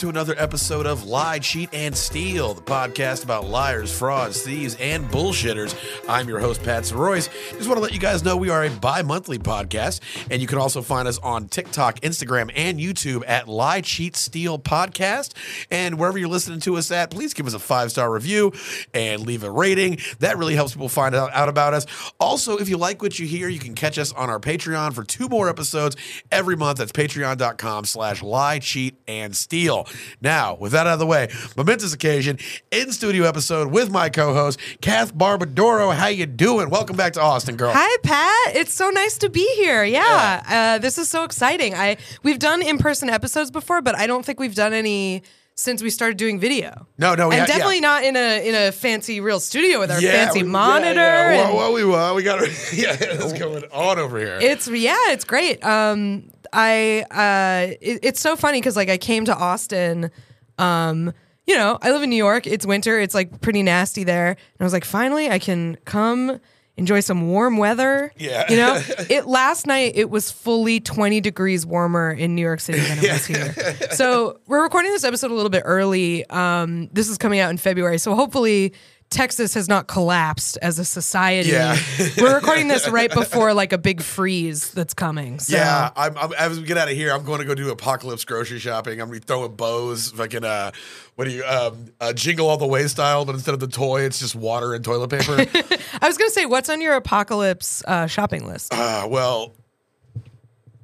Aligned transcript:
To 0.00 0.08
another 0.08 0.34
episode 0.38 0.86
of 0.86 1.04
Lie, 1.04 1.40
Cheat, 1.40 1.68
and 1.74 1.94
Steal, 1.94 2.54
the 2.54 2.62
podcast 2.62 3.22
about 3.22 3.44
liars, 3.44 3.92
frauds, 3.92 4.40
thieves, 4.40 4.74
and 4.80 5.04
bullshitters. 5.10 5.76
I'm 6.08 6.26
your 6.26 6.40
host, 6.40 6.62
Pat 6.62 6.90
Royce. 6.90 7.28
Just 7.50 7.66
want 7.66 7.76
to 7.76 7.82
let 7.82 7.92
you 7.92 7.98
guys 7.98 8.24
know 8.24 8.34
we 8.34 8.48
are 8.48 8.64
a 8.64 8.70
bi 8.70 9.02
monthly 9.02 9.38
podcast, 9.38 10.00
and 10.30 10.40
you 10.40 10.48
can 10.48 10.56
also 10.56 10.80
find 10.80 11.06
us 11.06 11.18
on 11.18 11.48
TikTok, 11.48 12.00
Instagram, 12.00 12.50
and 12.56 12.80
YouTube 12.80 13.24
at 13.26 13.46
Lie, 13.46 13.82
Cheat, 13.82 14.16
Steal 14.16 14.58
Podcast. 14.58 15.34
And 15.70 15.98
wherever 15.98 16.16
you're 16.16 16.30
listening 16.30 16.60
to 16.60 16.78
us 16.78 16.90
at, 16.90 17.10
please 17.10 17.34
give 17.34 17.46
us 17.46 17.52
a 17.52 17.58
five 17.58 17.90
star 17.90 18.10
review 18.10 18.54
and 18.94 19.20
leave 19.26 19.44
a 19.44 19.50
rating. 19.50 19.98
That 20.20 20.38
really 20.38 20.54
helps 20.54 20.72
people 20.72 20.88
find 20.88 21.14
out, 21.14 21.30
out 21.34 21.50
about 21.50 21.74
us. 21.74 21.84
Also, 22.18 22.56
if 22.56 22.70
you 22.70 22.78
like 22.78 23.02
what 23.02 23.18
you 23.18 23.26
hear, 23.26 23.50
you 23.50 23.58
can 23.58 23.74
catch 23.74 23.98
us 23.98 24.12
on 24.14 24.30
our 24.30 24.40
Patreon 24.40 24.94
for 24.94 25.04
two 25.04 25.28
more 25.28 25.50
episodes 25.50 25.94
every 26.32 26.56
month. 26.56 26.78
That's 26.78 26.92
patreon.com 26.92 27.84
slash 27.84 28.22
lie, 28.22 28.60
cheat, 28.60 28.98
and 29.06 29.36
steal. 29.36 29.86
Now, 30.20 30.54
with 30.54 30.72
that 30.72 30.86
out 30.86 30.94
of 30.94 30.98
the 30.98 31.06
way, 31.06 31.28
momentous 31.56 31.92
occasion, 31.94 32.38
in 32.70 32.92
studio 32.92 33.24
episode 33.26 33.70
with 33.70 33.90
my 33.90 34.08
co-host, 34.08 34.58
Kath 34.80 35.14
Barbadoro. 35.14 35.94
How 35.94 36.08
you 36.08 36.26
doing? 36.26 36.70
Welcome 36.70 36.96
back 36.96 37.12
to 37.14 37.20
Austin, 37.20 37.56
girl. 37.56 37.72
Hi, 37.74 37.96
Pat. 38.02 38.56
It's 38.56 38.74
so 38.74 38.90
nice 38.90 39.18
to 39.18 39.28
be 39.30 39.46
here. 39.56 39.84
Yeah, 39.84 40.42
Uh, 40.48 40.78
this 40.78 40.98
is 40.98 41.08
so 41.08 41.24
exciting. 41.24 41.74
I 41.74 41.96
we've 42.22 42.38
done 42.38 42.62
in 42.62 42.78
person 42.78 43.08
episodes 43.10 43.50
before, 43.50 43.80
but 43.82 43.94
I 43.96 44.06
don't 44.06 44.24
think 44.24 44.38
we've 44.40 44.54
done 44.54 44.72
any 44.72 45.22
since 45.56 45.82
we 45.82 45.90
started 45.90 46.16
doing 46.16 46.40
video. 46.40 46.86
No, 46.96 47.14
no, 47.14 47.28
we 47.28 47.34
and 47.34 47.42
ha- 47.42 47.46
yeah. 47.46 47.52
definitely 47.58 47.80
not 47.80 48.02
in 48.02 48.16
a 48.16 48.48
in 48.48 48.54
a 48.54 48.72
fancy 48.72 49.20
real 49.20 49.40
studio 49.40 49.78
with 49.78 49.90
our 49.90 50.00
Yeah, 50.00 50.12
fancy 50.24 50.42
we- 50.42 50.48
monitor. 50.48 51.00
Yeah, 51.00 51.52
well, 51.52 51.72
we 51.74 51.84
well, 51.84 52.14
we 52.14 52.22
got 52.22 52.40
yeah, 52.72 52.96
it's 52.98 53.32
going 53.38 53.64
on 53.72 53.98
over 53.98 54.18
here? 54.18 54.38
It's 54.40 54.66
yeah, 54.68 54.96
it's 55.12 55.24
great. 55.24 55.62
Um, 55.64 56.30
I 56.52 57.04
uh, 57.10 57.74
it, 57.80 58.00
it's 58.02 58.20
so 58.20 58.36
funny 58.36 58.60
because 58.60 58.76
like 58.76 58.88
I 58.88 58.98
came 58.98 59.24
to 59.26 59.34
Austin. 59.34 60.10
Um, 60.58 61.12
you 61.46 61.56
know, 61.56 61.78
I 61.82 61.90
live 61.90 62.02
in 62.02 62.10
New 62.10 62.16
York. 62.16 62.46
It's 62.46 62.66
winter. 62.66 63.00
It's 63.00 63.14
like 63.14 63.40
pretty 63.40 63.62
nasty 63.62 64.04
there, 64.04 64.28
and 64.28 64.60
I 64.60 64.64
was 64.64 64.72
like, 64.72 64.84
finally, 64.84 65.30
I 65.30 65.38
can 65.38 65.76
come 65.84 66.40
enjoy 66.76 67.00
some 67.00 67.28
warm 67.28 67.56
weather. 67.58 68.12
Yeah. 68.16 68.50
you 68.50 68.56
know, 68.56 68.80
it 69.10 69.26
last 69.26 69.66
night 69.66 69.92
it 69.96 70.10
was 70.10 70.30
fully 70.30 70.80
twenty 70.80 71.20
degrees 71.20 71.66
warmer 71.66 72.10
in 72.12 72.34
New 72.34 72.42
York 72.42 72.60
City 72.60 72.80
than 72.80 72.98
it 73.04 73.10
was 73.10 73.26
here. 73.26 73.54
So 73.92 74.40
we're 74.46 74.62
recording 74.62 74.92
this 74.92 75.04
episode 75.04 75.30
a 75.30 75.34
little 75.34 75.50
bit 75.50 75.62
early. 75.64 76.24
Um, 76.30 76.88
this 76.92 77.08
is 77.08 77.18
coming 77.18 77.40
out 77.40 77.50
in 77.50 77.56
February, 77.56 77.98
so 77.98 78.14
hopefully. 78.14 78.72
Texas 79.10 79.54
has 79.54 79.68
not 79.68 79.88
collapsed 79.88 80.56
as 80.62 80.78
a 80.78 80.84
society. 80.84 81.50
Yeah. 81.50 81.76
We're 82.16 82.36
recording 82.36 82.68
this 82.68 82.88
right 82.88 83.12
before 83.12 83.52
like 83.54 83.72
a 83.72 83.78
big 83.78 84.02
freeze 84.02 84.70
that's 84.70 84.94
coming. 84.94 85.40
So. 85.40 85.56
Yeah, 85.56 85.90
I'm, 85.96 86.16
I'm, 86.16 86.32
as 86.34 86.60
we 86.60 86.64
get 86.64 86.78
out 86.78 86.88
of 86.88 86.94
here, 86.94 87.12
I'm 87.12 87.24
going 87.24 87.40
to 87.40 87.44
go 87.44 87.56
do 87.56 87.70
apocalypse 87.70 88.24
grocery 88.24 88.60
shopping. 88.60 89.00
I'm 89.00 89.12
throwing 89.20 89.56
bows, 89.56 90.12
fucking 90.12 90.44
uh, 90.44 90.70
what 91.16 91.24
do 91.24 91.32
you 91.32 91.44
um, 91.44 91.86
uh, 92.00 92.12
jingle 92.12 92.48
all 92.48 92.56
the 92.56 92.68
way 92.68 92.86
style, 92.86 93.24
but 93.24 93.34
instead 93.34 93.52
of 93.52 93.60
the 93.60 93.66
toy, 93.66 94.02
it's 94.02 94.20
just 94.20 94.36
water 94.36 94.74
and 94.74 94.84
toilet 94.84 95.10
paper. 95.10 95.32
I 96.00 96.06
was 96.06 96.16
gonna 96.16 96.30
say, 96.30 96.46
what's 96.46 96.68
on 96.70 96.80
your 96.80 96.94
apocalypse 96.94 97.82
uh, 97.88 98.06
shopping 98.06 98.46
list? 98.46 98.72
uh, 98.72 99.08
well, 99.10 99.54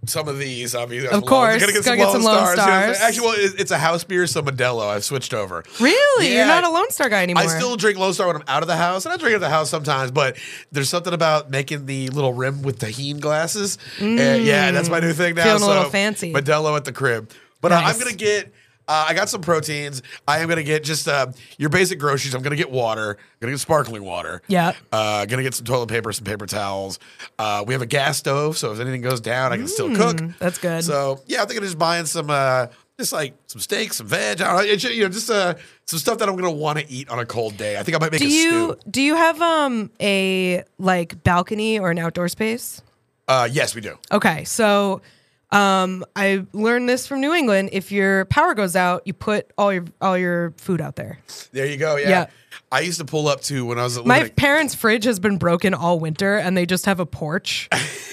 some 0.06 0.28
of 0.28 0.38
these, 0.38 0.74
obviously, 0.74 1.08
Of 1.08 1.24
course, 1.24 1.60
gotta 1.60 1.72
get 1.72 1.84
some, 1.84 1.96
gotta 1.96 2.06
get 2.06 2.12
some 2.12 2.22
Lone 2.22 2.54
Stars. 2.54 2.60
Stars. 2.60 3.00
Actually, 3.00 3.26
well, 3.26 3.34
it's 3.38 3.70
a 3.70 3.78
house 3.78 4.04
beer, 4.04 4.26
so 4.26 4.42
Modelo. 4.42 4.86
I've 4.88 5.04
switched 5.04 5.34
over. 5.34 5.64
really? 5.80 6.28
Yeah. 6.28 6.36
You're 6.38 6.46
not 6.46 6.64
a 6.64 6.70
Lone 6.70 6.90
Star 6.90 7.08
guy 7.08 7.22
anymore. 7.22 7.42
I 7.42 7.46
still 7.46 7.76
drink 7.76 7.98
Lone 7.98 8.12
Star 8.14 8.26
when 8.26 8.36
I'm 8.36 8.44
out 8.48 8.62
of 8.62 8.68
the 8.68 8.76
house, 8.76 9.04
and 9.04 9.12
I 9.12 9.16
drink 9.16 9.32
it 9.32 9.36
at 9.36 9.40
the 9.40 9.48
house 9.48 9.70
sometimes. 9.70 10.10
But 10.10 10.36
there's 10.72 10.88
something 10.88 11.12
about 11.12 11.50
making 11.50 11.86
the 11.86 12.08
little 12.10 12.32
rim 12.32 12.62
with 12.62 12.78
Tajín 12.78 13.20
glasses. 13.20 13.78
And 14.00 14.44
yeah, 14.44 14.70
that's 14.70 14.88
my 14.88 15.00
new 15.00 15.12
thing 15.12 15.34
now. 15.34 15.42
Mm. 15.42 15.46
Feeling 15.46 15.62
a 15.62 15.66
little 15.66 15.90
fancy. 15.90 16.32
Modelo 16.32 16.76
at 16.76 16.84
the 16.84 16.92
crib. 16.92 17.30
But 17.60 17.72
uh, 17.72 17.76
I'm 17.84 17.98
gonna 17.98 18.12
get. 18.12 18.52
Uh, 18.88 19.06
I 19.08 19.14
got 19.14 19.28
some 19.28 19.40
proteins. 19.42 20.02
I 20.28 20.38
am 20.38 20.48
gonna 20.48 20.62
get 20.62 20.84
just 20.84 21.08
uh, 21.08 21.26
your 21.58 21.70
basic 21.70 21.98
groceries. 21.98 22.34
I'm 22.34 22.42
gonna 22.42 22.56
get 22.56 22.70
water. 22.70 23.10
I'm 23.18 23.36
gonna 23.40 23.52
get 23.52 23.60
sparkling 23.60 24.04
water. 24.04 24.42
Yeah. 24.46 24.74
Uh, 24.92 25.24
gonna 25.26 25.42
get 25.42 25.54
some 25.54 25.64
toilet 25.66 25.88
paper, 25.88 26.12
some 26.12 26.24
paper 26.24 26.46
towels. 26.46 26.98
Uh, 27.38 27.64
we 27.66 27.74
have 27.74 27.82
a 27.82 27.86
gas 27.86 28.18
stove, 28.18 28.56
so 28.56 28.72
if 28.72 28.80
anything 28.80 29.02
goes 29.02 29.20
down, 29.20 29.52
I 29.52 29.56
can 29.56 29.66
still 29.68 29.94
cook. 29.94 30.18
Mm, 30.18 30.38
that's 30.38 30.58
good. 30.58 30.84
So 30.84 31.20
yeah, 31.26 31.40
I'm 31.42 31.46
thinking 31.48 31.64
of 31.64 31.68
just 31.68 31.78
buying 31.78 32.06
some, 32.06 32.30
uh, 32.30 32.68
just 32.98 33.12
like 33.12 33.34
some 33.46 33.60
steak, 33.60 33.92
some 33.92 34.06
veg. 34.06 34.40
I 34.40 34.46
don't 34.56 34.56
know, 34.66 34.72
it's, 34.72 34.84
you 34.84 35.02
know, 35.02 35.08
just 35.08 35.30
uh, 35.30 35.54
some 35.86 35.98
stuff 35.98 36.18
that 36.18 36.28
I'm 36.28 36.36
gonna 36.36 36.50
want 36.52 36.78
to 36.78 36.88
eat 36.90 37.08
on 37.08 37.18
a 37.18 37.26
cold 37.26 37.56
day. 37.56 37.76
I 37.78 37.82
think 37.82 37.96
I 37.96 37.98
might 38.00 38.12
make 38.12 38.20
do 38.20 38.26
a 38.26 38.30
you 38.30 38.50
stew. 38.50 38.90
do 38.90 39.02
you 39.02 39.16
have 39.16 39.40
um 39.42 39.90
a 40.00 40.62
like 40.78 41.22
balcony 41.24 41.78
or 41.78 41.90
an 41.90 41.98
outdoor 41.98 42.28
space? 42.28 42.82
Uh, 43.28 43.48
yes, 43.50 43.74
we 43.74 43.80
do. 43.80 43.98
Okay, 44.12 44.44
so 44.44 45.02
um 45.50 46.04
I 46.16 46.44
learned 46.52 46.88
this 46.88 47.06
from 47.06 47.20
New 47.20 47.32
England. 47.32 47.70
If 47.72 47.92
your 47.92 48.24
power 48.26 48.54
goes 48.54 48.74
out, 48.76 49.02
you 49.04 49.12
put 49.12 49.52
all 49.56 49.72
your 49.72 49.84
all 50.00 50.18
your 50.18 50.52
food 50.56 50.80
out 50.80 50.96
there. 50.96 51.18
There 51.52 51.66
you 51.66 51.76
go. 51.76 51.96
Yeah. 51.96 52.08
Yeah. 52.08 52.26
I 52.70 52.80
used 52.80 52.98
to 52.98 53.04
pull 53.04 53.28
up 53.28 53.40
to 53.42 53.64
when 53.64 53.78
I 53.78 53.84
was 53.84 53.96
a 53.96 54.02
little. 54.02 54.08
My 54.08 54.28
parents' 54.30 54.74
fridge 54.74 55.04
has 55.04 55.18
been 55.20 55.38
broken 55.38 55.74
all 55.74 55.98
winter, 55.98 56.36
and 56.36 56.56
they 56.56 56.66
just 56.66 56.86
have 56.86 57.00
a 57.00 57.06
porch, 57.06 57.68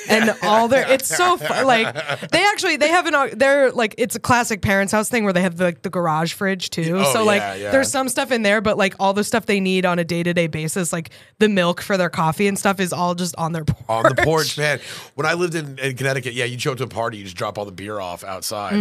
and 0.10 0.34
all 0.44 0.68
their. 0.68 0.88
It's 0.90 1.08
so 1.08 1.38
fun. 1.38 1.66
Like 1.66 1.94
they 2.30 2.46
actually 2.46 2.78
they 2.78 2.90
have 2.90 3.08
an. 3.08 3.38
They're 3.38 3.72
like 3.72 3.96
it's 3.98 4.16
a 4.16 4.20
classic 4.20 4.62
parents' 4.62 4.92
house 4.92 5.10
thing 5.10 5.24
where 5.24 5.34
they 5.34 5.42
have 5.42 5.58
the, 5.58 5.66
like 5.66 5.82
the 5.82 5.90
garage 5.90 6.34
fridge 6.34 6.70
too. 6.70 6.98
Oh, 6.98 7.14
so 7.14 7.24
like 7.24 7.42
yeah, 7.42 7.56
yeah. 7.56 7.72
there's 7.72 7.92
some 7.92 8.10
stuff 8.10 8.32
in 8.32 8.42
there, 8.42 8.62
but 8.62 8.78
like 8.78 8.96
all 9.00 9.14
the 9.14 9.24
stuff 9.24 9.46
they 9.46 9.60
need 9.60 9.86
on 9.86 10.00
a 10.00 10.04
day 10.04 10.24
to 10.24 10.34
day 10.34 10.48
basis, 10.48 10.94
like 10.94 11.10
the 11.40 11.50
milk 11.50 11.82
for 11.82 11.98
their 11.98 12.10
coffee 12.10 12.48
and 12.48 12.58
stuff, 12.58 12.80
is 12.80 12.94
all 12.94 13.16
just 13.16 13.36
on 13.38 13.54
their 13.54 13.66
porch. 13.66 13.86
on 13.90 14.04
the 14.04 14.22
porch, 14.24 14.58
man. 14.60 14.80
When 15.16 15.26
I 15.26 15.34
lived 15.34 15.56
in, 15.56 15.80
in 15.80 15.96
Connecticut, 15.96 16.34
yeah, 16.34 16.46
you 16.46 16.60
show 16.60 16.74
up 16.74 16.78
to 16.80 16.84
a 16.84 16.88
party, 16.88 17.18
you 17.18 17.24
just 17.24 17.38
drop 17.38 17.58
all 17.58 17.66
the 17.66 17.72
beer 17.72 18.00
off 18.00 18.24
outside. 18.24 18.74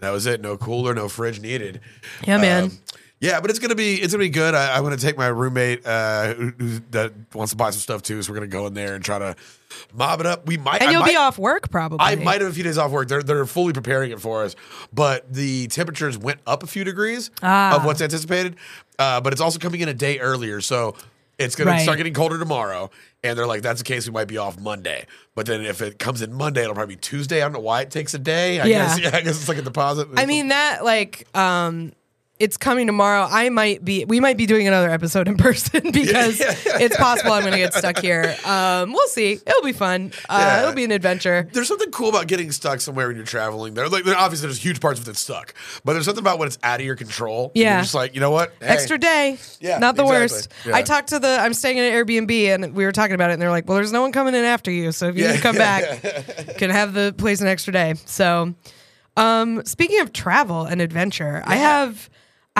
That 0.00 0.10
was 0.10 0.26
it. 0.26 0.40
No 0.40 0.56
cooler, 0.56 0.94
no 0.94 1.08
fridge 1.08 1.40
needed. 1.40 1.80
Mm-hmm. 2.20 2.30
Yeah, 2.30 2.38
man. 2.38 2.64
Um, 2.64 2.78
yeah, 3.20 3.40
but 3.40 3.50
it's 3.50 3.58
gonna 3.58 3.74
be 3.74 3.94
it's 3.94 4.12
gonna 4.12 4.24
be 4.24 4.28
good. 4.30 4.54
I, 4.54 4.76
I'm 4.76 4.82
gonna 4.82 4.96
take 4.96 5.16
my 5.18 5.26
roommate 5.28 5.86
uh, 5.86 6.34
who, 6.34 6.52
who 6.58 6.80
that 6.90 7.12
wants 7.34 7.50
to 7.52 7.56
buy 7.56 7.70
some 7.70 7.80
stuff 7.80 8.02
too, 8.02 8.22
so 8.22 8.32
we're 8.32 8.36
gonna 8.36 8.46
go 8.48 8.66
in 8.66 8.74
there 8.74 8.94
and 8.94 9.04
try 9.04 9.18
to 9.18 9.36
mob 9.94 10.20
it 10.20 10.26
up. 10.26 10.46
We 10.46 10.56
might, 10.56 10.80
and 10.80 10.88
I 10.88 10.92
you'll 10.92 11.02
might, 11.02 11.10
be 11.10 11.16
off 11.16 11.38
work 11.38 11.70
probably. 11.70 11.98
I 12.00 12.14
might 12.16 12.40
have 12.40 12.50
a 12.50 12.54
few 12.54 12.64
days 12.64 12.78
off 12.78 12.90
work. 12.90 13.08
They're 13.08 13.22
they're 13.22 13.46
fully 13.46 13.72
preparing 13.72 14.10
it 14.10 14.20
for 14.20 14.42
us, 14.44 14.56
but 14.92 15.32
the 15.32 15.66
temperatures 15.68 16.16
went 16.18 16.40
up 16.46 16.62
a 16.62 16.66
few 16.66 16.82
degrees 16.84 17.30
Ah. 17.42 17.76
of 17.76 17.84
what's 17.84 18.00
anticipated. 18.00 18.56
Uh, 18.98 19.20
but 19.20 19.32
it's 19.32 19.40
also 19.42 19.58
coming 19.58 19.80
in 19.80 19.88
a 19.88 19.94
day 19.94 20.18
earlier, 20.18 20.60
so 20.60 20.94
it's 21.38 21.54
gonna 21.56 21.70
Right. 21.70 21.82
start 21.82 21.96
getting 21.98 22.12
colder 22.14 22.38
tomorrow. 22.38 22.90
And 23.22 23.38
they're 23.38 23.46
like, 23.46 23.60
"That's 23.62 23.80
the 23.80 23.84
case. 23.84 24.06
We 24.06 24.12
might 24.12 24.28
be 24.28 24.38
off 24.38 24.58
Monday." 24.58 25.04
But 25.34 25.44
then 25.46 25.60
if 25.62 25.82
it 25.82 25.98
comes 25.98 26.22
in 26.22 26.32
Monday, 26.32 26.62
it'll 26.62 26.74
probably 26.74 26.94
be 26.96 27.00
Tuesday. 27.00 27.38
I 27.38 27.40
don't 27.44 27.52
know 27.52 27.60
why 27.60 27.82
it 27.82 27.90
takes 27.90 28.14
a 28.14 28.18
day. 28.18 28.60
I 28.60 28.64
Yeah. 28.64 28.86
guess 28.86 28.98
yeah, 28.98 29.10
I 29.14 29.20
guess 29.20 29.38
it's 29.40 29.48
like 29.48 29.58
a 29.58 29.62
deposit. 29.62 30.08
I 30.16 30.24
mean 30.26 30.48
that 30.48 30.84
like 30.84 31.26
um 31.36 31.92
it's 32.40 32.56
coming 32.56 32.86
tomorrow. 32.86 33.28
I 33.30 33.50
might 33.50 33.84
be 33.84 34.04
we 34.06 34.18
might 34.18 34.36
be 34.38 34.46
doing 34.46 34.66
another 34.66 34.90
episode 34.90 35.28
in 35.28 35.36
person 35.36 35.90
because 35.92 36.40
it's 36.40 36.96
possible 36.96 37.32
I'm 37.32 37.42
going 37.42 37.52
to 37.52 37.58
get 37.58 37.74
stuck 37.74 37.98
here. 37.98 38.34
Um 38.46 38.92
we'll 38.92 39.06
see. 39.08 39.32
It'll 39.32 39.62
be 39.62 39.72
fun. 39.74 40.12
Uh 40.28 40.38
Yeah. 40.40 40.62
it'll 40.62 40.74
be 40.74 40.84
an 40.84 40.90
adventure. 40.90 41.48
there's 41.52 41.68
something 41.68 41.90
cool 41.90 42.08
about 42.08 42.26
getting 42.26 42.50
stuck 42.50 42.80
somewhere 42.80 43.06
when 43.08 43.16
you're 43.16 43.24
traveling. 43.26 43.74
There, 43.74 43.88
like, 43.88 44.04
there 44.04 44.16
obviously 44.16 44.48
there's 44.48 44.64
huge 44.64 44.80
parts 44.80 44.98
of 44.98 45.06
it 45.08 45.16
stuck, 45.16 45.54
but 45.84 45.92
there's 45.92 46.06
something 46.06 46.22
about 46.22 46.38
when 46.38 46.48
it's 46.48 46.58
out 46.62 46.80
of 46.80 46.86
your 46.86 46.96
control. 46.96 47.52
Yeah. 47.54 47.74
you're 47.74 47.82
just 47.82 47.94
like 47.94 48.14
you 48.14 48.20
know 48.20 48.30
what, 48.30 48.52
Hey. 48.60 48.66
Extra 48.68 48.98
day. 48.98 49.38
Yeah, 49.60 49.78
Not 49.78 49.96
the 49.96 50.02
exactly. 50.02 50.22
worst. 50.36 50.52
Yeah. 50.66 50.76
I 50.76 50.82
talked 50.82 51.08
to 51.10 51.18
the 51.18 51.28
I'm 51.40 51.52
staying 51.54 51.76
in 51.76 51.84
an 51.84 51.92
Airbnb 51.92 52.54
and 52.54 52.74
we 52.74 52.84
were 52.86 52.92
talking 52.92 53.14
about 53.14 53.30
it 53.30 53.34
and 53.34 53.42
they're 53.42 53.50
like, 53.50 53.68
"Well, 53.68 53.76
there's 53.76 53.92
no 53.92 54.00
one 54.00 54.12
coming 54.12 54.34
in 54.34 54.44
after 54.44 54.70
you, 54.70 54.90
so 54.92 55.08
if 55.08 55.16
you 55.16 55.24
Yeah. 55.24 55.32
need 55.32 55.36
to 55.36 55.42
come 55.42 55.56
back, 55.56 56.02
can 56.58 56.70
have 56.70 56.94
the 56.94 57.14
place 57.18 57.40
an 57.42 57.46
extra 57.48 57.72
day." 57.74 57.94
So, 58.06 58.54
um 59.16 59.62
speaking 59.66 60.00
of 60.00 60.12
travel 60.12 60.64
and 60.64 60.80
adventure, 60.80 61.42
I 61.44 61.56
have 61.56 62.08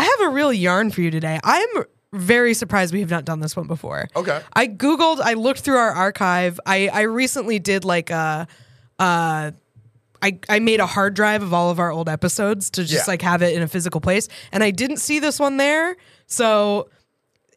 I 0.01 0.05
have 0.05 0.21
a 0.29 0.31
real 0.31 0.53
yarn 0.53 0.91
for 0.91 1.01
you 1.03 1.11
today. 1.11 1.39
I'm 1.45 1.69
very 2.13 2.55
surprised 2.55 2.93
we 2.95 3.01
have 3.01 3.11
not 3.11 3.25
done 3.27 3.41
this 3.41 3.55
one 3.55 3.67
before. 3.67 4.09
Okay. 4.17 4.41
I 4.55 4.67
googled, 4.67 5.21
I 5.21 5.35
looked 5.35 5.61
through 5.61 5.77
our 5.77 5.91
archive. 5.93 6.59
I 6.65 6.89
I 6.89 7.03
recently 7.03 7.59
did 7.59 7.85
like 7.85 8.09
a 8.11 8.49
uh 8.99 9.51
I, 10.23 10.39
I 10.49 10.59
made 10.59 10.81
a 10.81 10.87
hard 10.87 11.15
drive 11.15 11.43
of 11.43 11.55
all 11.55 11.71
of 11.71 11.79
our 11.79 11.91
old 11.91 12.09
episodes 12.09 12.69
to 12.71 12.83
just 12.85 13.07
Yeah. 13.07 13.11
like 13.13 13.23
have 13.23 13.43
it 13.43 13.55
in 13.55 13.63
a 13.63 13.69
physical 13.69 14.01
place 14.01 14.29
and 14.53 14.63
I 14.65 14.71
didn't 14.71 14.99
see 14.99 15.19
this 15.19 15.39
one 15.39 15.57
there. 15.59 15.97
So 16.27 16.89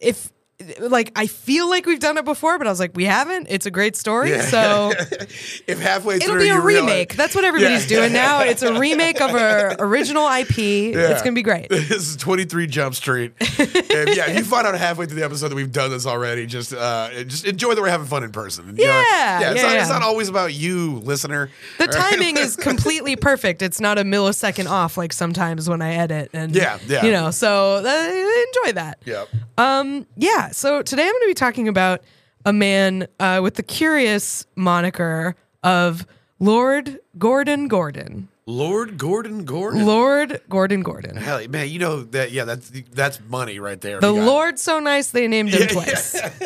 if 0.02 0.32
like 0.80 1.12
I 1.16 1.28
feel 1.28 1.70
like 1.70 1.86
we've 1.86 2.00
done 2.00 2.18
it 2.18 2.26
before, 2.26 2.58
but 2.58 2.68
I 2.68 2.70
was 2.70 2.80
like, 2.80 2.92
we 2.96 3.06
haven't. 3.06 3.48
It's 3.50 3.66
a 3.66 3.72
great 3.72 3.96
story. 3.96 4.32
Yeah. 4.32 4.42
So 4.42 4.92
if 5.68 5.80
halfway 5.80 6.20
through, 6.20 6.36
it'll 6.36 6.44
be 6.44 6.50
a 6.50 6.56
you 6.56 6.62
realize- 6.62 6.90
remake. 6.90 7.16
That's 7.16 7.36
what 7.36 7.46
everybody's 7.46 7.90
Yeah. 7.90 7.98
doing 8.00 8.14
now. 8.14 8.42
It's 8.42 8.62
a 8.62 8.80
remake 8.80 9.22
of 9.22 9.32
our 9.32 9.76
original 9.80 10.28
IP. 10.28 10.58
It's 10.96 11.22
gonna 11.22 11.34
be 11.34 11.42
great. 11.44 11.70
This 11.94 12.08
is 12.10 12.16
23 12.18 12.68
Jump 12.68 12.96
Street. 12.96 13.34
and 13.40 14.16
yeah, 14.16 14.30
if 14.30 14.38
you 14.38 14.44
find 14.44 14.66
out 14.66 14.76
halfway 14.76 15.06
through 15.06 15.18
the 15.20 15.26
episode 15.26 15.50
that 15.50 15.56
we've 15.56 15.72
done 15.72 15.92
this 15.92 16.06
already, 16.06 16.46
just 16.46 16.74
uh, 16.74 17.24
just 17.26 17.46
enjoy 17.46 17.76
that 17.76 17.82
we're 17.82 17.90
having 17.90 18.08
fun 18.08 18.24
in 18.24 18.32
person. 18.32 18.70
And, 18.70 18.78
you 18.78 18.86
know, 18.86 18.92
Yeah, 18.92 19.40
yeah, 19.42 19.52
it's, 19.52 19.62
yeah, 19.62 19.68
not, 19.68 19.78
it's 19.78 19.90
not 19.90 20.02
always 20.02 20.30
about 20.30 20.54
you, 20.54 21.00
listener. 21.00 21.50
The 21.78 21.88
timing 21.88 22.38
is 22.38 22.56
completely 22.56 23.16
perfect. 23.16 23.62
It's 23.62 23.80
not 23.80 23.98
a 23.98 24.04
millisecond 24.04 24.70
off 24.70 24.98
like 24.98 25.14
sometimes 25.14 25.70
when 25.70 25.82
I 25.82 25.94
edit 25.96 26.30
and 26.34 26.56
Yeah, 26.56 26.80
yeah. 26.88 27.06
you 27.06 27.12
know. 27.12 27.32
So 27.32 27.76
uh, 27.76 27.80
enjoy 27.80 28.74
that. 28.74 29.00
Yeah. 29.06 29.26
Um, 29.58 30.08
yeah. 30.16 30.50
So 30.54 30.82
today 30.84 31.02
I'm 31.04 31.12
going 31.12 31.22
to 31.24 31.28
be 31.28 31.34
talking 31.34 31.68
about 31.68 32.02
a 32.46 32.54
man 32.54 33.08
uh, 33.20 33.40
with 33.42 33.56
the 33.56 33.64
curious 33.64 34.46
moniker 34.56 35.36
of 35.64 36.06
Lord 36.40 37.00
Gordon 37.18 37.68
Gordon. 37.68 38.28
Lord 38.46 38.98
Gordon 38.98 39.46
Gordon. 39.46 39.86
Lord 39.86 40.42
Gordon 40.50 40.84
Gordon. 40.84 41.16
Hell, 41.16 41.48
man, 41.48 41.70
you 41.70 41.80
know 41.80 42.04
that? 42.04 42.32
Yeah, 42.32 42.44
that's 42.44 42.70
that's 42.92 43.20
money 43.30 43.58
right 43.60 43.80
there. 43.82 44.00
The 44.02 44.12
You 44.14 44.20
got- 44.20 44.26
Lord 44.28 44.60
so 44.60 44.80
nice 44.80 45.10
they 45.12 45.28
named 45.28 45.50
him 45.50 45.68
twice. 45.70 46.14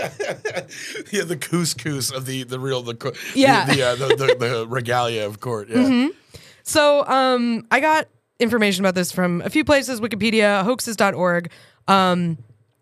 yeah, 1.12 1.24
the 1.24 1.38
couscous 1.40 2.12
of 2.12 2.26
the 2.28 2.44
the 2.44 2.60
real 2.60 2.84
the 2.84 2.94
co- 2.94 3.14
Yeah. 3.34 3.66
the 3.66 3.74
the, 3.76 3.82
uh, 3.84 3.96
the, 3.96 4.08
the, 4.08 4.36
the 4.40 4.68
regalia 4.70 5.26
of 5.26 5.40
court. 5.40 5.70
Yeah. 5.70 6.10
So 6.64 7.06
um, 7.08 7.66
I 7.72 7.80
got 7.80 8.08
information 8.40 8.86
about 8.86 8.94
this 8.96 9.12
from 9.12 9.42
a 9.42 9.50
few 9.50 9.66
places, 9.66 10.00
Wikipedia, 10.00 10.64
hoaxes.org. 10.64 11.50
Um, 11.88 12.38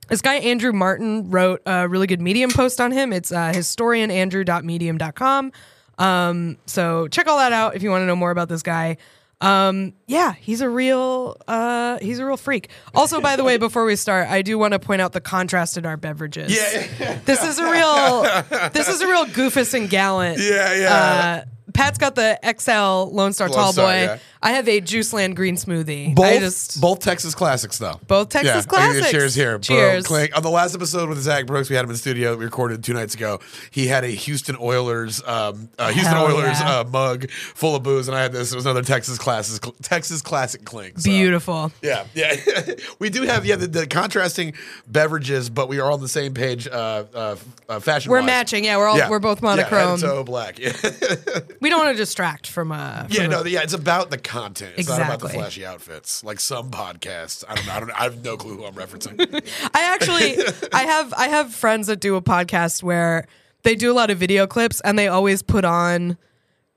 this 0.10 0.22
guy, 0.22 0.36
Andrew 0.36 0.72
Martin, 0.72 1.30
wrote 1.32 1.62
a 1.66 1.88
really 1.88 2.08
good 2.08 2.22
Medium 2.22 2.52
post 2.52 2.80
on 2.82 2.92
him. 2.92 3.12
It's 3.14 3.32
uh, 3.32 3.52
historianandrew.medium.com. 3.54 5.52
Um, 5.98 6.58
so 6.66 7.08
check 7.08 7.28
all 7.28 7.38
that 7.38 7.54
out 7.54 7.76
if 7.76 7.84
you 7.84 7.90
want 7.90 8.02
to 8.02 8.06
know 8.06 8.16
more 8.16 8.32
about 8.32 8.50
this 8.50 8.62
guy. 8.64 8.98
Um, 9.42 9.94
yeah, 10.08 10.34
he's 10.34 10.62
a 10.62 10.70
real 10.70 11.38
uh, 11.48 12.00
he's 12.02 12.20
a 12.20 12.26
real 12.26 12.38
freak. 12.38 12.70
Also, 12.94 13.20
by 13.20 13.36
the 13.36 13.44
way, 13.44 13.58
before 13.58 13.86
we 13.86 13.96
start, 13.96 14.30
I 14.30 14.42
do 14.42 14.58
want 14.58 14.72
to 14.74 14.80
point 14.80 15.02
out 15.02 15.12
the 15.12 15.22
contrast 15.22 15.78
in 15.78 15.86
our 15.86 15.98
beverages. 15.98 16.56
Yeah. 16.56 17.20
This 17.26 17.44
is 17.44 17.60
a 17.60 17.70
real 17.70 18.24
this 18.72 18.88
is 18.88 19.02
a 19.02 19.08
real 19.08 19.26
goofus 19.26 19.74
and 19.74 19.90
gallant. 19.90 20.40
Yeah, 20.40 20.74
yeah. 20.74 21.44
Uh, 21.44 21.46
Pat's 21.74 21.98
got 21.98 22.16
the 22.16 22.40
XL 22.58 23.14
Lone 23.14 23.34
Star 23.34 23.50
Lone 23.50 23.58
Tall 23.58 23.74
Star, 23.74 23.86
Boy. 23.86 24.04
yeah. 24.04 24.18
I 24.46 24.52
have 24.52 24.70
a 24.70 24.80
Juiceland 24.80 25.36
Green 25.36 25.56
Smoothie. 25.56 26.14
Both, 26.14 26.26
I 26.26 26.38
just 26.38 26.80
both 26.80 27.00
Texas 27.00 27.34
classics, 27.34 27.80
though. 27.80 28.00
Both 28.06 28.30
Texas 28.30 28.58
give 28.58 28.68
classics. 28.68 29.10
Cheers 29.10 29.34
here. 29.34 29.58
Cheers. 29.58 30.06
On 30.12 30.44
the 30.44 30.52
last 30.52 30.76
episode 30.76 31.10
with 31.10 31.18
Zach 31.18 31.48
Brooks, 31.48 31.68
we 31.68 31.76
had 31.76 31.84
him 31.84 31.90
in 31.90 31.94
the 31.94 31.98
studio. 31.98 32.30
that 32.30 32.38
We 32.38 32.46
recorded 32.46 32.84
two 32.84 32.94
nights 32.94 33.16
ago. 33.16 33.40
He 33.72 33.88
had 33.88 34.04
a 34.04 34.10
Houston 34.10 34.56
Oilers, 34.62 35.20
um, 35.26 35.70
uh, 35.80 35.90
Houston 35.90 36.14
Hell 36.14 36.28
Oilers 36.28 36.60
yeah. 36.60 36.82
uh, 36.82 36.84
mug 36.84 37.28
full 37.32 37.76
of 37.76 37.82
booze, 37.82 38.08
and 38.08 38.16
I 38.16 38.22
had 38.22 38.34
this. 38.34 38.52
It 38.52 38.56
was 38.56 38.68
another 38.68 38.84
Texas 38.84 39.18
classic, 39.18 39.64
Texas 39.82 40.22
classic 40.22 40.64
clink. 40.64 41.00
So, 41.00 41.10
beautiful. 41.10 41.72
Yeah, 41.82 42.06
yeah. 42.14 42.36
we 43.00 43.10
do 43.10 43.24
have 43.24 43.48
yeah 43.48 43.56
the, 43.56 43.66
the 43.66 43.88
contrasting 43.88 44.54
beverages, 44.86 45.50
but 45.50 45.70
we 45.70 45.80
are 45.80 45.92
on 45.92 46.02
the 46.02 46.08
same 46.08 46.36
page. 46.36 46.68
Uh, 46.68 47.06
uh, 47.16 47.36
uh, 47.68 47.80
fashion. 47.80 48.12
We're 48.12 48.22
matching. 48.22 48.64
Yeah, 48.64 48.78
we're 48.78 48.88
all 48.88 49.10
we're 49.10 49.18
both 49.18 49.42
monochrome. 49.42 50.00
Yeah, 50.02 50.08
toe 50.08 50.24
black. 50.24 50.60
Yeah. 50.60 50.74
we 51.62 51.72
don't 51.72 51.84
want 51.84 51.96
to 51.96 51.98
distract 51.98 52.46
from 52.46 52.72
uh 52.72 53.08
Yeah, 53.10 53.26
no, 53.26 53.44
yeah, 53.44 53.64
it's 53.64 53.74
about 53.74 54.12
the 54.12 54.20
content. 54.42 54.74
It's 54.78 54.90
not 54.90 55.02
about 55.02 55.20
the 55.20 55.30
flashy 55.30 55.66
outfits. 55.66 56.24
Like 56.24 56.40
some 56.40 56.72
podcasts. 56.72 57.44
I 57.48 57.56
don't 57.56 57.66
know. 57.66 57.74
I 57.74 57.80
don't 57.80 57.92
I 57.92 58.04
have 58.04 58.24
no 58.24 58.38
clue 58.38 58.58
who 58.58 58.66
I'm 58.66 58.74
referencing. 58.74 59.20
I 59.74 59.84
actually 59.94 60.38
I 60.74 60.84
have 60.84 61.14
I 61.14 61.28
have 61.30 61.54
friends 61.54 61.88
that 61.88 62.00
do 62.00 62.16
a 62.16 62.22
podcast 62.22 62.84
where 62.84 63.28
they 63.64 63.76
do 63.76 63.92
a 63.92 63.96
lot 63.96 64.10
of 64.10 64.18
video 64.18 64.46
clips 64.48 64.82
and 64.82 64.98
they 65.00 65.08
always 65.08 65.42
put 65.42 65.66
on 65.66 66.18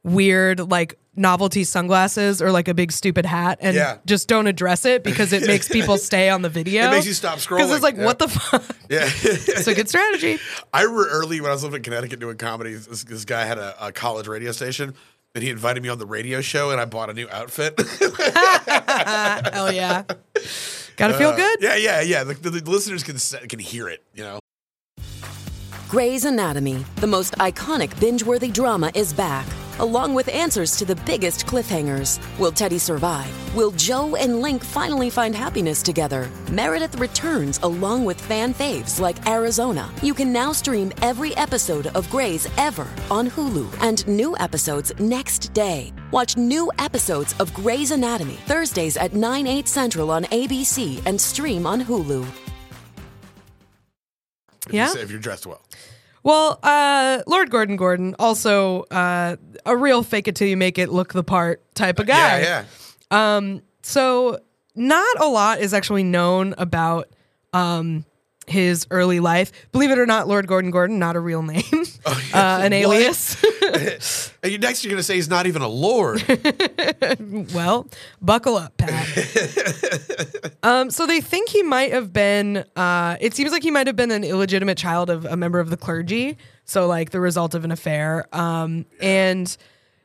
weird 0.05 0.71
like 0.71 0.99
novelty 1.17 1.65
sunglasses 1.65 2.41
or 2.41 2.53
like 2.53 2.69
a 2.69 2.75
big 2.75 2.93
stupid 2.93 3.27
hat 3.27 3.59
and 3.61 3.75
Yeah. 3.75 3.99
just 4.07 4.29
don't 4.29 4.47
address 4.47 4.85
it 4.85 5.03
because 5.03 5.33
it 5.33 5.45
makes 5.49 5.69
people 5.69 5.99
stay 6.11 6.31
on 6.31 6.43
the 6.43 6.49
video. 6.49 6.87
It 6.87 6.91
makes 6.93 7.07
you 7.07 7.13
stop 7.13 7.39
scrolling. 7.39 7.57
Because 7.57 7.73
it's 7.73 7.83
like, 7.83 7.97
Yeah. 7.97 8.05
what 8.05 8.21
the 8.21 8.29
fuck? 8.29 8.63
yeah. 8.89 9.01
It's 9.03 9.67
a 9.67 9.75
good 9.75 9.89
strategy. 9.89 10.39
I 10.73 10.83
remember 10.83 11.09
early 11.09 11.41
when 11.41 11.51
I 11.51 11.55
was 11.55 11.65
living 11.65 11.79
in 11.79 11.83
Connecticut 11.83 12.21
doing 12.21 12.37
comedy, 12.37 12.75
this, 12.75 13.03
this 13.03 13.25
guy 13.25 13.45
had 13.45 13.59
a, 13.59 13.87
a 13.87 13.91
college 13.93 14.29
radio 14.29 14.53
station 14.53 14.95
and 15.35 15.45
he 15.45 15.51
invited 15.51 15.83
me 15.83 15.89
on 15.89 15.99
the 15.99 16.07
radio 16.07 16.41
show 16.41 16.71
and 16.71 16.81
I 16.81 16.85
bought 16.85 17.11
a 17.11 17.15
new 17.15 17.29
outfit. 17.31 17.79
Hell 19.53 19.73
yeah. 19.73 20.03
Gotta 20.97 21.15
feel 21.15 21.31
uh, 21.31 21.37
good. 21.37 21.59
yeah, 21.61 21.77
yeah, 21.77 22.01
yeah. 22.01 22.25
The, 22.25 22.35
the, 22.35 22.51
the 22.51 22.71
listeners 22.71 23.03
can 23.03 23.19
can 23.49 23.59
hear 23.59 23.89
it, 23.89 24.03
you 24.15 24.25
know. 24.25 24.41
Grey's 25.89 26.25
Anatomy, 26.25 26.85
the 26.97 27.07
most 27.07 27.35
iconic 27.39 27.99
binge 28.01 28.23
worthy 28.23 28.49
drama, 28.49 28.91
is 28.95 29.13
back, 29.13 29.47
along 29.81 30.15
with 30.15 30.29
answers 30.29 30.77
to 30.77 30.85
the 30.85 30.97
biggest 31.07 31.47
cliffhangers. 31.47 32.19
Will 32.39 32.53
Teddy 32.53 32.79
survive? 32.79 33.31
Will 33.55 33.71
Joe 33.73 34.15
and 34.17 34.41
Link 34.41 34.63
finally 34.63 35.11
find 35.11 35.35
happiness 35.35 35.83
together? 35.83 36.29
Meredith 36.51 36.97
returns 36.99 37.59
along 37.63 38.05
with 38.05 38.21
fan 38.21 38.53
faves 38.55 39.01
like 39.01 39.27
Arizona. 39.27 39.91
You 40.03 40.15
can 40.15 40.33
now 40.33 40.53
stream 40.53 40.93
every 41.03 41.37
episode 41.37 41.89
of 41.89 42.09
Grey's 42.11 42.49
ever 42.59 42.87
on 43.11 43.29
Hulu 43.31 43.67
and 43.83 44.07
new 44.07 44.37
episodes 44.39 44.93
next 44.99 45.53
day. 45.55 45.93
Watch 46.11 46.37
new 46.37 46.71
episodes 46.79 47.35
of 47.41 47.53
Grey's 47.55 47.91
Anatomy 47.91 48.37
Thursdays 48.47 48.97
at 48.97 49.13
9, 49.15 49.47
8 49.47 49.69
central 49.69 50.11
on 50.11 50.25
ABC 50.25 51.03
and 51.07 51.21
stream 51.21 51.67
on 51.67 51.83
Hulu. 51.83 52.27
If 54.67 54.73
you 54.73 54.79
Yeah. 54.81 54.89
say- 54.89 55.01
if 55.03 55.11
you're 55.11 55.21
dressed 55.21 55.47
well. 55.47 55.63
Well, 56.25 56.59
uh, 56.63 57.23
Lord 57.27 57.51
Gordon 57.51 57.77
Gordon, 57.77 58.15
also 58.19 58.83
uh, 58.91 59.37
a 59.69 59.77
real 59.77 60.03
fake 60.03 60.29
it 60.29 60.35
till 60.35 60.49
you 60.49 60.57
make 60.57 60.79
it 60.79 60.89
look 60.89 61.13
the 61.13 61.23
part 61.23 61.63
type 61.75 61.99
of 61.99 62.07
guy. 62.07 62.41
Yeah, 62.41 62.65
yeah. 63.11 63.59
So, 63.83 64.39
not 64.75 65.21
a 65.21 65.27
lot 65.27 65.61
is 65.61 65.73
actually 65.73 66.03
known 66.03 66.55
about 66.59 67.09
um, 67.53 68.05
his 68.49 68.87
early 68.91 69.21
life. 69.21 69.53
Believe 69.73 69.91
it 69.91 69.99
or 69.99 70.07
not, 70.07 70.27
Lord 70.29 70.47
Gordon 70.47 70.71
Gordon, 70.71 70.99
not 70.99 71.17
a 71.17 71.21
real 71.21 71.43
name, 71.43 71.63
uh, 72.07 72.61
an 72.63 72.73
Oh, 72.73 72.89
What? 72.89 72.97
alias. 72.97 73.43
Next 74.43 74.85
you're 74.85 74.91
gonna 74.91 75.03
say 75.03 75.15
he's 75.17 75.29
not 75.29 75.47
even 75.47 75.63
a 75.63 75.69
lord. 75.69 76.23
well, 77.55 77.87
buckle 78.21 78.57
up, 78.57 78.77
Pat. 78.77 79.07
um, 80.63 80.91
so 80.91 81.07
they 81.07 81.21
think 81.21 81.49
he 81.49 81.63
might 81.63 81.93
have 81.93 82.13
been. 82.13 82.65
Uh, 82.77 83.17
it 83.21 83.35
seems 83.35 83.53
like 83.53 83.63
he 83.63 83.71
might 83.71 83.87
have 83.87 83.97
been 83.97 84.11
an 84.11 84.25
illegitimate 84.25 84.79
child 84.79 85.11
of 85.11 85.25
a 85.25 85.37
member 85.37 85.61
of 85.61 85.71
the 85.71 85.77
clergy. 85.77 86.37
So, 86.65 86.87
like 86.87 87.11
the 87.11 87.21
result 87.21 87.55
of 87.55 87.65
an 87.65 87.71
affair. 87.73 88.27
Um, 88.35 88.85
and 89.01 89.55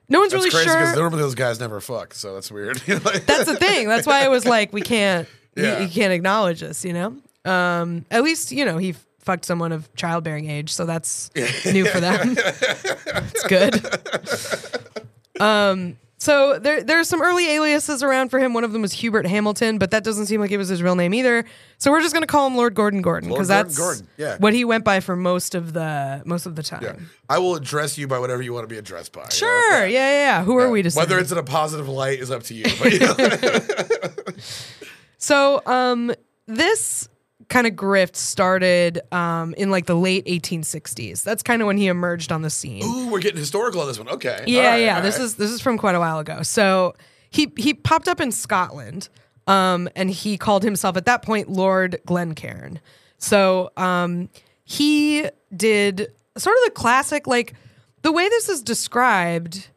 no 0.09 0.19
one's 0.19 0.31
That's 0.31 0.43
really 0.45 0.51
crazy 0.51 0.65
because 0.69 0.89
sure. 0.93 1.01
normally 1.01 1.21
those 1.21 1.35
guys 1.35 1.59
never 1.59 1.79
fuck, 1.81 2.13
so 2.13 2.33
that's 2.33 2.51
weird. 2.51 2.77
That's 2.77 3.45
the 3.45 3.57
thing. 3.59 3.87
That's 3.87 4.07
why 4.07 4.23
I 4.23 4.27
was 4.29 4.45
like, 4.45 4.71
we 4.73 4.81
can't. 4.81 5.27
you- 5.55 5.63
Yeah. 5.63 5.79
You, 5.79 5.87
can't 5.89 6.13
acknowledge 6.13 6.61
this. 6.61 6.83
You 6.85 6.93
know. 6.93 7.17
Um, 7.45 8.05
at 8.11 8.23
least 8.23 8.51
you 8.51 8.65
know 8.65 8.77
he 8.77 8.91
f- 8.91 9.05
fucked 9.19 9.45
someone 9.45 9.71
of 9.71 9.93
childbearing 9.95 10.49
age, 10.49 10.73
so 10.73 10.85
that's 10.85 11.29
new 11.65 11.85
for 11.85 11.99
them. 11.99 12.35
it's 12.37 13.43
good. 13.47 15.41
Um. 15.41 15.97
So 16.17 16.57
there, 16.57 16.81
there's 16.81 17.09
some 17.09 17.21
early 17.21 17.49
aliases 17.49 18.01
around 18.01 18.29
for 18.29 18.39
him. 18.39 18.53
One 18.53 18.63
of 18.63 18.71
them 18.71 18.81
was 18.81 18.93
Hubert 18.93 19.27
Hamilton, 19.27 19.77
but 19.77 19.91
that 19.91 20.05
doesn't 20.05 20.27
seem 20.27 20.39
like 20.39 20.51
it 20.51 20.57
was 20.57 20.69
his 20.69 20.81
real 20.81 20.95
name 20.95 21.13
either. 21.13 21.43
So 21.79 21.91
we're 21.91 21.99
just 21.99 22.13
gonna 22.13 22.27
call 22.27 22.47
him 22.47 22.55
Lord 22.55 22.75
Gordon 22.75 23.01
Gordon 23.01 23.29
because 23.29 23.49
that's 23.49 23.77
Gordon, 23.77 24.07
yeah. 24.15 24.37
what 24.37 24.53
he 24.53 24.63
went 24.63 24.85
by 24.85 25.01
for 25.01 25.17
most 25.17 25.53
of 25.53 25.73
the 25.73 26.21
most 26.23 26.45
of 26.45 26.55
the 26.55 26.63
time. 26.63 26.81
Yeah. 26.81 26.95
I 27.27 27.39
will 27.39 27.55
address 27.55 27.97
you 27.97 28.07
by 28.07 28.19
whatever 28.19 28.41
you 28.41 28.53
want 28.53 28.63
to 28.63 28.73
be 28.73 28.77
addressed 28.77 29.11
by. 29.11 29.19
you 29.19 29.25
know? 29.25 29.29
Sure. 29.31 29.85
Yeah. 29.85 29.87
Yeah. 29.87 30.11
yeah. 30.11 30.43
Who 30.45 30.57
are 30.59 30.69
we 30.69 30.81
to 30.81 30.91
say? 30.91 31.01
Whether 31.01 31.19
it's 31.19 31.33
in 31.33 31.37
a 31.37 31.43
positive 31.43 31.89
light 31.89 32.19
is 32.21 32.31
up 32.31 32.43
to 32.43 32.53
you. 32.53 32.63
But, 32.79 32.93
you 32.93 32.99
know, 32.99 34.33
So, 35.17 35.61
um, 35.65 36.13
this 36.47 37.09
kind 37.53 37.67
of 37.67 37.73
grift 37.73 38.15
started 38.15 38.99
um, 39.13 39.53
in 39.53 39.69
like 39.69 39.85
the 39.85 39.95
late 39.95 40.25
1860s. 40.25 41.23
That's 41.23 41.43
kind 41.43 41.61
of 41.61 41.67
when 41.67 41.77
he 41.77 41.87
emerged 41.87 42.31
on 42.31 42.41
the 42.41 42.49
scene. 42.49 42.83
ooh, 42.83 43.09
we're 43.09 43.19
getting 43.19 43.37
historical 43.37 43.79
on 43.79 43.87
this 43.87 43.99
one. 43.99 44.09
Okay. 44.09 44.43
yeah, 44.47 44.71
right, 44.71 44.81
yeah. 44.81 45.01
This 45.01 45.19
right. 45.19 45.25
is 45.25 45.35
this 45.35 45.51
is 45.51 45.61
from 45.61 45.77
quite 45.77 45.95
a 45.95 45.99
while 45.99 46.19
ago. 46.19 46.41
So 46.41 46.95
he 47.29 47.53
he 47.55 47.75
popped 47.75 48.07
up 48.07 48.19
in 48.19 48.31
Scotland, 48.31 49.07
um, 49.45 49.87
and 49.95 50.09
he 50.09 50.37
called 50.37 50.63
himself 50.63 50.97
at 50.97 51.05
that 51.05 51.21
point 51.21 51.47
Lord 51.47 52.01
Glencairn. 52.05 52.79
So 53.19 53.71
um, 53.77 54.29
he 54.65 55.29
did 55.55 56.11
sort 56.35 56.55
of 56.57 56.63
the 56.65 56.71
classic 56.71 57.27
like 57.27 57.53
the 58.01 58.11
way 58.11 58.27
this 58.29 58.49
is 58.49 58.63
described. 58.63 59.69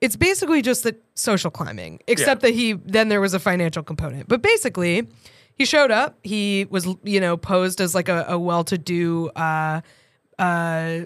It's 0.00 0.16
basically 0.16 0.62
just 0.62 0.82
the 0.82 0.96
social 1.14 1.50
climbing, 1.50 2.00
except 2.08 2.40
that 2.40 2.54
he 2.54 2.72
then 2.72 3.08
there 3.08 3.20
was 3.20 3.34
a 3.34 3.38
financial 3.38 3.82
component. 3.82 4.26
But 4.28 4.42
basically, 4.42 5.06
he 5.60 5.66
showed 5.66 5.90
up. 5.90 6.16
He 6.22 6.66
was 6.70 6.88
you 7.04 7.20
know 7.20 7.36
posed 7.36 7.82
as 7.82 7.94
like 7.94 8.08
a, 8.08 8.24
a 8.28 8.38
well-to-do 8.38 9.28
uh, 9.36 9.82
uh, 10.38 11.00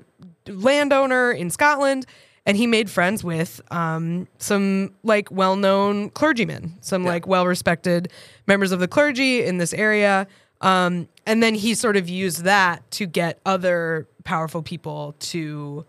landowner 0.47 1.33
in 1.33 1.51
Scotland, 1.51 2.07
and 2.47 2.57
he 2.57 2.69
made 2.69 2.89
friends 2.89 3.25
with 3.25 3.61
um, 3.73 4.29
some 4.39 4.95
like 5.03 5.29
well-known 5.33 6.11
clergymen, 6.11 6.79
some 6.83 7.05
like 7.05 7.27
well-respected 7.27 8.13
members 8.47 8.71
of 8.71 8.79
the 8.79 8.87
clergy 8.87 9.45
in 9.45 9.59
this 9.59 9.75
area. 9.75 10.29
Um, 10.61 11.09
and 11.27 11.43
then 11.43 11.57
he 11.57 11.75
sort 11.75 11.97
of 11.97 12.09
used 12.09 12.45
that 12.45 12.89
to 12.93 13.07
get 13.07 13.41
other 13.45 14.07
powerful 14.23 14.63
people 14.63 15.17
to, 15.19 15.85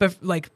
bef- 0.00 0.16
like, 0.22 0.48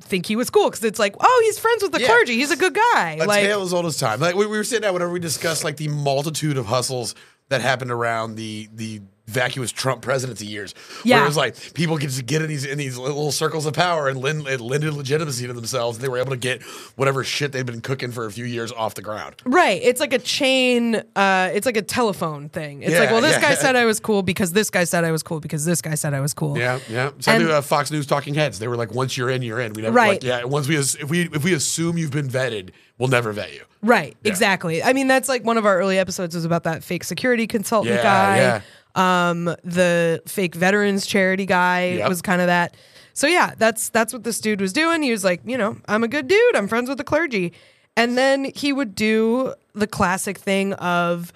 think 0.00 0.26
he 0.26 0.36
was 0.36 0.50
cool 0.50 0.68
because 0.70 0.84
it's 0.84 0.98
like, 0.98 1.14
oh, 1.20 1.42
he's 1.44 1.58
friends 1.58 1.82
with 1.82 1.92
the 1.92 2.00
Yeah. 2.00 2.06
clergy. 2.08 2.34
He's 2.36 2.50
a 2.50 2.56
good 2.56 2.74
guy. 2.74 3.18
a 3.20 3.24
like, 3.24 3.42
tale 3.44 3.62
as 3.62 3.72
old 3.72 3.86
as 3.86 3.96
time. 3.98 4.20
Like 4.20 4.34
we, 4.34 4.46
we 4.46 4.56
were 4.56 4.64
sitting 4.64 4.82
down 4.82 4.92
whenever 4.94 5.12
we 5.12 5.20
discussed 5.20 5.64
like 5.64 5.76
the 5.76 5.88
multitude 5.88 6.56
of 6.56 6.66
hustles 6.66 7.14
that 7.48 7.60
happened 7.60 7.90
around 7.90 8.36
the 8.36 8.68
the 8.74 9.00
vacuous 9.26 9.72
Trump 9.72 10.02
presidency 10.02 10.46
years. 10.46 10.74
Where 11.02 11.22
it 11.22 11.26
was 11.26 11.36
like 11.36 11.74
people 11.74 11.98
get 11.98 12.10
to 12.10 12.22
get 12.22 12.42
in 12.42 12.48
these 12.48 12.64
in 12.64 12.78
these 12.78 12.96
little 12.96 13.32
circles 13.32 13.66
of 13.66 13.72
power 13.74 14.08
and 14.08 14.20
lend, 14.20 14.46
it 14.46 14.60
lended 14.60 14.94
legitimacy 14.94 15.46
to 15.46 15.52
themselves. 15.52 15.98
They 15.98 16.08
were 16.08 16.18
able 16.18 16.30
to 16.30 16.36
get 16.36 16.62
whatever 16.96 17.24
shit 17.24 17.52
they'd 17.52 17.66
been 17.66 17.80
cooking 17.80 18.12
for 18.12 18.26
a 18.26 18.30
few 18.32 18.44
years 18.44 18.70
off 18.72 18.94
the 18.94 19.02
ground. 19.02 19.34
Right. 19.44 19.80
It's 19.82 20.00
like 20.00 20.12
a 20.12 20.18
chain, 20.18 21.02
uh, 21.16 21.50
it's 21.52 21.66
like 21.66 21.76
a 21.76 21.82
telephone 21.82 22.48
thing. 22.48 22.82
It's 22.82 22.98
like, 22.98 23.10
well, 23.10 23.20
this 23.20 23.32
yeah. 23.32 23.40
guy 23.40 23.54
said 23.60 23.76
I 23.76 23.84
was 23.84 23.98
cool 24.00 24.22
because 24.22 24.52
this 24.52 24.70
guy 24.70 24.84
said 24.84 25.04
I 25.04 25.10
was 25.12 25.22
cool 25.22 25.40
because 25.40 25.64
this 25.64 25.82
guy 25.82 25.94
said 25.96 26.14
I 26.14 26.20
was 26.20 26.32
cool. 26.32 26.56
Yeah, 26.56 26.78
yeah. 26.88 27.10
Same 27.18 27.34
And- 27.34 27.40
thing 27.40 27.46
with 27.46 27.50
uh, 27.50 27.62
Fox 27.62 27.90
News 27.90 28.06
Talking 28.06 28.34
Heads. 28.34 28.58
They 28.58 28.68
were 28.68 28.76
like, 28.76 28.92
once 28.94 29.16
you're 29.16 29.30
in, 29.30 29.42
you're 29.42 29.60
in. 29.60 29.72
We 29.72 29.82
never 29.82 29.94
Right. 29.94 30.08
like, 30.12 30.22
yeah. 30.22 30.44
Once 30.44 30.68
we 30.68 30.76
if 30.76 31.10
we 31.10 31.22
if 31.32 31.42
we 31.44 31.52
assume 31.54 31.98
you've 31.98 32.12
been 32.12 32.28
vetted, 32.28 32.70
we'll 32.98 33.08
never 33.08 33.32
vet 33.32 33.52
you. 33.52 33.62
Right, 33.82 34.16
exactly. 34.24 34.82
I 34.82 34.92
mean, 34.92 35.06
that's 35.06 35.28
like 35.28 35.44
one 35.44 35.58
of 35.58 35.66
our 35.66 35.78
early 35.78 35.98
episodes 35.98 36.34
was 36.34 36.44
about 36.44 36.64
that 36.64 36.82
fake 36.82 37.04
security 37.04 37.46
consultant 37.46 37.94
Yeah, 37.96 38.02
guy. 38.02 38.36
yeah. 38.38 38.60
Um, 38.96 39.44
the 39.62 40.22
fake 40.26 40.54
veterans 40.54 41.06
charity 41.06 41.46
guy 41.46 41.92
Yep. 41.98 42.08
was 42.08 42.22
kind 42.22 42.40
of 42.40 42.46
that. 42.48 42.74
So 43.12 43.26
yeah, 43.26 43.54
that's 43.56 43.88
that's 43.90 44.12
what 44.12 44.24
this 44.24 44.40
dude 44.40 44.60
was 44.60 44.72
doing. 44.72 45.02
He 45.02 45.10
was 45.10 45.22
like, 45.22 45.40
you 45.44 45.56
know, 45.56 45.76
I'm 45.86 46.02
a 46.02 46.08
good 46.08 46.26
dude. 46.28 46.56
I'm 46.56 46.66
friends 46.66 46.88
with 46.88 46.98
the 46.98 47.04
clergy, 47.04 47.52
and 47.96 48.16
then 48.18 48.50
he 48.54 48.72
would 48.72 48.94
do 48.94 49.54
the 49.74 49.86
classic 49.86 50.38
thing 50.38 50.72
of 50.74 51.32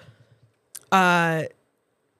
uh, 0.91 1.43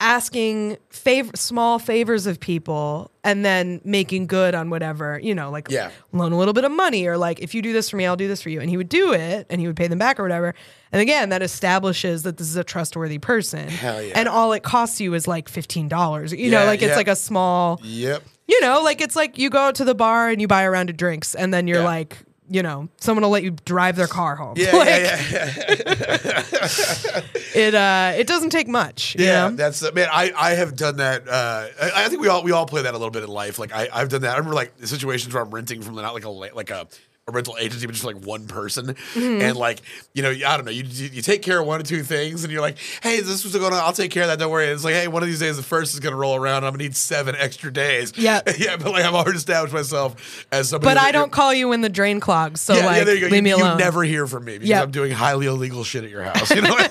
asking 0.01 0.75
favor 0.89 1.31
small 1.35 1.77
favors 1.79 2.25
of 2.25 2.39
people 2.39 3.11
and 3.23 3.45
then 3.45 3.79
making 3.85 4.25
good 4.25 4.55
on 4.55 4.69
whatever 4.71 5.19
you 5.21 5.33
know 5.35 5.51
like 5.51 5.67
Yeah. 5.69 5.91
loan 6.11 6.31
a 6.31 6.37
little 6.37 6.55
bit 6.55 6.63
of 6.65 6.71
money 6.71 7.05
or 7.05 7.17
like 7.17 7.39
if 7.39 7.53
you 7.53 7.61
do 7.61 7.71
this 7.71 7.87
for 7.89 7.97
me 7.97 8.07
i'll 8.07 8.15
do 8.15 8.27
this 8.27 8.41
for 8.41 8.49
you 8.49 8.59
and 8.59 8.67
he 8.69 8.77
would 8.77 8.89
do 8.89 9.13
it 9.13 9.45
and 9.49 9.61
he 9.61 9.67
would 9.67 9.75
pay 9.77 9.87
them 9.87 9.99
back 9.99 10.19
or 10.19 10.23
whatever 10.23 10.55
and 10.91 11.01
again 11.01 11.29
that 11.29 11.43
establishes 11.43 12.23
that 12.23 12.37
this 12.37 12.47
is 12.49 12.55
a 12.55 12.63
trustworthy 12.63 13.19
person 13.19 13.67
Hell 13.69 14.01
yeah. 14.01 14.13
and 14.19 14.27
all 14.27 14.51
it 14.53 14.63
costs 14.63 14.99
you 14.99 15.13
is 15.13 15.27
like 15.27 15.49
$15 15.51 16.31
you 16.31 16.49
Yeah, 16.49 16.59
know 16.61 16.65
like 16.65 16.81
it's 16.81 16.89
yeah. 16.89 16.95
like 16.95 17.07
a 17.07 17.15
small 17.15 17.79
Yep. 17.83 18.23
you 18.47 18.59
know 18.61 18.81
like 18.81 19.01
it's 19.01 19.15
like 19.15 19.37
you 19.37 19.51
go 19.51 19.59
out 19.59 19.75
to 19.75 19.85
the 19.85 19.95
bar 19.95 20.29
and 20.29 20.41
you 20.41 20.47
buy 20.47 20.63
a 20.63 20.71
round 20.71 20.89
of 20.89 20.97
drinks 20.97 21.35
and 21.35 21.53
then 21.53 21.67
you're 21.67 21.77
Yeah. 21.79 21.85
like 21.85 22.17
you 22.51 22.61
know 22.61 22.89
someone 22.97 23.23
will 23.23 23.29
let 23.29 23.43
you 23.43 23.51
drive 23.65 23.95
their 23.95 24.07
car 24.07 24.35
home 24.35 24.55
Yeah, 24.57 24.75
Like, 24.75 24.87
yeah, 24.89 25.23
yeah, 25.31 25.53
yeah. 25.59 27.21
it 27.55 27.73
uh 27.75 28.13
it 28.17 28.27
doesn't 28.27 28.49
take 28.49 28.67
much 28.67 29.15
you 29.17 29.25
Yeah, 29.25 29.49
know? 29.49 29.55
that's 29.55 29.81
uh, 29.83 29.91
man. 29.93 30.09
I, 30.11 30.31
I 30.37 30.51
have 30.55 30.75
done 30.75 30.97
that. 30.97 31.27
Uh, 31.27 31.67
I, 31.81 32.05
I 32.05 32.09
think 32.09 32.21
we 32.21 32.27
all 32.27 32.43
we 32.43 32.51
all 32.51 32.65
play 32.65 32.81
that 32.83 32.91
a 32.93 32.97
little 32.97 33.11
bit 33.11 33.23
in 33.23 33.29
life. 33.29 33.57
Like 33.59 33.73
I 33.73 33.89
I've 33.93 34.09
done 34.09 34.21
that. 34.21 34.33
I 34.33 34.37
remember 34.37 34.55
like 34.55 34.77
the 34.77 34.87
situations 34.87 35.33
where 35.33 35.43
I'm 35.43 35.49
renting 35.51 35.81
from 35.81 35.95
not 35.95 36.13
like 36.13 36.25
a 36.25 36.29
like 36.29 36.69
a. 36.69 36.87
A 37.27 37.31
rental 37.31 37.55
agency, 37.59 37.85
but 37.85 37.91
just 37.91 38.03
like 38.03 38.15
one 38.25 38.47
person, 38.47 38.87
Mm-hmm. 39.13 39.41
and 39.43 39.55
like 39.55 39.81
you 40.15 40.23
know, 40.23 40.31
I 40.31 40.55
don't 40.57 40.65
know, 40.65 40.71
you, 40.71 40.83
you 40.85 41.09
you 41.13 41.21
take 41.21 41.43
care 41.43 41.59
of 41.59 41.67
one 41.67 41.79
or 41.79 41.83
two 41.83 42.01
things, 42.01 42.43
and 42.43 42.51
you're 42.51 42.63
like, 42.63 42.77
hey, 43.03 43.19
this 43.21 43.43
was 43.43 43.53
going 43.55 43.71
on, 43.71 43.79
I'll 43.79 43.93
take 43.93 44.09
care 44.09 44.23
of 44.23 44.29
that. 44.29 44.39
Don't 44.39 44.49
worry. 44.49 44.63
And 44.65 44.73
it's 44.73 44.83
like, 44.83 44.95
hey, 44.95 45.07
one 45.07 45.21
of 45.21 45.29
these 45.29 45.39
days 45.39 45.55
the 45.55 45.61
first 45.61 45.93
is 45.93 45.99
gonna 45.99 46.15
roll 46.15 46.35
around. 46.35 46.63
I'm 46.63 46.71
gonna 46.73 46.81
need 46.83 46.95
seven 46.95 47.35
extra 47.37 47.71
days. 47.71 48.11
Yeah. 48.17 48.41
yeah, 48.57 48.75
but 48.77 48.91
like 48.91 49.05
I've 49.05 49.13
already 49.13 49.37
established 49.37 49.71
myself 49.73 50.47
as 50.51 50.69
somebody. 50.69 50.95
But 50.95 50.97
I 50.97 51.11
don't 51.11 51.31
call 51.31 51.53
you 51.53 51.67
when 51.67 51.81
the 51.81 51.89
drain 51.89 52.19
clogs, 52.19 52.59
so 52.59 52.73
yeah, 52.73 52.85
like 52.87 52.97
yeah, 52.97 53.03
there 53.03 53.13
you 53.15 53.21
go. 53.21 53.25
leave 53.27 53.35
you, 53.35 53.41
me 53.43 53.49
you 53.51 53.55
alone. 53.57 53.77
never 53.77 54.01
hear 54.03 54.25
from 54.25 54.45
me 54.45 54.53
because 54.53 54.69
Yep. 54.69 54.83
I'm 54.83 54.91
doing 54.91 55.11
highly 55.11 55.45
illegal 55.45 55.83
shit 55.83 56.03
at 56.03 56.09
your 56.09 56.23
house. 56.23 56.49
You 56.49 56.61
know. 56.63 56.75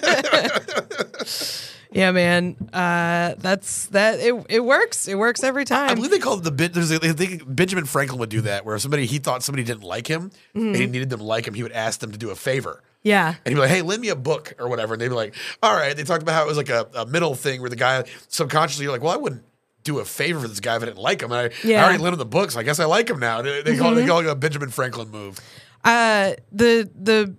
Yeah, 1.93 2.13
man. 2.13 2.57
Uh, 2.73 3.35
that's 3.39 3.87
that. 3.87 4.21
It 4.21 4.35
it 4.49 4.61
works. 4.61 5.09
It 5.09 5.17
works 5.17 5.43
every 5.43 5.65
time. 5.65 5.91
I 5.91 5.95
believe 5.95 6.11
they 6.13 6.19
called 6.21 6.41
it 6.41 6.45
the 6.45 6.53
bit. 6.53 6.73
There's 6.73 6.91
a, 6.93 6.97
I 6.97 7.13
think 7.13 7.43
Benjamin 7.47 7.85
Franklin 7.85 8.19
would 8.21 8.29
do 8.29 8.43
that, 8.43 8.65
where 8.65 8.79
somebody 8.79 9.07
he 9.07 9.19
thought 9.19 9.43
somebody 9.43 9.65
didn't 9.65 9.83
like 9.83 10.07
him 10.07 10.31
and 10.55 10.77
he 10.77 10.87
needed 10.87 11.11
them 11.11 11.19
to 11.19 11.25
like 11.25 11.47
him. 11.49 11.55
He 11.55 11.63
would 11.63 11.73
ask 11.73 11.99
them 12.01 12.13
to 12.13 12.19
do 12.19 12.31
a 12.31 12.37
favor. 12.37 12.83
yeah. 13.03 13.29
And 13.45 13.53
he'd 13.53 13.55
be 13.55 13.61
like, 13.61 13.71
"Hey, 13.71 13.83
lend 13.83 14.03
me 14.03 14.09
a 14.11 14.15
book 14.17 14.55
or 14.59 14.69
whatever." 14.69 14.95
And 14.95 15.01
they'd 15.01 15.09
be 15.09 15.15
like, 15.15 15.35
"All 15.63 15.75
right." 15.75 15.97
They 15.97 16.05
talked 16.05 16.23
about 16.23 16.35
how 16.35 16.45
it 16.45 16.47
was 16.47 16.57
like 16.57 16.69
a, 16.69 16.87
a 16.95 17.07
middle 17.07 17.35
thing 17.35 17.61
where 17.61 17.71
the 17.71 17.77
guy 17.77 18.05
subconsciously, 18.29 18.85
you're 18.85 18.93
like, 18.93 19.03
"Well, 19.03 19.13
I 19.13 19.17
wouldn't 19.17 19.43
do 19.83 19.99
a 19.99 20.05
favor 20.05 20.39
for 20.41 20.47
this 20.49 20.61
guy 20.61 20.77
if 20.77 20.83
I 20.83 20.85
didn't 20.85 20.99
like 20.99 21.23
him. 21.23 21.33
I, 21.33 21.51
Yeah. 21.65 21.81
I 21.81 21.85
already 21.89 22.03
lent 22.03 22.13
him 22.13 22.19
the 22.19 22.25
books. 22.27 22.55
I 22.55 22.63
guess 22.63 22.79
I 22.79 22.85
like 22.85 23.11
him 23.11 23.19
now." 23.19 23.43
They, 23.43 23.63
they 23.63 23.77
call 23.77 23.93
it 23.93 23.97
they 23.97 24.07
call 24.07 24.21
it 24.21 24.27
a 24.27 24.35
Benjamin 24.37 24.71
Franklin 24.71 25.11
move. 25.11 25.41
Uh, 25.85 26.35
the 26.53 26.89
the 26.95 27.35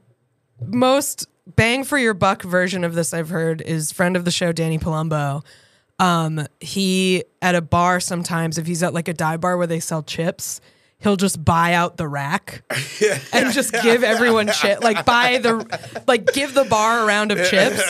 most 0.67 1.27
bang 1.55 1.83
for 1.83 1.97
your 1.97 2.13
buck 2.13 2.43
version 2.43 2.83
of 2.83 2.95
this 2.95 3.13
I've 3.13 3.29
heard 3.29 3.61
is 3.61 3.91
friend 3.91 4.15
of 4.15 4.25
the 4.25 4.31
show 4.31 4.51
Danny 4.51 4.79
Palumbo. 4.79 5.43
Um, 5.99 6.47
he 6.59 7.23
at 7.41 7.53
a 7.55 7.61
bar 7.61 7.99
sometimes 7.99 8.57
if 8.57 8.65
he's 8.65 8.81
at 8.81 8.93
like 8.93 9.07
a 9.07 9.13
dive 9.13 9.41
bar 9.41 9.57
where 9.57 9.67
they 9.67 9.79
sell 9.79 10.01
chips, 10.01 10.59
he'll 10.97 11.15
just 11.15 11.43
buy 11.43 11.73
out 11.73 11.97
the 11.97 12.07
rack 12.07 12.63
and 13.33 13.53
just 13.53 13.71
give 13.83 14.03
everyone 14.03 14.47
chip 14.51 14.83
like 14.83 15.05
buy 15.05 15.37
the 15.37 16.03
like 16.07 16.33
give 16.33 16.53
the 16.53 16.63
bar 16.65 17.01
a 17.01 17.05
round 17.05 17.31
of 17.31 17.37
chips, 17.47 17.81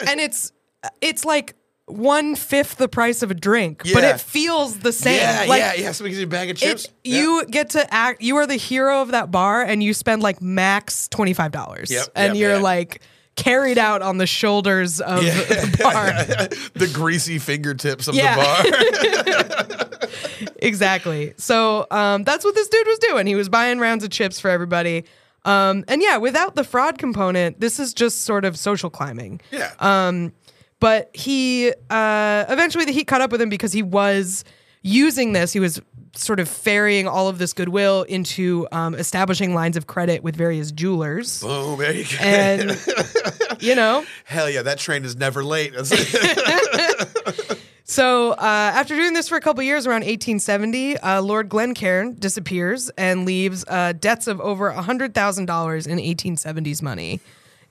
and 0.08 0.20
it's 0.20 0.52
it's 1.00 1.24
like 1.24 1.54
one 1.86 2.36
fifth 2.36 2.76
the 2.76 2.88
price 2.88 3.22
of 3.22 3.30
a 3.30 3.34
drink, 3.34 3.82
but 3.92 4.04
it 4.04 4.20
feels 4.20 4.78
the 4.78 4.92
same. 4.92 5.16
Yeah, 5.16 5.44
like, 5.48 5.58
yeah, 5.60 5.74
yeah. 5.74 5.92
Somebody 5.92 6.10
gives 6.12 6.20
you 6.20 6.26
a 6.26 6.30
bag 6.30 6.50
of 6.50 6.56
chips. 6.56 6.84
it, 6.86 6.92
Yeah. 7.04 7.20
you 7.20 7.46
get 7.46 7.70
to 7.70 7.92
act 7.92 8.22
you 8.22 8.36
are 8.36 8.46
the 8.46 8.56
hero 8.56 9.02
of 9.02 9.10
that 9.10 9.30
bar 9.30 9.62
and 9.62 9.82
you 9.82 9.92
spend 9.92 10.22
like 10.22 10.40
max 10.40 11.08
$25 11.08 11.90
Yep, 11.90 12.06
and 12.14 12.34
yep, 12.34 12.40
you're 12.40 12.56
yeah. 12.56 12.62
like 12.62 13.02
carried 13.34 13.78
out 13.78 14.00
on 14.02 14.18
the 14.18 14.26
shoulders 14.26 15.00
of 15.00 15.20
the 15.22 15.78
bar 15.82 16.12
the 16.74 16.86
greasy 16.92 17.38
fingertips 17.38 18.06
of 18.06 18.14
Yeah. 18.14 18.36
the 18.62 19.88
bar. 19.88 20.48
exactly 20.62 21.34
so 21.36 21.86
um, 21.90 22.24
that's 22.24 22.44
what 22.44 22.54
this 22.54 22.68
dude 22.68 22.86
was 22.86 22.98
doing 23.00 23.26
he 23.26 23.34
was 23.34 23.48
buying 23.48 23.78
rounds 23.78 24.04
of 24.04 24.10
chips 24.10 24.38
for 24.38 24.50
everybody 24.50 25.04
um, 25.44 25.84
and 25.88 26.02
yeah 26.02 26.16
without 26.18 26.54
the 26.54 26.64
fraud 26.64 26.98
component 26.98 27.58
this 27.60 27.78
is 27.80 27.92
just 27.94 28.22
sort 28.22 28.44
of 28.44 28.56
social 28.58 28.90
climbing 28.90 29.40
yeah. 29.50 29.72
Um, 29.80 30.32
but 30.82 31.14
he 31.14 31.72
uh, 31.90 32.44
eventually 32.48 32.84
the 32.84 32.90
heat 32.90 33.06
caught 33.06 33.20
up 33.20 33.30
with 33.30 33.40
him 33.40 33.48
because 33.48 33.72
he 33.72 33.84
was 33.84 34.44
using 34.82 35.32
this. 35.32 35.52
He 35.52 35.60
was 35.60 35.80
sort 36.16 36.40
of 36.40 36.48
ferrying 36.48 37.06
all 37.06 37.28
of 37.28 37.38
this 37.38 37.52
goodwill 37.52 38.02
into 38.02 38.66
um, 38.72 38.96
establishing 38.96 39.54
lines 39.54 39.76
of 39.76 39.86
credit 39.86 40.24
with 40.24 40.34
various 40.34 40.72
jewelers, 40.72 41.40
Boom, 41.40 41.78
there 41.78 41.94
you 41.94 42.04
go. 42.04 42.16
and 42.20 42.84
you 43.60 43.76
know. 43.76 44.04
Hell 44.24 44.50
yeah, 44.50 44.62
that 44.62 44.78
train 44.78 45.04
is 45.04 45.14
never 45.14 45.44
late. 45.44 45.72
So 47.84 48.30
uh, 48.30 48.36
after 48.40 48.94
doing 48.94 49.12
this 49.12 49.28
for 49.28 49.36
a 49.36 49.40
couple 49.40 49.62
years, 49.62 49.86
around 49.86 50.00
1870, 50.00 50.96
uh, 50.98 51.20
Lord 51.20 51.50
Glencairn 51.50 52.14
disappears 52.14 52.88
and 52.96 53.26
leaves 53.26 53.66
uh, 53.68 53.92
debts 53.92 54.28
of 54.28 54.40
over 54.40 54.70
hundred 54.70 55.12
thousand 55.14 55.44
dollars 55.44 55.86
in 55.86 55.98
1870s 55.98 56.80
money. 56.80 57.20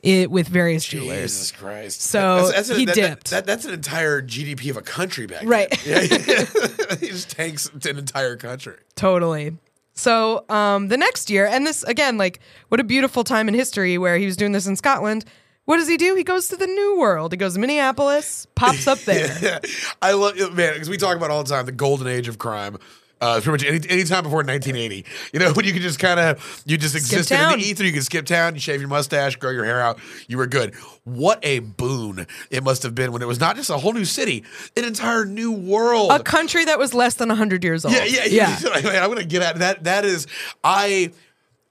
It, 0.03 0.31
with 0.31 0.47
various 0.47 0.83
jewelers. 0.83 1.31
Jesus 1.31 1.51
Christ. 1.51 2.01
So 2.01 2.51
he 2.75 2.85
that- 2.85 2.95
dipped. 2.95 3.29
That, 3.29 3.45
that's 3.45 3.65
an 3.65 3.73
entire 3.73 4.21
GDP 4.21 4.71
of 4.71 4.77
a 4.77 4.81
country 4.81 5.27
back 5.27 5.43
Right. 5.45 5.69
then. 5.85 6.07
Yeah, 6.09 6.95
he 6.99 7.07
just 7.07 7.29
tanks 7.29 7.69
an 7.85 7.97
entire 7.97 8.35
country. 8.35 8.77
Totally. 8.95 9.57
So 9.93 10.43
um, 10.49 10.87
the 10.87 10.97
next 10.97 11.29
year, 11.29 11.45
and 11.45 11.67
this 11.67 11.83
again, 11.83 12.17
like 12.17 12.39
what 12.69 12.79
a 12.79 12.83
beautiful 12.83 13.23
time 13.23 13.47
in 13.47 13.53
history 13.53 13.97
where 13.99 14.17
he 14.17 14.25
was 14.25 14.35
doing 14.37 14.53
this 14.53 14.65
in 14.65 14.75
Scotland. 14.75 15.23
What 15.65 15.77
does 15.77 15.87
he 15.87 15.95
do? 15.97 16.15
He 16.15 16.23
goes 16.23 16.47
to 16.47 16.57
the 16.57 16.65
New 16.65 16.97
World. 16.99 17.31
He 17.31 17.37
goes 17.37 17.53
to 17.53 17.59
Minneapolis, 17.59 18.47
pops 18.55 18.87
up 18.87 18.97
there. 19.05 19.59
I 20.01 20.13
love 20.13 20.35
man 20.55 20.73
because 20.73 20.89
we 20.89 20.97
talk 20.97 21.15
about 21.15 21.29
all 21.29 21.43
the 21.43 21.49
time 21.49 21.67
the 21.67 21.71
golden 21.71 22.07
age 22.07 22.27
of 22.27 22.39
crime. 22.39 22.77
Uh, 23.21 23.39
pretty 23.39 23.51
much 23.51 23.63
any, 23.63 23.89
any 23.89 24.03
time 24.03 24.23
before 24.23 24.39
1980, 24.39 25.05
you 25.31 25.39
know, 25.39 25.53
when 25.53 25.63
you 25.63 25.73
could 25.73 25.83
just 25.83 25.99
kind 25.99 26.19
of 26.19 26.63
you 26.65 26.75
just 26.75 26.95
existed 26.95 27.39
in 27.39 27.59
the 27.59 27.65
ether, 27.65 27.85
you 27.85 27.93
could 27.93 28.03
skip 28.03 28.25
town, 28.25 28.55
you 28.55 28.59
shave 28.59 28.81
your 28.81 28.89
mustache, 28.89 29.35
grow 29.35 29.51
your 29.51 29.63
hair 29.63 29.79
out, 29.79 29.99
you 30.27 30.37
were 30.37 30.47
good. 30.47 30.73
What 31.03 31.39
a 31.43 31.59
boon 31.59 32.25
it 32.49 32.63
must 32.63 32.81
have 32.81 32.95
been 32.95 33.11
when 33.11 33.21
it 33.21 33.27
was 33.27 33.39
not 33.39 33.55
just 33.55 33.69
a 33.69 33.77
whole 33.77 33.93
new 33.93 34.05
city, 34.05 34.43
an 34.75 34.85
entire 34.85 35.23
new 35.25 35.51
world. 35.51 36.11
A 36.11 36.23
country 36.23 36.65
that 36.65 36.79
was 36.79 36.95
less 36.95 37.13
than 37.15 37.29
100 37.29 37.63
years 37.63 37.85
old. 37.85 37.93
Yeah, 37.93 38.05
yeah, 38.05 38.25
yeah. 38.25 38.57
I'm 38.73 39.09
gonna 39.09 39.23
get 39.23 39.43
at 39.43 39.59
that. 39.59 39.83
That 39.83 40.03
is, 40.03 40.25
I. 40.63 41.11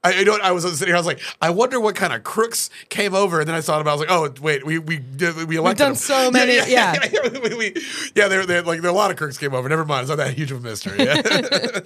I, 0.03 0.15
you 0.15 0.25
know 0.25 0.33
what? 0.33 0.41
I 0.43 0.53
was 0.53 0.65
sitting 0.65 0.87
here. 0.89 0.95
I 0.97 0.99
was 0.99 1.07
like, 1.07 1.21
I 1.43 1.51
wonder 1.51 1.79
what 1.79 1.95
kind 1.95 2.13
of 2.15 2.23
crooks 2.25 2.71
came 2.89 3.15
over, 3.15 3.41
and 3.41 3.49
then 3.49 3.55
I 3.55 3.61
thought 3.61 3.83
about. 3.83 3.91
I 3.91 3.95
was 3.95 4.01
like, 4.01 4.11
oh 4.11 4.43
wait, 4.43 4.65
we 4.65 4.79
we 4.79 4.97
did 4.99 5.37
we 5.47 5.57
elected 5.57 5.79
done 5.79 5.89
them. 5.91 5.97
so 5.97 6.31
many- 6.33 6.55
Yeah, 6.57 6.65
yeah, 6.67 6.95
yeah. 7.13 7.21
yeah. 7.33 7.39
we, 7.43 7.55
we, 7.55 7.75
yeah 8.15 8.29
there, 8.29 8.47
there, 8.47 8.63
like 8.63 8.81
there, 8.81 8.91
a 8.91 8.95
lot 8.95 9.11
of 9.11 9.17
crooks 9.19 9.37
came 9.37 9.53
over. 9.55 9.69
Never 9.69 9.85
mind, 9.85 10.03
it's 10.03 10.09
not 10.09 10.17
that 10.17 10.33
huge 10.35 10.53
of 10.53 10.65
a 10.65 10.69
mystery. 10.69 11.05
Yeah. 11.05 11.81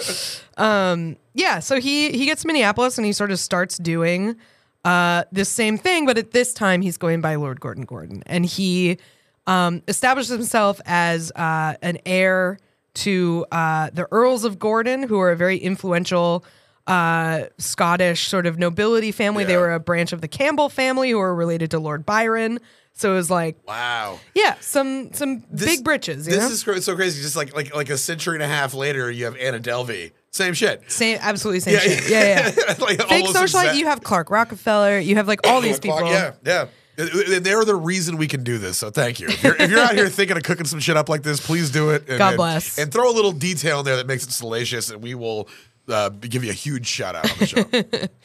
um, 0.92 1.16
Yeah, 1.35 1.59
so 1.59 1.80
he 1.80 2.12
he 2.12 2.26
gets 2.26 2.42
to 2.42 2.47
Minneapolis 2.47 2.99
and 2.99 3.04
he 3.04 3.12
sort 3.12 3.30
of 3.33 3.38
starts 3.40 3.78
doing 3.78 4.37
uh, 4.85 5.25
this 5.33 5.49
same 5.49 5.76
thing, 5.78 6.06
but 6.06 6.16
at 6.18 6.30
this 6.33 6.54
time 6.54 6.83
he's 6.83 6.97
going 6.97 7.21
by 7.21 7.35
Lord 7.35 7.61
Gordon 7.61 7.85
Gordon, 7.85 8.23
and 8.26 8.44
he 8.47 8.99
um, 9.47 9.83
establishes 9.88 10.30
himself 10.30 10.80
as 10.87 11.33
uh, 11.33 11.75
an 11.83 11.99
heir 12.06 12.59
to 12.94 13.44
uh, 13.50 13.90
the 13.92 14.06
Earls 14.12 14.44
of 14.44 14.59
Gordon, 14.61 15.02
who 15.02 15.18
are 15.18 15.33
a 15.33 15.37
very 15.37 15.59
influential 15.59 16.44
uh, 16.86 17.44
Scottish 17.58 18.28
sort 18.28 18.46
of 18.46 18.58
nobility 18.58 19.12
family. 19.12 19.44
They 19.44 19.56
were 19.56 19.72
a 19.72 19.80
branch 19.80 20.12
of 20.12 20.20
the 20.20 20.28
Campbell 20.28 20.68
family, 20.68 21.10
who 21.10 21.18
are 21.18 21.34
related 21.34 21.70
to 21.72 21.78
Lord 21.78 22.04
Byron. 22.04 22.58
So 22.96 23.10
it 23.12 23.16
was 23.16 23.28
like, 23.30 23.56
wow. 23.66 24.20
yeah, 24.34 24.54
some 24.60 25.12
some 25.12 25.38
big 25.52 25.82
britches. 25.82 26.28
You 26.28 26.34
This 26.34 26.64
know? 26.66 26.74
is 26.74 26.84
so 26.84 26.94
crazy. 26.94 27.20
Just 27.22 27.34
like 27.34 27.54
like 27.54 27.74
like 27.74 27.90
a 27.90 27.98
century 27.98 28.36
and 28.36 28.42
a 28.42 28.46
half 28.46 28.72
later, 28.72 29.10
you 29.10 29.24
have 29.24 29.36
Anna 29.36 29.58
Delvey. 29.58 30.12
Same 30.30 30.54
shit. 30.54 30.90
same, 30.90 31.18
absolutely 31.20 31.60
same 31.60 31.78
shit. 31.78 32.08
Yeah, 32.08 32.52
yeah. 32.56 32.74
like 32.80 33.00
Fake 33.02 33.26
socialite. 33.26 33.42
exact- 33.42 33.76
You 33.78 33.86
have 33.86 34.02
Clark 34.02 34.30
Rockefeller. 34.30 34.98
You 34.98 35.16
have 35.16 35.26
like 35.28 35.46
all 35.46 35.60
these 35.60 35.80
people. 35.80 36.04
Yeah, 36.06 36.34
yeah. 36.44 36.66
They're 36.96 37.64
the 37.64 37.74
reason 37.74 38.16
we 38.18 38.28
can 38.28 38.44
do 38.44 38.58
this. 38.58 38.78
So 38.78 38.90
thank 38.90 39.18
you. 39.18 39.26
If 39.26 39.42
you're, 39.42 39.56
if 39.56 39.68
you're 39.70 39.80
out 39.80 39.94
here 39.96 40.08
thinking 40.08 40.36
of 40.36 40.44
cooking 40.44 40.66
some 40.66 40.78
shit 40.78 40.96
up 40.96 41.08
like 41.08 41.24
this, 41.24 41.44
please 41.44 41.70
do 41.72 41.90
it. 41.90 42.08
And, 42.08 42.18
God 42.18 42.28
and- 42.28 42.36
bless. 42.36 42.78
And 42.78 42.92
throw 42.92 43.10
a 43.10 43.14
little 43.14 43.32
detail 43.32 43.80
in 43.80 43.84
there 43.84 43.96
that 43.96 44.06
makes 44.06 44.24
it 44.24 44.30
salacious, 44.30 44.90
and 44.90 45.02
we 45.02 45.14
will 45.16 45.48
uh, 45.88 46.08
give 46.10 46.44
you 46.44 46.50
a 46.50 46.54
huge 46.54 46.86
shout 46.86 47.14
out 47.14 47.30
on 47.30 47.38
the 47.38 47.46
show. 47.46 48.08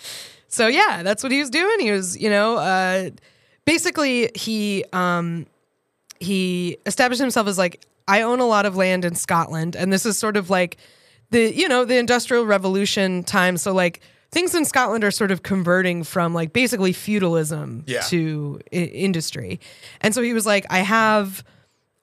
So 0.52 0.66
yeah, 0.66 1.04
that's 1.04 1.22
what 1.22 1.32
he 1.32 1.40
was 1.40 1.52
doing. 1.52 1.80
He 1.80 1.92
was, 1.92 2.18
you 2.18 2.28
know, 2.28 2.58
uh, 2.58 3.12
basically 3.66 4.32
he 4.34 4.84
um, 4.94 5.46
he 6.20 6.78
established 6.88 7.22
himself 7.22 7.48
as 7.48 7.58
like 7.58 7.86
I 8.08 8.24
own 8.24 8.40
a 8.40 8.48
lot 8.48 8.66
of 8.66 8.76
land 8.76 9.06
in 9.06 9.14
Scotland, 9.14 9.76
and 9.76 9.94
this 9.94 10.08
is 10.08 10.18
sort 10.18 10.38
of 10.38 10.50
like 10.50 10.78
the 11.30 11.54
you 11.54 11.68
know 11.68 11.86
the 11.86 11.98
Industrial 11.98 12.46
Revolution 12.48 13.24
time. 13.24 13.58
So 13.58 13.74
like 13.74 14.02
things 14.32 14.56
in 14.56 14.66
Scotland 14.66 15.04
are 15.04 15.12
sort 15.12 15.30
of 15.30 15.44
converting 15.44 16.04
from 16.04 16.34
like 16.34 16.52
basically 16.52 16.94
feudalism 16.94 17.84
Yeah. 17.86 18.02
to 18.10 18.60
I- 18.74 18.76
industry. 18.76 19.60
And 20.02 20.16
so 20.16 20.22
he 20.24 20.34
was 20.34 20.46
like, 20.48 20.66
I 20.72 20.80
have 20.80 21.44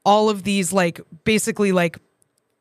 all 0.04 0.28
of 0.30 0.44
these 0.44 0.72
like 0.72 1.00
basically 1.24 1.72
like 1.72 1.98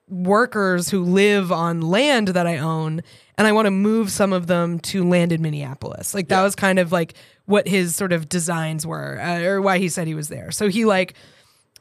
workers 0.09 0.89
who 0.89 1.03
live 1.03 1.51
on 1.51 1.81
land 1.81 2.29
that 2.29 2.45
I 2.47 2.57
own 2.57 3.01
and 3.37 3.47
I 3.47 3.51
want 3.51 3.65
to 3.65 3.71
move 3.71 4.11
some 4.11 4.31
of 4.33 4.47
them 4.47 4.79
to 4.79 5.03
land 5.07 5.31
in 5.31 5.41
Minneapolis. 5.41 6.13
Like 6.13 6.27
that 6.29 6.37
Yeah. 6.39 6.43
was 6.43 6.55
kind 6.55 6.79
of 6.79 6.91
like 6.91 7.15
what 7.45 7.67
his 7.67 7.95
sort 7.95 8.13
of 8.13 8.29
designs 8.29 8.85
were 8.85 9.19
uh, 9.19 9.41
or 9.41 9.61
why 9.61 9.77
he 9.79 9.89
said 9.89 10.07
he 10.07 10.13
was 10.15 10.29
there. 10.29 10.51
So 10.51 10.69
he 10.69 10.85
like 10.85 11.15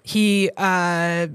he 0.03 0.51
uh 0.57 1.29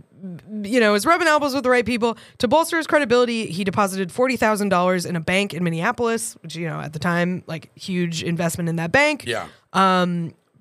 you 0.64 0.80
know 0.80 0.94
is 0.94 1.06
rubbing 1.06 1.28
elbows 1.28 1.56
with 1.56 1.64
the 1.64 1.70
right 1.70 1.86
people 1.86 2.18
to 2.40 2.48
bolster 2.48 2.78
his 2.78 2.86
credibility 2.86 3.46
he 3.48 3.64
deposited 3.64 4.10
$40000 4.10 5.06
in 5.08 5.16
a 5.16 5.20
bank 5.22 5.54
in 5.56 5.64
minneapolis 5.64 6.34
which 6.44 6.56
you 6.58 6.68
know 6.68 6.80
at 6.82 6.92
the 6.94 7.00
time 7.00 7.42
like 7.48 7.72
huge 7.76 8.22
investment 8.22 8.68
in 8.70 8.76
that 8.76 8.92
bank 8.92 9.24
Yeah. 9.26 9.48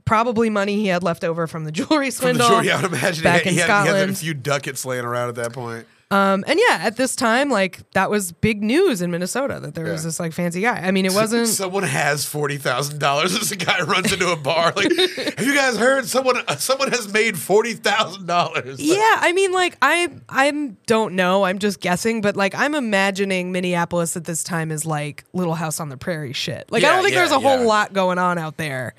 probably 0.04 0.49
money 0.49 0.76
he 0.76 0.87
had 0.87 1.02
left 1.02 1.25
over 1.25 1.47
from 1.47 1.64
the 1.64 1.73
jewelry 1.73 2.11
From 2.11 2.38
the 2.38 2.44
swindle 2.44 2.70
I 2.73 2.76
would 2.80 2.92
imagine 2.92 3.25
back 3.25 3.42
he, 3.42 3.50
in 3.50 3.56
had, 3.56 3.64
he, 3.66 3.70
had, 3.73 3.82
he 3.94 3.99
had 4.00 4.11
a 4.11 4.14
few 4.14 4.32
ducats 4.35 4.85
laying 4.87 5.04
around 5.04 5.28
at 5.28 5.35
that 5.35 5.52
point. 5.52 5.87
Um, 6.10 6.42
and 6.46 6.58
yeah, 6.68 6.78
at 6.80 6.96
this 6.96 7.14
time, 7.14 7.50
like 7.50 7.80
that 7.92 8.08
was 8.08 8.32
big 8.32 8.62
news 8.62 9.02
in 9.02 9.10
Minnesota 9.10 9.60
that 9.60 9.74
there 9.74 9.92
was 9.92 10.04
this 10.04 10.18
like 10.18 10.32
fancy 10.32 10.62
guy. 10.62 10.78
I 10.78 10.90
mean, 10.90 11.04
it 11.04 11.12
wasn't. 11.12 11.48
Someone 11.48 11.82
has 11.82 12.24
forty 12.24 12.56
thousand 12.56 12.98
dollars 12.98 13.32
This 13.38 13.52
guy 13.54 13.82
runs 13.82 14.10
into 14.10 14.30
a 14.30 14.36
bar. 14.36 14.72
Like, 14.74 14.90
have 14.90 15.46
you 15.46 15.54
guys 15.54 15.76
heard? 15.76 16.06
Someone 16.06 16.36
someone 16.58 16.90
has 16.92 17.12
made 17.12 17.38
forty 17.38 17.74
thousand 17.74 18.26
dollars. 18.26 18.80
yeah, 18.80 18.96
I 19.18 19.32
mean, 19.34 19.52
like 19.52 19.76
I 19.82 20.08
I 20.30 20.50
don't 20.86 21.14
know. 21.14 21.44
I'm 21.44 21.58
just 21.58 21.80
guessing, 21.80 22.22
but 22.22 22.36
like 22.36 22.54
I'm 22.54 22.74
imagining 22.74 23.52
Minneapolis 23.52 24.16
at 24.16 24.24
this 24.24 24.42
time 24.42 24.70
is 24.70 24.86
like 24.86 25.24
Little 25.34 25.54
House 25.54 25.78
on 25.78 25.90
the 25.90 25.98
Prairie 25.98 26.32
shit. 26.32 26.72
Like 26.72 26.84
I 26.84 26.88
don't 26.94 27.02
think 27.02 27.16
there's 27.16 27.32
a 27.32 27.40
whole 27.40 27.66
lot 27.66 27.92
going 27.92 28.16
on 28.18 28.38
out 28.38 28.56
there 28.56 28.94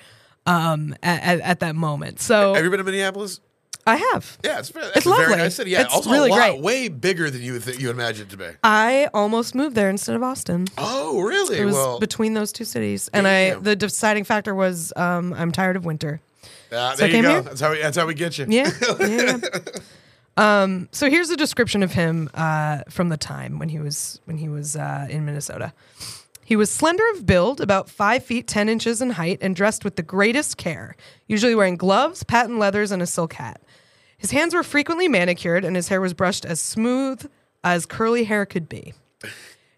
um 0.45 0.95
at, 1.01 1.23
at, 1.23 1.39
at 1.41 1.59
that 1.61 1.75
moment. 1.75 2.19
So 2.19 2.53
Have 2.53 2.63
you 2.63 2.69
been 2.69 2.77
to 2.77 2.83
Minneapolis? 2.83 3.39
I 3.87 3.95
have. 3.95 4.37
Yeah, 4.43 4.59
it's, 4.59 4.69
it's 4.69 4.97
It's 4.97 5.05
a 5.05 5.09
very 5.09 5.21
lovely. 5.23 5.37
nice 5.37 5.55
city. 5.55 5.71
Yeah, 5.71 5.81
It's 5.81 5.93
also 5.93 6.11
really 6.11 6.29
a 6.29 6.33
lot, 6.33 6.49
great. 6.51 6.61
way 6.61 6.87
bigger 6.89 7.29
than 7.31 7.41
you 7.41 7.53
would 7.53 7.63
think 7.63 7.79
you 7.79 7.87
would 7.87 7.95
imagine 7.95 8.27
it 8.27 8.29
to 8.31 8.37
be. 8.37 8.45
I 8.63 9.09
almost 9.13 9.55
moved 9.55 9.75
there 9.75 9.89
instead 9.89 10.15
of 10.15 10.21
Austin. 10.21 10.67
Oh, 10.77 11.21
really? 11.21 11.57
It 11.57 11.65
was 11.65 11.73
well, 11.73 11.99
between 11.99 12.33
those 12.35 12.51
two 12.51 12.65
cities, 12.65 13.09
and 13.13 13.27
I 13.27 13.55
the 13.55 13.75
deciding 13.75 14.25
factor 14.25 14.53
was 14.53 14.93
um, 14.95 15.33
I'm 15.33 15.51
tired 15.51 15.75
of 15.75 15.85
winter. 15.85 16.21
uh, 16.71 16.95
so 16.95 17.07
there 17.07 17.15
you 17.15 17.21
go. 17.23 17.29
here? 17.31 17.41
That's 17.41 17.61
how 17.61 17.71
we, 17.71 17.81
that's 17.81 17.97
how 17.97 18.05
we 18.05 18.13
get 18.13 18.37
you. 18.37 18.45
Yeah. 18.49 18.71
yeah. 18.99 19.37
um, 20.37 20.87
so 20.91 21.09
here's 21.09 21.29
a 21.29 21.37
description 21.37 21.83
of 21.83 21.93
him 21.93 22.29
uh, 22.33 22.83
from 22.89 23.09
the 23.09 23.17
time 23.17 23.59
when 23.59 23.69
he 23.69 23.79
was 23.79 24.21
when 24.25 24.37
he 24.37 24.47
was 24.49 24.75
uh, 24.75 25.07
in 25.09 25.25
Minnesota. 25.25 25.73
He 26.43 26.55
was 26.55 26.71
slender 26.71 27.03
of 27.13 27.27
build, 27.27 27.61
about 27.61 27.89
five 27.89 28.23
feet 28.23 28.47
ten 28.47 28.69
inches 28.69 29.01
in 29.01 29.11
height, 29.11 29.37
and 29.41 29.55
dressed 29.55 29.83
with 29.83 29.95
the 29.97 30.01
greatest 30.03 30.57
care, 30.57 30.95
usually 31.27 31.53
wearing 31.55 31.75
gloves, 31.75 32.23
patent 32.23 32.57
leathers, 32.59 32.91
and 32.91 33.01
a 33.01 33.07
silk 33.07 33.33
hat. 33.33 33.61
His 34.19 34.29
hands 34.31 34.53
were 34.53 34.63
frequently 34.63 35.07
manicured, 35.07 35.65
and 35.65 35.75
his 35.75 35.87
hair 35.87 35.99
was 36.01 36.13
brushed 36.13 36.45
as 36.45 36.61
smooth 36.61 37.27
as 37.63 37.87
curly 37.87 38.25
hair 38.25 38.45
could 38.45 38.69
be. 38.69 38.93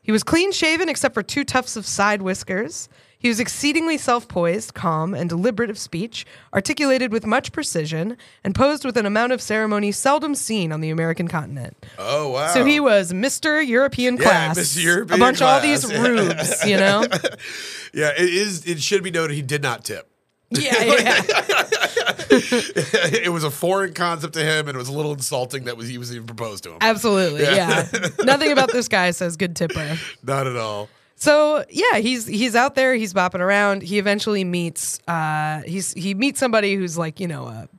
He 0.03 0.12
was 0.12 0.24
clean 0.24 0.51
shaven 0.51 0.89
except 0.89 1.13
for 1.13 1.24
two 1.24 1.43
tufts 1.45 1.77
of 1.77 1.86
side 1.86 2.21
whiskers. 2.21 2.89
He 3.19 3.27
was 3.27 3.39
exceedingly 3.39 4.00
self 4.00 4.27
poised, 4.27 4.74
calm, 4.74 5.13
and 5.13 5.29
deliberate 5.29 5.69
of 5.69 5.77
speech, 5.77 6.25
articulated 6.55 7.12
with 7.12 7.24
much 7.24 7.51
precision, 7.51 8.17
and 8.43 8.55
posed 8.55 8.83
with 8.83 8.98
an 8.98 9.05
amount 9.05 9.31
of 9.31 9.43
ceremony 9.43 9.91
seldom 9.91 10.33
seen 10.33 10.71
on 10.71 10.81
the 10.81 10.89
American 10.89 11.27
continent. 11.27 11.77
Oh 12.00 12.29
wow. 12.31 12.48
So 12.48 12.66
he 12.66 12.79
was 12.79 13.13
Mr. 13.13 13.66
European 13.66 14.18
Yeah, 14.18 14.24
class. 14.24 14.57
Mr. 14.57 14.83
European 14.83 15.20
a 15.22 15.24
bunch 15.24 15.37
of 15.39 15.48
all 15.48 15.61
these 15.61 15.85
class. 15.85 16.07
rubes, 16.07 16.66
you 16.66 16.77
know? 16.77 17.05
yeah, 17.94 18.09
it 18.18 18.27
is. 18.27 18.66
It 18.66 18.81
should 18.81 19.03
be 19.03 19.11
noted 19.11 19.35
he 19.35 19.44
did 19.44 19.61
not 19.61 19.83
tip. 19.85 20.09
yeah, 20.50 20.83
yeah. 20.83 21.22
it 22.29 23.31
was 23.31 23.44
a 23.44 23.51
foreign 23.51 23.94
concept 23.94 24.34
to 24.34 24.44
him, 24.44 24.68
and 24.68 24.75
it 24.75 24.77
was 24.77 24.90
a 24.90 24.94
little 24.94 25.14
insulting 25.14 25.66
that 25.66 25.77
was 25.77 25.88
he 25.88 25.98
was 25.98 26.14
even 26.14 26.27
proposed 26.27 26.64
to 26.64 26.72
him. 26.72 26.77
Absolutely, 26.81 27.44
yeah. 27.44 27.88
Nothing 28.24 28.51
about 28.51 28.72
this 28.72 28.88
guy 28.88 29.12
says 29.12 29.38
good 29.38 29.55
tipper. 29.55 29.98
Not 30.24 30.48
at 30.48 30.55
all. 30.55 30.90
So 31.16 31.64
yeah, 31.70 32.00
he's 32.00 32.25
he's 32.25 32.55
out 32.55 32.75
there, 32.75 32.96
he's 32.96 33.14
bopping 33.14 33.42
around. 33.42 33.84
He 33.84 34.00
eventually 34.00 34.44
meets 34.44 35.00
uh 35.07 35.62
he's 35.66 35.94
he 35.94 36.16
meets 36.16 36.40
somebody 36.40 36.75
who's 36.75 36.98
like, 36.98 37.20
you 37.20 37.27
know, 37.27 37.48
a 37.48 37.70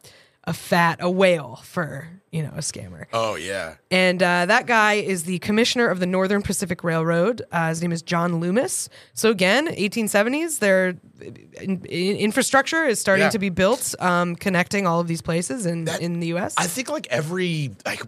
a 0.45 0.53
fat, 0.53 0.99
a 1.01 1.11
whale 1.11 1.61
for, 1.65 2.09
you 2.33 2.43
know, 2.43 2.49
a 2.57 2.61
scammer. 2.61 3.05
Oh 3.13 3.35
yeah. 3.37 3.75
And 3.91 4.23
uh, 4.23 4.47
that 4.47 4.67
guy 4.67 4.95
is 4.95 5.25
the 5.25 5.39
commissioner 5.41 5.87
of 5.89 6.01
the 6.01 6.07
Northern 6.07 6.41
Pacific 6.43 6.83
Railroad. 6.83 7.43
Uh, 7.53 7.69
his 7.69 7.83
name 7.83 7.93
is 7.93 8.01
John 8.03 8.41
Loomis. 8.41 8.89
So 9.15 9.31
again, 9.31 9.69
1870s, 9.69 10.59
their 10.59 10.95
in, 11.21 11.85
in- 11.85 12.17
infrastructure 12.17 12.85
is 12.85 12.99
starting 12.99 13.25
Yeah. 13.27 13.31
to 13.31 13.39
be 13.39 13.51
built, 13.51 13.95
um, 14.01 14.35
connecting 14.35 14.87
all 14.87 14.99
of 14.99 15.07
these 15.09 15.21
places 15.23 15.67
in 15.67 15.85
That- 15.85 16.01
in 16.01 16.21
the 16.21 16.29
U.S. 16.29 16.55
I 16.57 16.67
think 16.67 16.91
like 16.91 17.07
every 17.11 17.71
like 17.87 18.03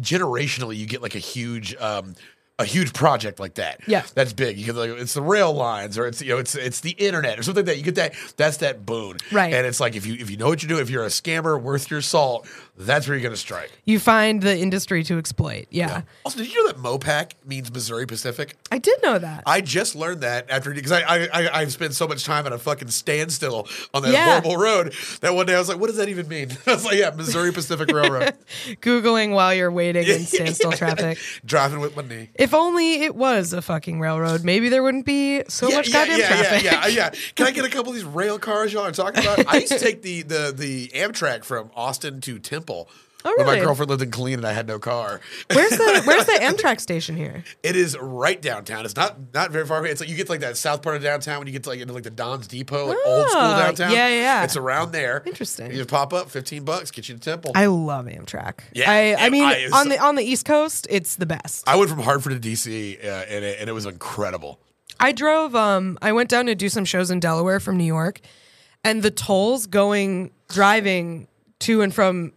generationally, 0.00 0.76
you 0.76 0.86
get 0.86 1.02
like 1.02 1.14
a 1.14 1.18
huge. 1.20 1.76
um 1.76 2.14
a 2.58 2.64
huge 2.64 2.94
project 2.94 3.38
like 3.38 3.56
that, 3.56 3.80
Yeah. 3.86 4.02
that's 4.14 4.32
big. 4.32 4.56
You 4.56 4.64
get 4.64 4.76
like 4.76 4.88
it's 4.88 5.12
the 5.12 5.20
rail 5.20 5.52
lines, 5.52 5.98
or 5.98 6.06
it's 6.06 6.22
you 6.22 6.30
know 6.30 6.38
it's 6.38 6.54
it's 6.54 6.80
the 6.80 6.92
internet, 6.92 7.38
or 7.38 7.42
something 7.42 7.66
like 7.66 7.74
that. 7.74 7.76
You 7.76 7.82
get 7.82 7.96
that. 7.96 8.14
That's 8.38 8.56
that 8.58 8.86
boon, 8.86 9.18
Right. 9.30 9.52
And 9.52 9.66
it's 9.66 9.78
like 9.78 9.94
if 9.94 10.06
you 10.06 10.14
if 10.14 10.30
you 10.30 10.38
know 10.38 10.46
what 10.48 10.62
you 10.62 10.68
do, 10.70 10.78
if 10.78 10.88
you're 10.88 11.04
a 11.04 11.08
scammer 11.08 11.60
worth 11.60 11.90
your 11.90 12.00
salt, 12.00 12.48
that's 12.78 13.08
where 13.08 13.16
you're 13.16 13.22
gonna 13.22 13.36
strike. 13.36 13.70
you 13.84 13.98
find 13.98 14.42
the 14.42 14.56
industry 14.58 15.02
to 15.04 15.18
exploit. 15.18 15.66
Yeah, 15.70 16.02
Also, 16.24 16.38
did 16.38 16.52
you 16.52 16.62
know 16.64 16.72
that 16.72 16.76
MOPAC 16.82 17.32
means 17.46 17.72
Missouri 17.72 18.06
Pacific? 18.06 18.56
I 18.70 18.78
did 18.78 19.02
know 19.02 19.18
that. 19.18 19.42
I 19.46 19.60
just 19.60 19.94
learned 19.96 20.20
that 20.20 20.50
after 20.50 20.72
because 20.74 20.92
I, 20.92 21.00
I 21.00 21.28
I 21.32 21.60
I've 21.60 21.72
spent 21.72 21.94
so 21.94 22.06
much 22.06 22.24
time 22.24 22.46
at 22.46 22.52
a 22.52 22.58
fucking 22.58 22.88
standstill 22.88 23.68
on 23.94 24.02
that 24.02 24.12
Yeah. 24.12 24.26
horrible 24.40 24.56
road 24.56 24.92
that 25.20 25.34
one 25.34 25.46
day 25.46 25.54
I 25.54 25.58
was 25.58 25.68
like, 25.68 25.78
what 25.78 25.86
does 25.88 25.96
that 25.96 26.08
even 26.08 26.28
mean? 26.28 26.50
I 26.66 26.72
was 26.74 26.84
like, 26.84 26.96
yeah, 26.98 27.10
Missouri 27.10 27.52
Pacific 27.52 27.90
Railroad. 27.90 28.34
Googling 28.82 29.32
while 29.32 29.54
you're 29.54 29.70
waiting 29.70 30.06
in 30.06 30.20
standstill 30.26 30.72
traffic. 30.82 31.18
Driving 31.44 31.80
with 31.80 31.96
my 31.96 32.02
knee. 32.02 32.30
If 32.34 32.52
only 32.54 33.02
it 33.04 33.14
was 33.16 33.52
a 33.52 33.62
fucking 33.62 34.00
railroad, 34.00 34.44
maybe 34.44 34.68
there 34.68 34.82
wouldn't 34.82 35.06
be 35.06 35.42
so 35.48 35.68
much 35.70 35.92
goddamn 35.92 36.18
yeah, 36.18 36.26
traffic. 36.28 36.62
yeah, 36.64 36.80
uh, 36.82 36.86
yeah, 36.88 36.88
yeah. 36.88 37.10
Can 37.34 37.46
I 37.46 37.50
get 37.52 37.64
a 37.64 37.68
couple 37.70 37.90
of 37.90 37.94
these 37.94 38.04
rail 38.04 38.38
cars 38.38 38.72
y'all 38.72 38.84
are 38.84 38.92
talking 38.92 39.20
about? 39.22 39.46
I 39.46 39.58
used 39.58 39.72
to 39.72 39.78
take 39.78 40.02
the 40.02 40.22
the 40.22 40.52
the 40.56 40.88
Amtrak 40.88 41.44
from 41.44 41.70
Austin 41.74 42.20
to 42.22 42.38
Temple. 42.38 42.65
Oh, 43.28 43.34
When 43.38 43.46
my 43.46 43.58
girlfriend 43.58 43.90
lived 43.90 44.02
in 44.02 44.12
Killeen 44.12 44.34
and 44.34 44.46
I 44.46 44.52
had 44.52 44.68
no 44.68 44.78
car. 44.78 45.20
Where's 45.52 45.70
the 45.70 46.02
Where's 46.06 46.26
the 46.26 46.32
Amtrak 46.34 46.80
station 46.80 47.16
here? 47.16 47.42
It 47.64 47.74
is 47.74 47.96
right 47.98 48.40
downtown. 48.40 48.84
It's 48.84 48.94
not 48.94 49.16
not 49.34 49.50
very 49.50 49.66
far 49.66 49.78
away. 49.80 49.90
It's 49.90 50.00
like 50.00 50.08
you 50.08 50.14
get 50.14 50.26
to 50.26 50.32
like 50.32 50.42
that 50.42 50.56
south 50.56 50.80
part 50.82 50.94
of 50.94 51.02
downtown 51.02 51.38
when 51.38 51.48
you 51.48 51.52
get 51.52 51.64
to 51.64 51.70
like 51.70 51.80
into 51.80 51.92
like 51.92 52.04
the 52.04 52.10
Don's 52.10 52.46
Depot, 52.46 52.86
like 52.86 52.98
old 53.04 53.28
school 53.28 53.40
downtown. 53.40 53.90
yeah, 53.90 54.06
yeah. 54.08 54.44
It's 54.44 54.56
around 54.56 54.92
there. 54.92 55.24
Interesting. 55.26 55.72
You 55.72 55.78
just 55.78 55.88
pop 55.90 56.12
up, 56.12 56.30
fifteen 56.30 56.62
bucks, 56.64 56.92
get 56.92 57.08
you 57.08 57.16
to 57.16 57.20
Temple. 57.20 57.50
I 57.56 57.66
love 57.66 58.06
Amtrak. 58.06 58.60
Yeah, 58.72 58.88
I, 58.92 59.16
I 59.18 59.30
mean, 59.30 59.42
I- 59.42 59.70
on 59.72 59.88
the 59.88 59.98
on 59.98 60.14
the 60.14 60.22
East 60.22 60.44
Coast, 60.44 60.86
it's 60.88 61.16
the 61.16 61.26
best. 61.26 61.68
I 61.68 61.74
went 61.74 61.90
from 61.90 62.00
Hartford 62.00 62.40
to 62.40 62.48
DC, 62.48 63.04
uh, 63.04 63.08
and, 63.08 63.44
it, 63.44 63.56
and 63.58 63.68
it 63.68 63.72
was 63.72 63.86
incredible. 63.86 64.60
I 65.00 65.10
drove. 65.10 65.56
Um, 65.56 65.98
I 66.00 66.12
went 66.12 66.30
down 66.30 66.46
to 66.46 66.54
do 66.54 66.68
some 66.68 66.84
shows 66.84 67.10
in 67.10 67.18
Delaware 67.18 67.58
from 67.58 67.76
New 67.76 67.84
York, 67.84 68.20
and 68.84 69.02
the 69.02 69.10
tolls 69.10 69.66
going 69.66 70.30
driving 70.48 71.26
to 71.60 71.82
and 71.82 71.92
from 71.92 72.32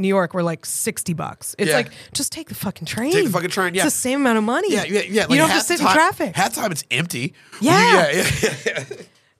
New 0.00 0.08
York 0.08 0.34
were 0.34 0.42
like 0.42 0.64
sixty 0.66 1.12
bucks. 1.12 1.54
It's 1.58 1.70
Yeah. 1.70 1.76
like 1.76 1.90
just 2.12 2.32
take 2.32 2.48
the 2.48 2.54
fucking 2.54 2.86
train. 2.86 3.12
Take 3.12 3.26
the 3.26 3.30
fucking 3.30 3.50
train, 3.50 3.74
yeah. 3.74 3.84
it's 3.84 3.94
the 3.94 4.00
same 4.00 4.20
amount 4.20 4.38
of 4.38 4.44
money. 4.44 4.72
Yeah, 4.72 4.84
yeah, 4.84 5.00
yeah. 5.08 5.26
you 5.28 5.36
don't 5.36 5.48
have 5.50 5.60
to 5.60 5.66
sit 5.66 5.78
the 5.80 5.86
in 5.86 5.92
traffic. 5.92 6.36
Half 6.36 6.54
time 6.54 6.72
it's 6.72 6.84
empty. 6.90 7.34
Yeah. 7.60 8.10
yeah, 8.12 8.32
yeah, 8.42 8.54
yeah. 8.66 8.84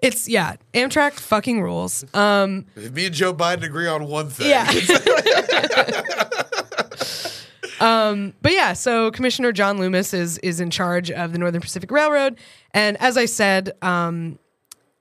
it's 0.00 0.28
yeah. 0.28 0.56
Amtrak 0.74 1.12
fucking 1.14 1.62
rules. 1.62 2.04
Um, 2.14 2.66
If 2.76 2.92
me 2.92 3.06
and 3.06 3.14
Joe 3.14 3.32
Biden 3.32 3.62
agree 3.64 3.86
on 3.86 4.06
one 4.06 4.28
thing, 4.28 4.50
Yeah. 4.50 4.66
um, 7.80 8.34
but 8.42 8.52
yeah, 8.52 8.72
so 8.74 9.10
Commissioner 9.10 9.52
John 9.52 9.78
Loomis 9.78 10.12
is 10.12 10.38
is 10.38 10.60
in 10.60 10.70
charge 10.70 11.10
of 11.10 11.32
the 11.32 11.38
Northern 11.38 11.60
Pacific 11.60 11.90
Railroad, 11.90 12.36
and 12.74 12.96
as 13.00 13.16
I 13.16 13.24
said, 13.24 13.72
um, 13.82 14.38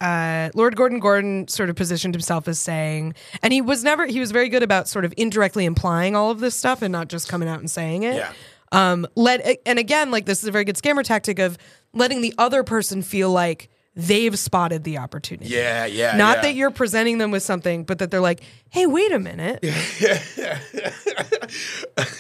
uh, 0.02 0.50
Lord 0.54 0.76
Gordon 0.76 1.00
Gordon 1.00 1.48
sort 1.48 1.70
of 1.70 1.76
positioned 1.76 2.14
himself 2.14 2.48
as 2.48 2.60
saying, 2.60 3.16
and 3.44 3.52
he 3.52 3.62
was 3.62 3.84
never 3.84 4.06
he 4.06 4.20
was 4.20 4.32
very 4.32 4.50
good 4.50 4.64
about 4.64 4.88
sort 4.88 5.06
of 5.06 5.14
indirectly 5.18 5.66
implying 5.66 6.16
all 6.16 6.32
of 6.32 6.40
this 6.40 6.56
stuff 6.56 6.82
and 6.82 6.92
not 6.92 7.10
just 7.10 7.28
coming 7.28 7.50
out 7.50 7.60
and 7.60 7.70
saying 7.70 8.04
it. 8.04 8.16
Yeah. 8.16 8.34
Um, 8.72 9.08
let 9.16 9.60
and 9.66 9.80
again, 9.80 10.12
like 10.12 10.26
this 10.26 10.42
is 10.42 10.48
a 10.48 10.52
very 10.52 10.64
good 10.64 10.78
scammer 10.78 11.04
tactic 11.04 11.40
of 11.40 11.58
letting 11.94 12.22
the 12.22 12.34
other 12.38 12.64
person 12.64 13.02
feel 13.02 13.32
like 13.32 13.70
they've 13.96 14.38
spotted 14.38 14.84
the 14.84 14.98
opportunity. 14.98 15.50
yeah, 15.50 15.86
yeah. 15.86 16.16
Not 16.16 16.38
yeah. 16.38 16.42
that 16.44 16.56
you're 16.56 16.72
presenting 16.72 17.18
them 17.18 17.32
with 17.32 17.44
something, 17.44 17.84
but 17.84 18.00
that 18.00 18.12
they're 18.12 18.22
like, 18.22 18.42
hey, 18.70 18.86
wait 18.86 19.12
a 19.12 19.20
minute. 19.20 19.60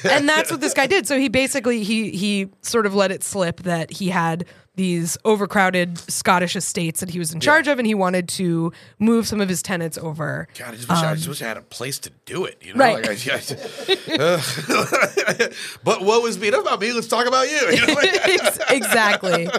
and 0.04 0.28
that's 0.28 0.52
what 0.52 0.60
this 0.60 0.74
guy 0.74 0.88
did. 0.88 1.08
So 1.08 1.18
he 1.18 1.30
basically 1.30 1.84
he 1.84 2.12
he 2.12 2.50
sort 2.62 2.86
of 2.86 2.96
let 2.96 3.12
it 3.12 3.24
slip 3.24 3.62
that 3.62 3.92
he 3.92 4.10
had 4.10 4.46
these 4.80 5.18
overcrowded 5.26 5.98
Scottish 6.10 6.56
estates 6.56 7.02
that 7.02 7.10
he 7.10 7.20
was 7.20 7.34
in 7.34 7.42
charge 7.42 7.68
of 7.68 7.80
and 7.80 7.86
he 7.86 7.94
wanted 7.94 8.30
to 8.30 8.72
move 8.98 9.28
some 9.28 9.42
of 9.42 9.50
his 9.50 9.62
tenants 9.62 9.98
over. 9.98 10.48
God, 10.58 10.70
I 10.70 10.76
just, 10.78 10.88
wish 10.90 10.98
I, 11.00 11.12
I 11.12 11.16
just 11.16 11.28
wish 11.28 11.42
I 11.42 11.48
had 11.50 11.58
a 11.58 11.62
place 11.62 12.00
to 12.00 12.12
do 12.26 12.46
it. 12.46 12.62
You 12.62 12.74
know, 12.74 12.86
Um, 12.86 12.96
Right. 12.96 13.06
Like, 13.06 13.28
I- 13.28 13.34
I- 14.14 14.18
uh, 14.24 15.50
but 15.84 16.02
what 16.02 16.24
was 16.24 16.38
beat 16.38 16.54
up 16.54 16.62
about 16.62 16.80
me? 16.80 16.94
Let's 16.94 17.08
talk 17.08 17.28
about 17.28 17.50
you. 17.52 17.60
you 17.72 17.88
know? 17.88 17.96
Exactly. 18.70 19.50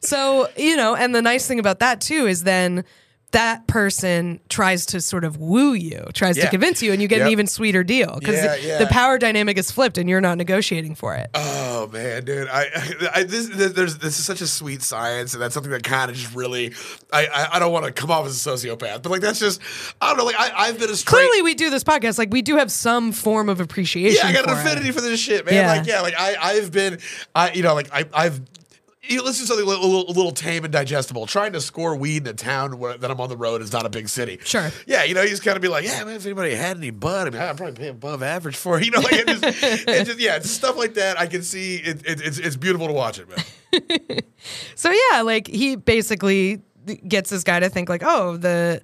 so 0.00 0.48
you 0.56 0.74
know, 0.76 0.96
and 0.96 1.14
the 1.14 1.22
nice 1.22 1.46
thing 1.46 1.60
about 1.60 1.78
that 1.78 2.00
too 2.00 2.26
is 2.26 2.42
then 2.42 2.84
that 3.32 3.66
person 3.66 4.40
tries 4.48 4.86
to 4.86 5.00
sort 5.00 5.24
of 5.24 5.36
woo 5.38 5.72
you, 5.72 6.04
tries 6.14 6.36
Yeah. 6.36 6.44
to 6.44 6.50
convince 6.50 6.82
you, 6.82 6.92
and 6.92 7.00
you 7.02 7.08
get 7.08 7.22
an 7.22 7.28
even 7.28 7.46
sweeter 7.46 7.82
deal 7.82 8.16
because 8.18 8.36
Yeah, 8.36 8.56
the, 8.56 8.62
yeah. 8.62 8.78
the 8.78 8.86
power 8.86 9.18
dynamic 9.18 9.56
is 9.58 9.70
flipped, 9.70 9.98
and 9.98 10.08
you're 10.08 10.20
not 10.20 10.38
negotiating 10.38 10.94
for 10.94 11.14
it. 11.14 11.30
Oh 11.34 11.88
man, 11.92 12.24
dude! 12.24 12.48
I, 12.48 12.66
I 13.14 13.22
this, 13.24 13.48
there's 13.72 13.98
this 13.98 14.18
is 14.18 14.24
such 14.24 14.40
a 14.42 14.46
sweet 14.46 14.82
science, 14.82 15.32
and 15.32 15.42
that's 15.42 15.54
something 15.54 15.72
that 15.72 15.82
kind 15.82 16.10
of 16.10 16.16
just 16.16 16.34
really. 16.34 16.74
I 17.12 17.26
I, 17.26 17.48
I 17.56 17.58
don't 17.58 17.72
want 17.72 17.86
to 17.86 17.92
come 17.92 18.10
off 18.10 18.26
as 18.26 18.46
a 18.46 18.50
sociopath, 18.50 19.02
but 19.02 19.06
like 19.10 19.20
that's 19.22 19.40
just 19.40 19.60
I 20.00 20.08
don't 20.08 20.18
know. 20.18 20.24
Like 20.24 20.38
I 20.38 20.52
I've 20.68 20.78
been 20.78 20.90
a 20.90 20.94
straight. 20.96 21.18
Clearly, 21.20 21.42
we 21.42 21.54
do 21.54 21.70
this 21.70 21.84
podcast 21.84 22.18
like 22.18 22.30
we 22.30 22.42
do 22.42 22.56
have 22.56 22.70
some 22.70 23.12
form 23.12 23.48
of 23.48 23.60
appreciation. 23.60 24.20
yeah, 24.22 24.28
I 24.28 24.32
got 24.32 24.44
an 24.44 24.50
for 24.54 24.60
it. 24.60 24.66
affinity 24.66 24.90
for 24.92 25.00
this 25.00 25.18
shit, 25.18 25.46
man. 25.46 25.54
Yeah. 25.54 25.66
Like 25.72 25.86
yeah, 25.86 26.00
like 26.02 26.14
I 26.18 26.36
I've 26.38 26.70
been 26.70 26.98
I 27.34 27.52
you 27.52 27.62
know 27.62 27.74
like 27.74 27.88
I 27.92 28.04
I've. 28.12 28.40
You 29.04 29.22
let's 29.22 29.38
do 29.38 29.44
something 29.46 29.66
a 29.66 29.68
little, 29.68 30.08
a 30.08 30.12
little, 30.12 30.30
tame 30.30 30.62
and 30.62 30.72
digestible. 30.72 31.26
Trying 31.26 31.54
to 31.54 31.60
score 31.60 31.96
weed 31.96 32.22
in 32.22 32.28
a 32.28 32.32
town 32.34 32.78
where, 32.78 32.96
that 32.96 33.10
I'm 33.10 33.20
on 33.20 33.28
the 33.28 33.36
road 33.36 33.60
is 33.60 33.72
not 33.72 33.84
a 33.84 33.90
big 33.90 34.08
city. 34.08 34.38
Sure. 34.44 34.70
Yeah, 34.86 35.02
you 35.02 35.14
know, 35.14 35.22
you 35.22 35.28
just 35.28 35.42
kind 35.42 35.56
of 35.56 35.62
be 35.62 35.66
like, 35.66 35.84
yeah, 35.84 36.04
man, 36.04 36.14
if 36.14 36.24
anybody 36.24 36.54
had 36.54 36.76
any 36.76 36.90
bud, 36.90 37.26
I 37.26 37.30
mean, 37.30 37.42
I'd 37.42 37.56
probably 37.56 37.74
pay 37.74 37.88
above 37.88 38.22
average 38.22 38.56
for 38.56 38.78
it. 38.78 38.84
You 38.84 38.92
know, 38.92 39.00
like 39.00 39.12
it 39.14 39.26
just, 39.26 39.44
it 39.88 40.06
just 40.06 40.20
yeah, 40.20 40.36
it's 40.36 40.50
stuff 40.50 40.76
like 40.76 40.94
that. 40.94 41.18
I 41.18 41.26
can 41.26 41.42
see 41.42 41.76
it, 41.76 42.06
it, 42.06 42.20
it's, 42.20 42.38
it's 42.38 42.56
beautiful 42.56 42.86
to 42.86 42.92
watch 42.92 43.18
it, 43.18 43.28
man. 43.28 44.20
So 44.74 44.90
yeah, 44.90 45.22
like 45.22 45.46
he 45.46 45.76
basically 45.76 46.60
gets 47.06 47.30
this 47.30 47.44
guy 47.44 47.60
to 47.60 47.68
think 47.68 47.88
like, 47.88 48.02
oh, 48.04 48.36
the 48.36 48.82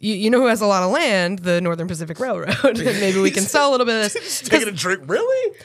you, 0.00 0.14
you 0.14 0.30
know 0.30 0.40
who 0.40 0.46
has 0.46 0.60
a 0.60 0.66
lot 0.66 0.82
of 0.82 0.90
land, 0.90 1.40
the 1.40 1.60
Northern 1.60 1.86
Pacific 1.86 2.18
Railroad, 2.18 2.56
maybe 2.78 3.20
we 3.20 3.30
can 3.30 3.42
sell 3.44 3.70
a 3.70 3.72
little 3.72 3.86
bit 3.86 4.06
of 4.06 4.12
this. 4.12 4.40
Taking 4.48 4.68
a 4.68 4.72
drink, 4.72 5.02
really? 5.06 5.56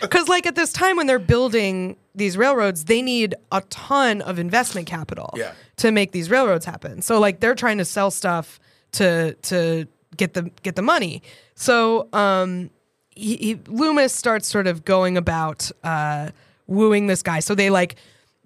Because 0.00 0.28
like 0.28 0.46
at 0.46 0.54
this 0.54 0.72
time 0.72 0.96
when 0.96 1.06
they're 1.06 1.18
building 1.18 1.96
these 2.14 2.36
railroads, 2.36 2.84
they 2.84 3.02
need 3.02 3.34
a 3.52 3.60
ton 3.62 4.22
of 4.22 4.38
investment 4.38 4.86
capital 4.86 5.32
Yeah. 5.36 5.52
to 5.76 5.90
make 5.92 6.12
these 6.12 6.30
railroads 6.30 6.64
happen. 6.64 7.02
So 7.02 7.18
like 7.20 7.40
they're 7.40 7.54
trying 7.54 7.78
to 7.78 7.84
sell 7.84 8.10
stuff 8.10 8.58
to 8.92 9.34
to 9.34 9.86
get 10.16 10.34
the 10.34 10.50
get 10.62 10.76
the 10.76 10.82
money. 10.82 11.22
So 11.54 12.08
um, 12.12 12.70
he, 13.10 13.36
he, 13.36 13.60
Loomis 13.66 14.12
starts 14.12 14.48
sort 14.48 14.66
of 14.66 14.84
going 14.84 15.16
about 15.16 15.70
uh, 15.84 16.30
wooing 16.66 17.06
this 17.06 17.22
guy. 17.22 17.40
So 17.40 17.54
they 17.54 17.70
like 17.70 17.96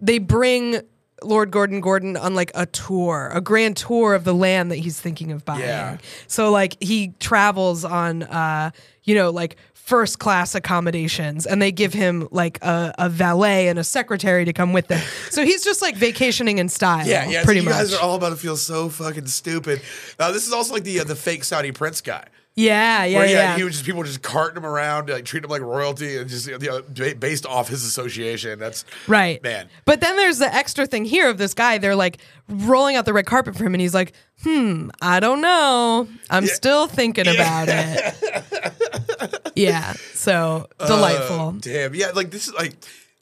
they 0.01 0.19
bring 0.19 0.81
Lord 1.23 1.51
Gordon 1.51 1.81
Gordon 1.81 2.17
on 2.17 2.35
like 2.35 2.51
a 2.55 2.67
tour, 2.67 3.31
a 3.33 3.41
grand 3.41 3.77
tour 3.77 4.15
of 4.15 4.25
the 4.25 4.35
land 4.35 4.71
that 4.71 4.77
he's 4.77 5.01
thinking 5.01 5.33
of 5.33 5.45
buying. 5.45 5.61
Yeah. 5.61 5.99
So 6.27 6.51
like 6.51 6.77
he 6.83 7.09
travels 7.21 7.85
on 7.85 8.23
uh, 8.25 8.71
you 9.05 9.15
know, 9.15 9.31
like 9.31 9.57
first 9.75 10.21
class 10.21 10.55
accommodations 10.55 11.47
and 11.47 11.61
they 11.61 11.73
give 11.73 11.93
him 11.93 12.29
like 12.31 12.63
a, 12.63 12.95
a 12.99 13.09
valet 13.09 13.67
and 13.67 13.77
a 13.77 13.83
secretary 13.83 14.45
to 14.45 14.53
come 14.53 14.73
with 14.73 14.87
them. 14.87 15.03
So 15.31 15.45
he's 15.45 15.65
just 15.65 15.81
like 15.81 15.97
vacationing 15.97 16.59
in 16.59 16.69
style. 16.69 17.07
Yeah, 17.07 17.29
yeah. 17.29 17.45
Pretty 17.45 17.61
so 17.61 17.65
you 17.65 17.69
much. 17.71 17.79
guys 17.79 17.95
are 17.95 18.01
all 18.01 18.17
about 18.17 18.31
to 18.31 18.37
feel 18.37 18.57
so 18.57 18.89
fucking 18.89 19.27
stupid. 19.27 19.81
Uh, 20.19 20.33
this 20.33 20.47
is 20.47 20.53
also 20.53 20.75
like 20.75 20.83
the 20.83 21.01
uh, 21.01 21.05
the 21.05 21.15
fake 21.15 21.45
Saudi 21.45 21.71
prince 21.71 22.01
guy. 22.01 22.27
Yeah, 22.55 23.05
yeah, 23.05 23.19
Where 23.19 23.27
yeah, 23.27 23.33
yeah. 23.33 23.57
he 23.57 23.65
was 23.65 23.75
just 23.75 23.85
people 23.87 24.03
just 24.03 24.23
carting 24.23 24.57
him 24.57 24.67
around, 24.67 25.09
like 25.09 25.25
treating 25.25 25.49
him 25.49 25.51
like 25.51 25.63
royalty, 25.63 26.17
and 26.17 26.29
just 26.29 26.47
you 26.47 26.59
know, 26.59 26.83
based 27.15 27.47
off 27.47 27.69
his 27.69 27.85
association. 27.85 28.59
That's 28.59 28.85
Right. 29.07 29.43
man. 29.43 29.69
But 29.85 30.01
then 30.01 30.17
there's 30.17 30.39
the 30.39 30.53
extra 30.53 30.87
thing 30.87 31.05
here 31.05 31.29
of 31.31 31.39
this 31.39 31.55
guy. 31.55 31.79
They're 31.79 31.97
like 31.97 32.19
rolling 32.49 32.97
out 32.97 33.05
the 33.05 33.13
red 33.13 33.27
carpet 33.27 33.57
for 33.57 33.65
him, 33.65 33.75
and 33.75 33.81
he's 33.81 33.95
like, 33.95 34.13
hmm, 34.43 34.91
I 35.01 35.21
don't 35.21 35.41
know. 35.41 36.09
I'm 36.29 36.47
still 36.47 36.87
thinking 36.87 37.29
about 37.29 37.69
it. 37.71 39.53
yeah. 39.57 39.93
So 40.15 40.67
delightful. 40.79 41.49
Uh, 41.49 41.53
damn. 41.61 41.95
Yeah, 41.95 42.11
like 42.15 42.31
this 42.31 42.49
is 42.49 42.55
like 42.55 42.75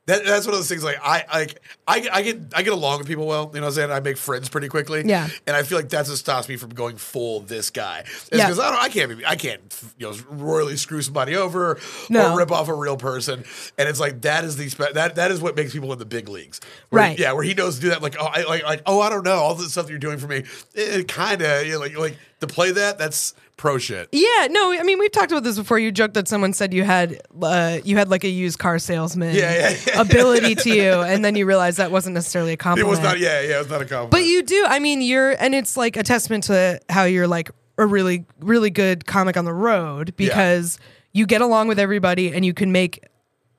that, 0.08 0.24
that's 0.24 0.44
one 0.46 0.54
of 0.54 0.58
those 0.58 0.68
things 0.68 0.82
like 0.82 0.98
I 1.02 1.24
like 1.32 1.60
I, 1.86 2.08
I 2.12 2.22
get 2.22 2.40
I 2.54 2.62
get 2.62 2.72
along 2.72 2.98
with 2.98 3.06
people 3.06 3.26
well, 3.26 3.50
you 3.54 3.60
know 3.60 3.66
what 3.66 3.68
I'm 3.68 3.74
saying? 3.74 3.90
I 3.92 4.00
make 4.00 4.16
friends 4.16 4.48
pretty 4.48 4.68
quickly. 4.68 5.04
Yeah. 5.06 5.28
And 5.46 5.54
I 5.54 5.62
feel 5.62 5.78
like 5.78 5.88
that's 5.88 6.08
what 6.08 6.18
stops 6.18 6.48
me 6.48 6.56
from 6.56 6.70
going 6.70 6.96
full 6.96 7.40
this 7.40 7.70
guy. 7.70 8.00
It's 8.00 8.28
Yeah. 8.32 8.46
because 8.46 8.58
I 8.58 8.70
don't 8.70 8.82
I 8.82 8.88
can't 8.88 9.16
be 9.18 9.24
I 9.24 9.36
can't 9.36 9.60
you 9.98 10.10
know 10.10 10.16
royally 10.28 10.76
screw 10.76 11.00
somebody 11.02 11.36
over 11.36 11.78
No. 12.10 12.32
or 12.32 12.38
rip 12.38 12.50
off 12.50 12.68
a 12.68 12.74
real 12.74 12.96
person. 12.96 13.44
And 13.78 13.88
it's 13.88 14.00
like 14.00 14.22
that 14.22 14.44
is 14.44 14.56
the 14.56 14.68
that 14.94 15.14
that 15.14 15.30
is 15.30 15.40
what 15.40 15.54
makes 15.56 15.72
people 15.72 15.92
in 15.92 15.98
the 15.98 16.04
big 16.06 16.28
leagues. 16.28 16.60
Where- 16.90 16.98
Right. 17.02 17.18
Yeah, 17.18 17.32
where 17.32 17.44
he 17.44 17.54
knows 17.54 17.76
to 17.76 17.80
do 17.82 17.88
that 17.90 18.02
like 18.02 18.16
oh 18.18 18.26
I 18.26 18.42
like 18.42 18.64
like 18.64 18.82
oh 18.86 19.00
I 19.00 19.10
don't 19.10 19.24
know, 19.24 19.36
all 19.36 19.54
the 19.54 19.68
stuff 19.68 19.88
you're 19.90 19.98
doing 19.98 20.18
for 20.18 20.26
me. 20.26 20.44
It, 20.74 21.06
kind 21.08 21.42
of 21.42 21.66
you 21.66 21.74
know, 21.74 21.78
like 21.80 21.96
like 21.96 22.16
to 22.40 22.46
play 22.46 22.70
that 22.72 22.98
that's 22.98 23.34
pro 23.56 23.78
shit. 23.78 24.08
Yeah, 24.12 24.46
no, 24.50 24.72
I 24.72 24.82
mean 24.84 24.98
we've 24.98 25.10
talked 25.12 25.32
about 25.32 25.42
this 25.44 25.56
before. 25.58 25.78
You 25.78 25.90
joked 25.90 26.14
that 26.14 26.28
someone 26.28 26.52
said 26.52 26.72
you 26.72 26.84
had 26.84 27.20
uh, 27.42 27.78
you 27.84 27.96
had 27.96 28.08
like 28.08 28.24
a 28.24 28.28
used 28.28 28.58
car 28.58 28.78
salesman 28.78 29.34
Yeah, 29.34 29.70
yeah, 29.70 29.76
yeah. 29.86 30.00
ability 30.00 30.54
to 30.54 30.70
you, 30.70 30.92
and 31.02 31.24
then 31.24 31.34
you 31.34 31.46
realized 31.46 31.78
that 31.78 31.90
wasn't 31.90 32.14
necessarily 32.14 32.50
a 32.50 32.54
It 32.54 32.58
compliment. 32.60 32.90
was 32.90 33.00
not 33.00 33.18
yeah, 33.18 33.40
yeah, 33.40 33.56
it 33.56 33.58
was 33.58 33.68
not 33.70 33.82
a 33.82 33.84
compliment. 33.84 34.10
But 34.12 34.24
you 34.24 34.42
do. 34.42 34.64
I 34.68 34.78
mean, 34.78 35.02
you're, 35.02 35.32
and 35.42 35.54
it's 35.54 35.76
like 35.76 35.96
a 35.96 36.02
testament 36.02 36.44
to 36.44 36.80
how 36.88 37.04
you're 37.04 37.26
like 37.28 37.50
a 37.78 37.86
really, 37.86 38.24
really 38.40 38.70
good 38.70 39.06
comic 39.06 39.36
on 39.36 39.44
the 39.44 39.52
road 39.52 40.14
because 40.16 40.78
you 41.12 41.26
get 41.26 41.40
along 41.40 41.68
with 41.68 41.78
everybody 41.78 42.32
and 42.32 42.44
you 42.44 42.52
can 42.54 42.70
make 42.72 43.04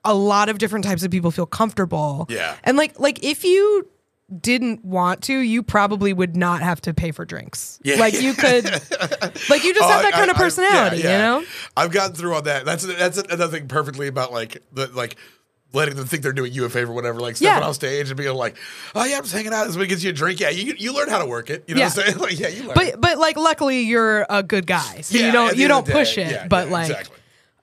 a 0.04 0.14
lot 0.14 0.48
of 0.48 0.56
different 0.58 0.84
types 0.84 1.02
of 1.02 1.10
people 1.10 1.30
feel 1.30 1.46
comfortable. 1.46 2.26
Yeah. 2.30 2.56
And 2.64 2.76
like, 2.78 2.98
like 2.98 3.22
if 3.22 3.44
you 3.44 3.86
didn't 4.40 4.84
want 4.84 5.22
to, 5.24 5.38
you 5.38 5.62
probably 5.62 6.12
would 6.12 6.36
not 6.36 6.62
have 6.62 6.80
to 6.82 6.94
pay 6.94 7.10
for 7.10 7.24
drinks. 7.24 7.78
Yeah. 7.82 7.96
Like 7.96 8.20
you 8.20 8.34
could, 8.34 8.64
like 8.64 9.64
you 9.64 9.74
just 9.74 9.82
Oh, 9.82 9.88
have 9.88 10.02
that 10.02 10.10
I- 10.14 10.18
kind 10.18 10.30
of 10.30 10.36
I- 10.36 10.40
I- 10.40 10.42
personality, 10.42 10.96
yeah, 10.98 11.02
yeah. 11.04 11.12
you 11.12 11.40
know? 11.42 11.46
I've 11.76 11.90
gotten 11.90 12.14
through 12.14 12.34
on 12.36 12.44
that. 12.44 12.64
That's 12.64 12.84
that's 12.84 13.18
another 13.18 13.48
thing 13.48 13.68
perfectly 13.68 14.06
about 14.08 14.32
like 14.32 14.62
the 14.72 14.86
like 14.88 15.16
letting 15.72 15.94
them 15.94 16.04
think 16.06 16.22
they're 16.24 16.32
doing 16.32 16.52
you 16.52 16.64
a 16.64 16.68
favor, 16.68 16.92
whatever. 16.92 17.20
Like 17.20 17.36
stepping 17.36 17.60
Yeah. 17.62 17.68
off 17.68 17.76
stage 17.76 18.08
and 18.10 18.16
being 18.16 18.34
like, 18.34 18.56
"Oh 18.94 19.04
yeah, 19.04 19.16
I'm 19.18 19.22
just 19.22 19.34
hanging 19.34 19.52
out. 19.52 19.66
Somebody 19.66 19.86
gets 19.88 20.02
you 20.02 20.10
a 20.10 20.12
drink. 20.12 20.40
Yeah, 20.40 20.50
you 20.50 20.74
you 20.78 20.92
learn 20.92 21.08
how 21.08 21.18
to 21.18 21.26
work 21.26 21.48
it. 21.50 21.64
You 21.68 21.74
know 21.76 21.82
what 21.82 21.96
I'm 21.98 21.98
Yeah. 21.98 22.04
saying? 22.12 22.18
Like 22.22 22.38
yeah, 22.40 22.48
you 22.48 22.62
learn. 22.64 22.74
But 22.74 23.00
but 23.00 23.18
like 23.18 23.36
luckily 23.36 23.82
you're 23.82 24.26
a 24.28 24.42
good 24.42 24.66
guy, 24.66 25.00
so 25.02 25.16
Yeah, 25.18 25.26
you 25.26 25.32
don't 25.32 25.56
you 25.56 25.68
don't 25.68 25.86
push 25.86 26.16
day, 26.16 26.24
it. 26.26 26.32
yeah, 26.32 26.46
but 26.48 26.66
yeah, 26.68 26.72
like, 26.72 26.90
exactly. 26.90 27.16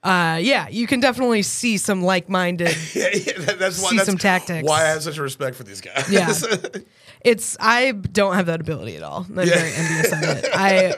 Uh, 0.04 0.38
yeah, 0.40 0.68
you 0.68 0.86
can 0.86 1.00
definitely 1.00 1.42
see 1.42 1.76
some 1.78 2.02
like 2.02 2.28
minded. 2.28 2.76
yeah, 2.94 3.08
yeah, 3.12 3.32
that- 3.38 3.58
that's 3.58 3.82
why 3.82 3.90
see 3.90 3.96
that's 3.96 4.08
some 4.08 4.18
tactics. 4.18 4.66
Why 4.68 4.82
I 4.82 4.88
have 4.88 5.02
such 5.02 5.18
a 5.18 5.22
respect 5.22 5.56
for 5.56 5.64
these 5.64 5.80
guys. 5.80 6.10
Yeah. 6.10 6.32
It's 7.24 7.56
I 7.58 7.90
don't 7.90 8.34
have 8.34 8.46
that 8.46 8.60
ability 8.60 8.94
at 8.96 9.02
all. 9.02 9.26
I'm 9.28 9.34
very 9.34 9.72
envious 9.74 10.12
of 10.12 10.22
it. 10.22 10.46
I 10.54 10.94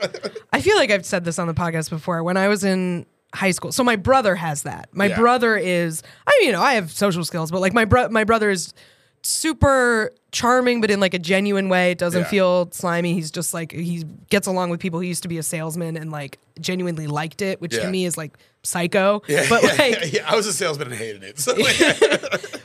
I 0.52 0.60
feel 0.60 0.76
like 0.76 0.90
I've 0.90 1.06
said 1.06 1.24
this 1.24 1.38
on 1.38 1.46
the 1.48 1.54
podcast 1.54 1.88
before. 1.88 2.22
When 2.22 2.36
I 2.36 2.48
was 2.48 2.62
in 2.62 3.06
high 3.34 3.52
school, 3.52 3.72
so 3.72 3.82
my 3.82 3.96
brother 3.96 4.34
has 4.34 4.64
that. 4.64 4.90
My 4.92 5.06
Yeah. 5.06 5.16
brother 5.18 5.56
is 5.56 6.02
I 6.26 6.36
mean, 6.38 6.48
you 6.48 6.52
know 6.52 6.60
I 6.60 6.74
have 6.74 6.90
social 6.92 7.24
skills, 7.24 7.50
but 7.50 7.62
like 7.62 7.72
my 7.72 7.86
bro 7.86 8.10
my 8.10 8.24
brother 8.24 8.50
is 8.50 8.74
super 9.22 10.10
charming, 10.32 10.80
but 10.82 10.90
in 10.90 11.00
like 11.00 11.14
a 11.14 11.18
genuine 11.18 11.68
way. 11.70 11.92
It 11.92 11.98
doesn't 11.98 12.22
Yeah. 12.22 12.28
feel 12.28 12.68
slimy. 12.72 13.14
He's 13.14 13.30
just 13.30 13.54
like 13.54 13.72
he 13.72 14.04
gets 14.28 14.46
along 14.46 14.70
with 14.70 14.80
people. 14.80 15.00
He 15.00 15.08
used 15.08 15.22
to 15.22 15.28
be 15.28 15.38
a 15.38 15.42
salesman 15.42 15.96
and 15.96 16.10
like 16.10 16.38
genuinely 16.60 17.06
liked 17.06 17.40
it, 17.42 17.60
which 17.62 17.74
Yeah. 17.74 17.84
to 17.84 17.88
me 17.90 18.04
is 18.04 18.18
like 18.18 18.36
psycho. 18.62 19.22
Yeah, 19.28 19.46
but 19.48 19.62
yeah, 19.62 19.68
like 19.78 20.12
yeah, 20.12 20.30
I 20.30 20.36
was 20.36 20.46
a 20.46 20.52
salesman 20.52 20.88
and 20.88 20.96
hated 20.96 21.22
it. 21.22 21.38
So 21.38 21.56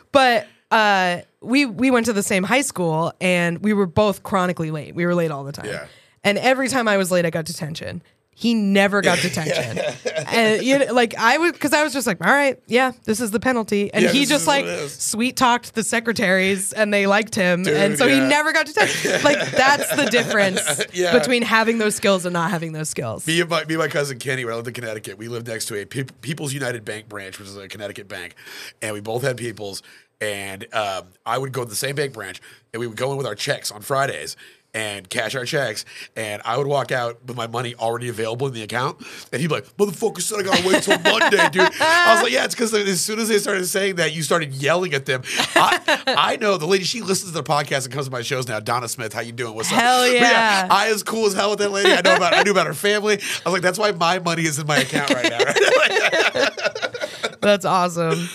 but 0.11 0.47
uh, 0.71 1.21
we 1.41 1.65
we 1.65 1.91
went 1.91 2.05
to 2.07 2.13
the 2.13 2.23
same 2.23 2.43
high 2.43 2.61
school 2.61 3.13
and 3.21 3.59
we 3.59 3.73
were 3.73 3.85
both 3.85 4.23
chronically 4.23 4.71
late. 4.71 4.95
We 4.95 5.05
were 5.05 5.15
late 5.15 5.31
all 5.31 5.43
the 5.43 5.51
time. 5.51 5.67
Yeah. 5.67 5.87
And 6.23 6.39
every 6.39 6.69
time 6.69 6.87
I 6.87 6.97
was 6.97 7.11
late, 7.11 7.25
I 7.25 7.29
got 7.29 7.45
detention. 7.45 8.01
He 8.37 8.53
never 8.53 9.01
got 9.01 9.19
detention. 9.21 9.79
and 10.27 10.61
you 10.61 10.77
know, 10.77 10.93
like 10.93 11.15
I 11.17 11.37
was 11.37 11.53
because 11.53 11.71
I 11.71 11.83
was 11.85 11.93
just 11.93 12.05
like, 12.05 12.23
all 12.23 12.31
right, 12.31 12.61
yeah, 12.67 12.91
this 13.05 13.21
is 13.21 13.31
the 13.31 13.39
penalty. 13.39 13.93
And 13.93 14.03
Yeah, 14.03 14.11
he 14.11 14.19
this 14.19 14.29
just 14.29 14.41
is 14.41 14.47
what 14.47 14.53
like 14.57 14.65
it 14.65 14.79
is. 14.79 14.93
sweet 14.93 15.37
talked 15.37 15.73
the 15.73 15.83
secretaries 15.83 16.73
and 16.73 16.93
they 16.93 17.07
liked 17.07 17.33
him. 17.33 17.59
and 17.65 17.91
Dude, 17.91 17.97
so 17.97 18.07
he 18.09 18.17
yeah. 18.17 18.27
never 18.27 18.51
got 18.51 18.65
detention. 18.65 19.23
like 19.23 19.39
that's 19.51 19.95
the 19.95 20.05
difference 20.07 20.61
Yeah. 20.93 21.17
between 21.17 21.43
having 21.43 21.77
those 21.77 21.95
skills 21.95 22.25
and 22.25 22.33
not 22.33 22.51
having 22.51 22.73
those 22.73 22.89
skills. 22.89 23.25
Me 23.25 23.39
and 23.39 23.49
my, 23.49 23.63
me 23.63 23.75
and 23.75 23.79
my 23.83 23.87
cousin 23.87 24.19
Kenny, 24.19 24.43
when 24.43 24.53
I 24.53 24.57
lived 24.57 24.67
in 24.67 24.73
Connecticut, 24.73 25.17
we 25.17 25.29
lived 25.29 25.47
next 25.47 25.67
to 25.67 25.81
a 25.81 25.85
Peop 25.85 26.21
People's 26.21 26.53
United 26.53 26.83
Bank 26.83 27.07
branch, 27.07 27.39
which 27.39 27.47
is 27.47 27.55
a 27.55 27.69
Connecticut 27.69 28.09
bank, 28.09 28.35
and 28.81 28.93
we 28.93 28.99
both 28.99 29.21
had 29.23 29.37
People's. 29.37 29.81
And 30.21 30.65
um, 30.73 31.07
I 31.25 31.37
would 31.37 31.51
go 31.51 31.63
to 31.63 31.69
the 31.69 31.75
same 31.75 31.95
bank 31.95 32.13
branch, 32.13 32.41
and 32.73 32.79
we 32.81 32.87
would 32.87 32.97
go 32.97 33.11
in 33.11 33.17
with 33.17 33.25
our 33.27 33.35
checks 33.35 33.69
on 33.71 33.81
Fridays 33.81 34.35
and 34.75 35.09
cash 35.09 35.33
our 35.33 35.45
checks. 35.45 35.85
And 36.15 36.41
I 36.45 36.57
would 36.57 36.67
walk 36.67 36.91
out 36.91 37.25
with 37.25 37.35
my 37.35 37.47
money 37.47 37.73
already 37.73 38.09
available 38.09 38.45
in 38.45 38.53
the 38.53 38.61
account, 38.61 39.03
and 39.31 39.41
he'd 39.41 39.47
be 39.47 39.55
like, 39.55 39.65
"Motherfucker 39.77 40.21
said 40.21 40.39
I 40.39 40.43
gotta 40.43 40.67
wait 40.67 40.83
till 40.83 40.99
Monday, 40.99 41.49
dude." 41.49 41.71
I 41.79 42.13
was 42.13 42.23
like, 42.23 42.31
"Yeah, 42.31 42.45
it's 42.45 42.53
because 42.53 42.73
as 42.73 43.01
soon 43.01 43.19
as 43.19 43.29
they 43.29 43.39
started 43.39 43.65
saying 43.65 43.95
that, 43.95 44.13
you 44.13 44.21
started 44.21 44.53
yelling 44.53 44.93
at 44.93 45.07
them." 45.07 45.23
I, 45.55 46.03
I 46.05 46.35
know 46.35 46.57
the 46.57 46.67
lady; 46.67 46.83
she 46.83 47.01
listens 47.01 47.31
to 47.31 47.41
the 47.41 47.43
podcast 47.43 47.85
and 47.85 47.93
comes 47.93 48.05
to 48.05 48.11
my 48.11 48.21
shows 48.21 48.47
now. 48.47 48.59
Donna 48.59 48.87
Smith, 48.87 49.13
how 49.13 49.21
you 49.21 49.31
doing? 49.31 49.55
What's 49.55 49.71
up? 49.71 49.79
Hell 49.79 50.01
But 50.01 50.13
yeah. 50.13 50.67
I 50.69 50.89
as 50.89 51.01
cool 51.01 51.25
as 51.25 51.33
hell 51.33 51.51
with 51.51 51.59
that 51.59 51.71
lady. 51.71 51.91
I 51.91 52.01
know 52.01 52.15
about 52.17 52.33
I 52.33 52.43
knew 52.43 52.51
about 52.51 52.67
her 52.67 52.73
family. 52.73 53.15
I 53.15 53.49
was 53.49 53.53
like, 53.53 53.61
that's 53.61 53.79
why 53.79 53.91
my 53.91 54.19
money 54.19 54.43
is 54.43 54.59
in 54.59 54.67
my 54.67 54.77
account 54.77 55.09
right 55.11 55.29
now. 55.29 55.39
Right? 55.39 56.51
That's 57.41 57.65
awesome. 57.65 58.27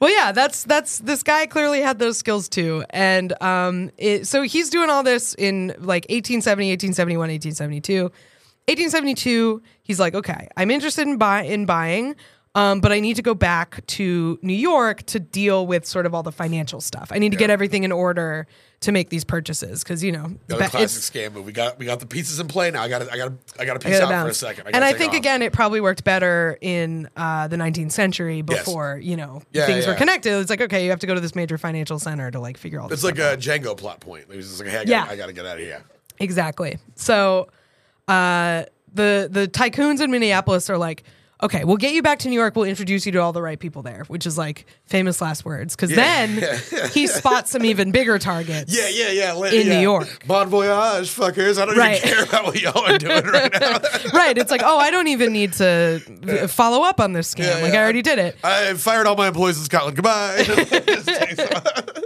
Well, 0.00 0.12
yeah, 0.14 0.30
that's 0.32 0.62
that's 0.64 1.00
this 1.00 1.22
guy 1.22 1.46
clearly 1.46 1.80
had 1.80 1.98
those 1.98 2.18
skills 2.18 2.48
too, 2.48 2.84
and 2.90 3.40
um, 3.42 3.90
it, 3.98 4.26
so 4.26 4.42
he's 4.42 4.70
doing 4.70 4.90
all 4.90 5.02
this 5.02 5.34
in 5.34 5.68
like 5.78 6.06
1870, 6.08 6.70
1871, 6.70 7.28
1872. 7.30 8.02
1872, 8.68 9.62
he's 9.82 9.98
like, 9.98 10.14
okay, 10.14 10.48
I'm 10.56 10.70
interested 10.70 11.08
in 11.08 11.16
buy 11.16 11.42
in 11.42 11.66
buying. 11.66 12.14
Um, 12.54 12.80
but 12.80 12.90
I 12.90 12.98
need 12.98 13.14
to 13.16 13.22
go 13.22 13.34
back 13.34 13.86
to 13.88 14.38
New 14.42 14.54
York 14.54 15.04
to 15.06 15.20
deal 15.20 15.66
with 15.66 15.84
sort 15.86 16.06
of 16.06 16.14
all 16.14 16.22
the 16.24 16.32
financial 16.32 16.80
stuff. 16.80 17.10
I 17.12 17.18
need 17.18 17.30
to 17.30 17.36
get 17.38 17.50
everything 17.50 17.84
in 17.84 17.92
order 17.92 18.46
to 18.80 18.90
make 18.90 19.10
these 19.10 19.22
purchases 19.22 19.82
because 19.84 20.02
you 20.02 20.10
know 20.10 20.24
Another 20.48 20.64
ba- 20.64 20.70
classic 20.70 21.02
scam 21.02 21.34
move. 21.34 21.44
We 21.44 21.52
got 21.52 21.78
we 21.78 21.84
got 21.86 22.00
the 22.00 22.06
pieces 22.06 22.40
in 22.40 22.48
play 22.48 22.70
now. 22.70 22.82
I 22.82 22.88
got 22.88 23.02
I 23.12 23.16
got 23.16 23.32
I 23.60 23.64
got 23.64 23.74
to 23.74 23.78
piece 23.80 23.98
gotta 23.98 24.04
out 24.06 24.08
for 24.08 24.14
a 24.22 24.24
bounce. 24.28 24.38
second. 24.38 24.66
and 24.72 24.84
I 24.84 24.92
think 24.92 25.12
off. 25.12 25.18
again, 25.18 25.42
it 25.42 25.52
probably 25.52 25.80
worked 25.80 26.04
better 26.04 26.56
in 26.60 27.08
uh, 27.16 27.48
the 27.48 27.56
19th 27.56 27.92
century 27.92 28.42
Yes. 28.48 28.64
before 28.64 28.98
you 29.02 29.16
know 29.16 29.42
Yeah, 29.52 29.66
things 29.66 29.84
yeah. 29.84 29.92
were 29.92 29.96
connected. 29.96 30.32
It's 30.40 30.50
like 30.50 30.62
okay, 30.62 30.82
you 30.84 30.90
have 30.90 31.00
to 31.00 31.06
go 31.06 31.14
to 31.14 31.20
this 31.20 31.34
major 31.34 31.58
financial 31.58 31.98
center 31.98 32.30
to 32.30 32.40
like 32.40 32.56
figure 32.56 32.80
all 32.80 32.88
this. 32.88 32.98
it's 32.98 33.04
like 33.04 33.18
a 33.18 33.36
Django 33.36 33.76
plot 33.76 34.00
point. 34.00 34.24
It 34.30 34.36
was 34.36 34.48
just 34.48 34.60
like, 34.60 34.68
hey, 34.70 34.78
I 34.78 34.84
got 34.84 34.88
Yeah. 34.88 35.06
I 35.08 35.16
got 35.16 35.26
to 35.26 35.32
get 35.32 35.44
out 35.46 35.58
of 35.58 35.62
here. 35.64 35.82
Exactly. 36.18 36.78
So 36.94 37.48
uh, 38.08 38.64
the 38.94 39.28
the 39.30 39.46
tycoons 39.48 40.00
in 40.00 40.10
Minneapolis 40.10 40.70
are 40.70 40.78
like, 40.78 41.02
okay, 41.42 41.64
we'll 41.64 41.76
get 41.76 41.92
you 41.94 42.02
back 42.02 42.18
to 42.20 42.28
New 42.28 42.34
York. 42.34 42.56
We'll 42.56 42.64
introduce 42.64 43.06
you 43.06 43.12
to 43.12 43.18
all 43.18 43.32
the 43.32 43.42
right 43.42 43.58
people 43.58 43.82
there, 43.82 44.04
which 44.08 44.26
is 44.26 44.36
like 44.36 44.66
famous 44.86 45.20
last 45.20 45.44
words. 45.44 45.76
Because 45.76 45.90
then 45.90 46.42
he 46.92 47.06
spots 47.06 47.50
some 47.50 47.64
even 47.64 47.92
bigger 47.92 48.18
targets. 48.18 48.76
Yeah, 48.76 48.88
yeah, 48.88 49.10
yeah. 49.12 49.32
let- 49.34 49.54
In 49.54 49.68
New. 49.68 49.78
York. 49.78 50.24
Bon 50.26 50.48
voyage, 50.48 51.08
fuckers. 51.14 51.60
I 51.60 51.66
don't 51.66 51.76
Right. 51.76 51.98
even 51.98 52.08
care 52.14 52.24
about 52.24 52.44
what 52.46 52.60
y'all 52.60 52.84
are 52.84 52.98
doing 52.98 53.24
right 53.26 53.52
now. 53.60 53.78
right. 54.12 54.36
It's 54.36 54.50
like, 54.50 54.62
oh, 54.64 54.78
I 54.78 54.90
don't 54.90 55.08
even 55.08 55.32
need 55.32 55.52
to 55.54 56.02
v- 56.06 56.46
follow 56.48 56.82
up 56.84 57.00
on 57.00 57.12
this 57.12 57.32
scam. 57.34 57.44
Yeah, 57.56 57.62
like 57.62 57.72
yeah. 57.72 57.80
I 57.80 57.82
already 57.84 58.02
did 58.02 58.18
it. 58.18 58.36
I 58.42 58.74
fired 58.74 59.06
all 59.06 59.16
my 59.16 59.28
employees 59.28 59.58
in 59.58 59.64
Scotland. 59.64 59.96
Goodbye. 59.96 60.44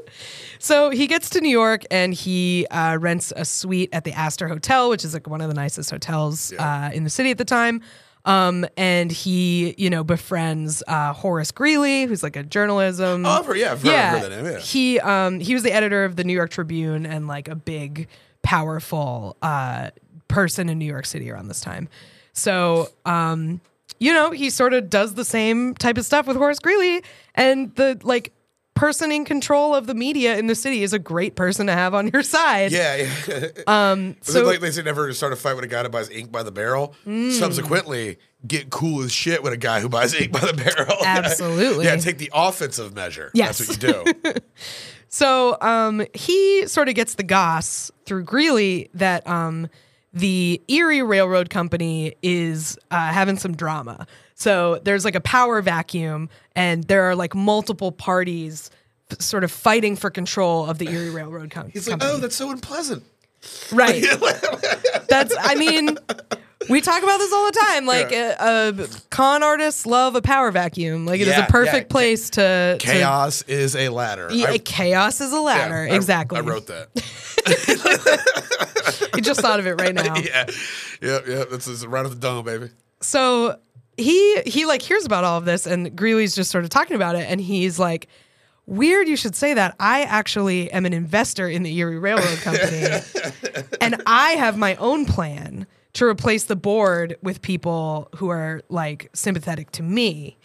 So 0.59 0.90
he 0.90 1.09
gets 1.09 1.29
to 1.31 1.40
New 1.40 1.49
York 1.51 1.83
and 1.90 2.14
he 2.14 2.68
uh, 2.71 2.97
rents 3.01 3.33
a 3.35 3.45
suite 3.45 3.88
at 3.92 4.05
the 4.05 4.12
Astor 4.12 4.47
Hotel, 4.47 4.90
which 4.90 5.05
is 5.05 5.12
like 5.12 5.27
one 5.29 5.40
of 5.40 5.49
the 5.49 5.55
nicest 5.55 5.90
hotels 5.90 6.53
uh, 6.57 6.90
in 6.95 7.03
the 7.03 7.11
city 7.11 7.33
at 7.33 7.38
the 7.38 7.45
time. 7.45 7.81
Um, 8.25 8.65
and 8.77 9.11
he, 9.11 9.75
you 9.79 9.91
know, 9.91 10.05
befriends 10.05 10.83
uh, 10.87 11.13
Horace 11.13 11.51
Greeley, 11.51 12.05
who's 12.05 12.23
like 12.23 12.37
a 12.37 12.43
journalism. 12.45 13.27
Oh, 13.27 13.31
I've 13.31 13.47
heard- 13.47 13.57
yeah, 13.59 13.73
I've 13.73 13.83
heard- 13.83 13.91
I've 14.15 14.23
heard 14.23 14.31
that 14.33 14.43
name, 14.43 14.53
yeah. 14.53 14.59
He 14.61 15.01
um 15.01 15.41
he 15.41 15.55
was 15.55 15.63
the 15.65 15.73
editor 15.73 16.05
of 16.05 16.15
the 16.17 16.25
New 16.25 16.33
York 16.33 16.51
Tribune 16.51 17.05
and 17.05 17.27
like 17.27 17.49
a 17.49 17.55
big, 17.57 18.07
powerful 18.43 19.37
uh 19.43 19.91
person 20.29 20.69
in 20.69 20.79
New 20.79 20.85
York 20.87 21.07
City 21.07 21.31
around 21.31 21.49
this 21.49 21.61
time. 21.61 21.89
So 22.33 22.89
um, 23.05 23.61
you 23.99 24.13
know, 24.13 24.31
he 24.31 24.51
sort 24.51 24.73
of 24.73 24.89
does 24.91 25.15
the 25.15 25.25
same 25.25 25.75
type 25.75 25.97
of 25.99 26.05
stuff 26.05 26.27
with 26.27 26.37
Horace 26.37 26.59
Greeley, 26.59 27.03
and 27.35 27.75
the 27.77 27.99
like 28.03 28.33
person 28.75 29.13
in 29.13 29.25
control 29.25 29.75
of 29.75 29.87
the 29.87 29.95
media 29.95 30.37
in 30.39 30.47
the 30.47 30.55
city 30.55 30.83
is 30.83 30.93
a 30.93 30.99
great 30.99 31.35
person 31.37 31.67
to 31.67 31.73
have 31.73 31.95
on 31.95 32.09
your 32.13 32.23
side. 32.23 32.73
yeah, 32.73 33.09
yeah. 33.29 33.47
Um, 33.67 34.17
So, 34.23 34.45
like 34.45 34.61
they 34.61 34.71
say, 34.71 34.83
never 34.83 35.13
start 35.13 35.33
a 35.33 35.37
fight 35.37 35.55
with 35.55 35.65
a 35.65 35.69
guy 35.69 35.83
that 35.83 35.91
buys 35.91 36.11
ink 36.11 36.33
by 36.33 36.43
the 36.43 36.53
barrel. 36.53 36.95
Mm. 37.07 37.33
Subsequently, 37.33 38.19
get 38.47 38.71
cool 38.71 39.03
as 39.03 39.13
shit 39.13 39.43
with 39.43 39.53
a 39.53 39.57
guy 39.59 39.81
who 39.81 39.89
buys 39.89 40.15
ink 40.15 40.33
by 40.33 40.41
the 40.41 40.53
barrel. 40.55 40.97
Absolutely. 41.05 41.85
yeah, 41.85 41.97
take 41.97 42.19
the 42.19 42.31
offensive 42.35 42.95
measure. 42.95 43.31
Yes. 43.35 43.59
That's 43.59 43.83
what 43.83 43.83
you 43.83 44.15
do. 44.25 44.41
So 45.15 45.59
um, 45.61 46.07
he 46.15 46.67
sort 46.67 46.89
of 46.89 46.95
gets 46.95 47.17
the 47.17 47.23
goss 47.23 47.91
through 48.07 48.25
Greeley 48.25 48.89
that 48.95 49.27
um, 49.29 49.69
the 50.15 50.59
Erie 50.69 51.03
Railroad 51.03 51.51
Company 51.51 52.15
is 52.23 52.79
uh, 52.91 53.13
having 53.13 53.37
some 53.37 53.55
drama. 53.55 54.07
So 54.42 54.81
there's 54.83 55.05
like 55.05 55.14
a 55.14 55.20
power 55.20 55.62
vacuum, 55.62 56.28
and 56.57 56.83
there 56.85 57.05
are 57.05 57.14
like 57.14 57.33
multiple 57.35 57.92
parties 57.92 58.70
f- 59.12 59.20
sort 59.20 59.44
of 59.44 59.52
fighting 59.52 59.94
for 59.94 60.11
control 60.11 60.68
of 60.68 60.78
the 60.78 60.88
Erie 60.88 61.11
Railroad 61.11 61.50
Com- 61.52 61.70
He's 61.70 61.87
like, 61.87 62.00
Company. 62.00 62.12
oh, 62.12 62.16
that's 62.18 62.35
so 62.35 62.50
unpleasant. 62.50 63.05
right. 63.72 64.02
That's, 65.09 65.35
I 65.38 65.55
mean, 65.57 65.98
we 66.70 66.81
talk 66.81 67.02
about 67.02 67.18
this 67.18 67.33
all 67.33 67.46
the 67.46 67.59
time. 67.68 67.87
Like, 67.87 68.12
uh, 68.12 68.35
uh, 68.38 68.87
con 69.11 69.42
artists 69.42 69.85
love 69.85 70.14
a 70.16 70.22
power 70.22 70.50
vacuum. 70.50 71.05
Like, 71.07 71.20
it 71.20 71.28
is 71.28 71.37
Yeah, 71.37 71.46
a 71.46 71.50
perfect 71.50 71.90
place 71.90 72.31
to 72.31 72.76
to- 72.78 72.87
Chaos 72.87 73.42
is 73.42 73.76
a 73.76 73.90
ladder. 73.90 74.28
Yeah, 74.33 74.50
I- 74.50 74.59
chaos 74.59 75.20
is 75.20 75.33
a 75.33 75.37
yeah, 75.37 75.40
ladder. 75.40 75.88
I- 75.90 75.94
exactly. 75.94 76.38
I 76.38 76.40
wrote 76.40 76.66
that. 76.68 76.88
I 79.14 79.20
just 79.20 79.40
thought 79.40 79.61
of 79.61 79.66
it 79.66 79.81
right 79.81 79.94
now. 80.02 80.16
yeah, 80.16 80.46
yeah, 81.00 81.18
yeah. 81.28 81.44
That's, 81.50 81.66
that's 81.66 81.85
right 81.87 82.05
off 82.05 82.12
the 82.12 82.18
dome, 82.18 82.44
baby. 82.44 82.70
So 83.00 83.57
he 83.96 84.40
he 84.42 84.66
like 84.66 84.83
hears 84.83 85.05
about 85.05 85.24
all 85.24 85.38
of 85.38 85.44
this, 85.44 85.66
and 85.66 85.94
Greeley's 85.96 86.35
just 86.35 86.50
sort 86.50 86.64
of 86.64 86.70
talking 86.70 86.96
about 86.96 87.16
it, 87.16 87.28
and 87.28 87.40
he's 87.40 87.78
like, 87.78 88.09
"Weird, 88.66 89.09
you 89.09 89.16
should 89.16 89.35
say 89.35 89.55
that. 89.55 89.74
I 89.78 90.02
actually 90.02 90.70
am 90.72 90.87
an 90.87 90.92
investor 90.92 91.48
in 91.48 91.62
the 91.62 91.76
Erie 91.78 91.98
Railroad 91.98 92.38
Company, 92.38 93.00
and 93.81 94.02
I 94.07 94.33
have 94.33 94.57
my 94.57 94.76
own 94.76 95.05
plan 95.05 95.66
to 95.94 96.07
replace 96.07 96.44
the 96.44 96.57
board 96.57 97.16
with 97.22 97.42
people 97.42 98.09
who 98.16 98.28
are 98.31 98.62
like 98.68 99.11
sympathetic 99.12 99.70
to 99.72 99.83
me." 99.83 100.38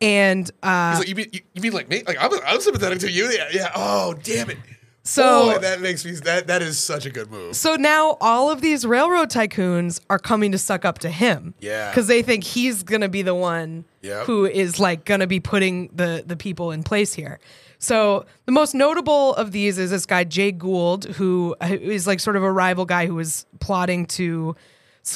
And 0.00 0.50
uh, 0.62 0.90
He's 0.90 0.98
like, 1.00 1.08
you 1.08 1.14
mean 1.14 1.28
you, 1.32 1.40
you 1.54 1.62
mean 1.62 1.72
like 1.72 1.88
me? 1.88 2.02
Like 2.06 2.18
I'm, 2.20 2.30
I'm 2.46 2.60
sympathetic 2.60 2.98
to 3.00 3.10
you. 3.10 3.30
Yeah, 3.30 3.48
yeah. 3.52 3.72
Oh, 3.74 4.14
damn 4.22 4.50
it. 4.50 4.58
So- 5.06 5.52
Boy, 5.52 5.58
that 5.60 5.80
makes 5.80 6.04
me 6.04 6.12
that 6.12 6.46
that 6.48 6.62
is 6.62 6.78
such 6.78 7.06
a 7.06 7.10
good 7.10 7.30
move. 7.30 7.54
So 7.56 7.76
now 7.76 8.16
all 8.20 8.50
of 8.50 8.60
these 8.60 8.84
railroad 8.84 9.30
tycoons 9.30 10.00
are 10.10 10.18
coming 10.18 10.52
to 10.52 10.58
suck 10.58 10.84
up 10.84 10.98
to 11.00 11.10
him. 11.10 11.54
Yeah. 11.60 11.90
Because 11.90 12.06
they 12.08 12.22
think 12.22 12.44
he's 12.44 12.82
gonna 12.82 13.08
be 13.08 13.22
the 13.22 13.34
one 13.34 13.84
Yep. 14.02 14.26
who 14.26 14.46
is 14.46 14.78
like 14.80 15.04
gonna 15.04 15.26
be 15.26 15.40
putting 15.40 15.90
the 15.94 16.24
the 16.26 16.36
people 16.36 16.70
in 16.72 16.82
place 16.82 17.14
here. 17.14 17.38
So 17.78 18.24
the 18.46 18.52
most 18.52 18.74
notable 18.74 19.34
of 19.34 19.52
these 19.52 19.78
is 19.78 19.90
this 19.90 20.06
guy 20.06 20.24
Jay 20.24 20.50
Gould, 20.50 21.04
who 21.16 21.54
who 21.62 21.74
is 21.74 22.06
like 22.06 22.20
sort 22.20 22.36
of 22.36 22.42
a 22.42 22.50
rival 22.50 22.84
guy 22.84 23.06
who 23.06 23.14
was 23.14 23.46
plotting 23.60 24.06
to 24.06 24.56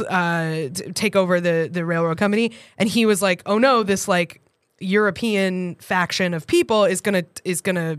uh, 0.08 0.68
take 0.94 1.16
over 1.16 1.40
the 1.40 1.68
the 1.72 1.84
railroad 1.84 2.18
company, 2.18 2.52
and 2.78 2.88
he 2.88 3.06
was 3.06 3.20
like, 3.22 3.42
"Oh 3.46 3.58
no, 3.58 3.82
this 3.82 4.06
like 4.06 4.40
European 4.78 5.74
faction 5.76 6.34
of 6.34 6.46
people 6.46 6.84
is 6.84 7.00
gonna 7.00 7.24
is 7.44 7.60
gonna 7.60 7.98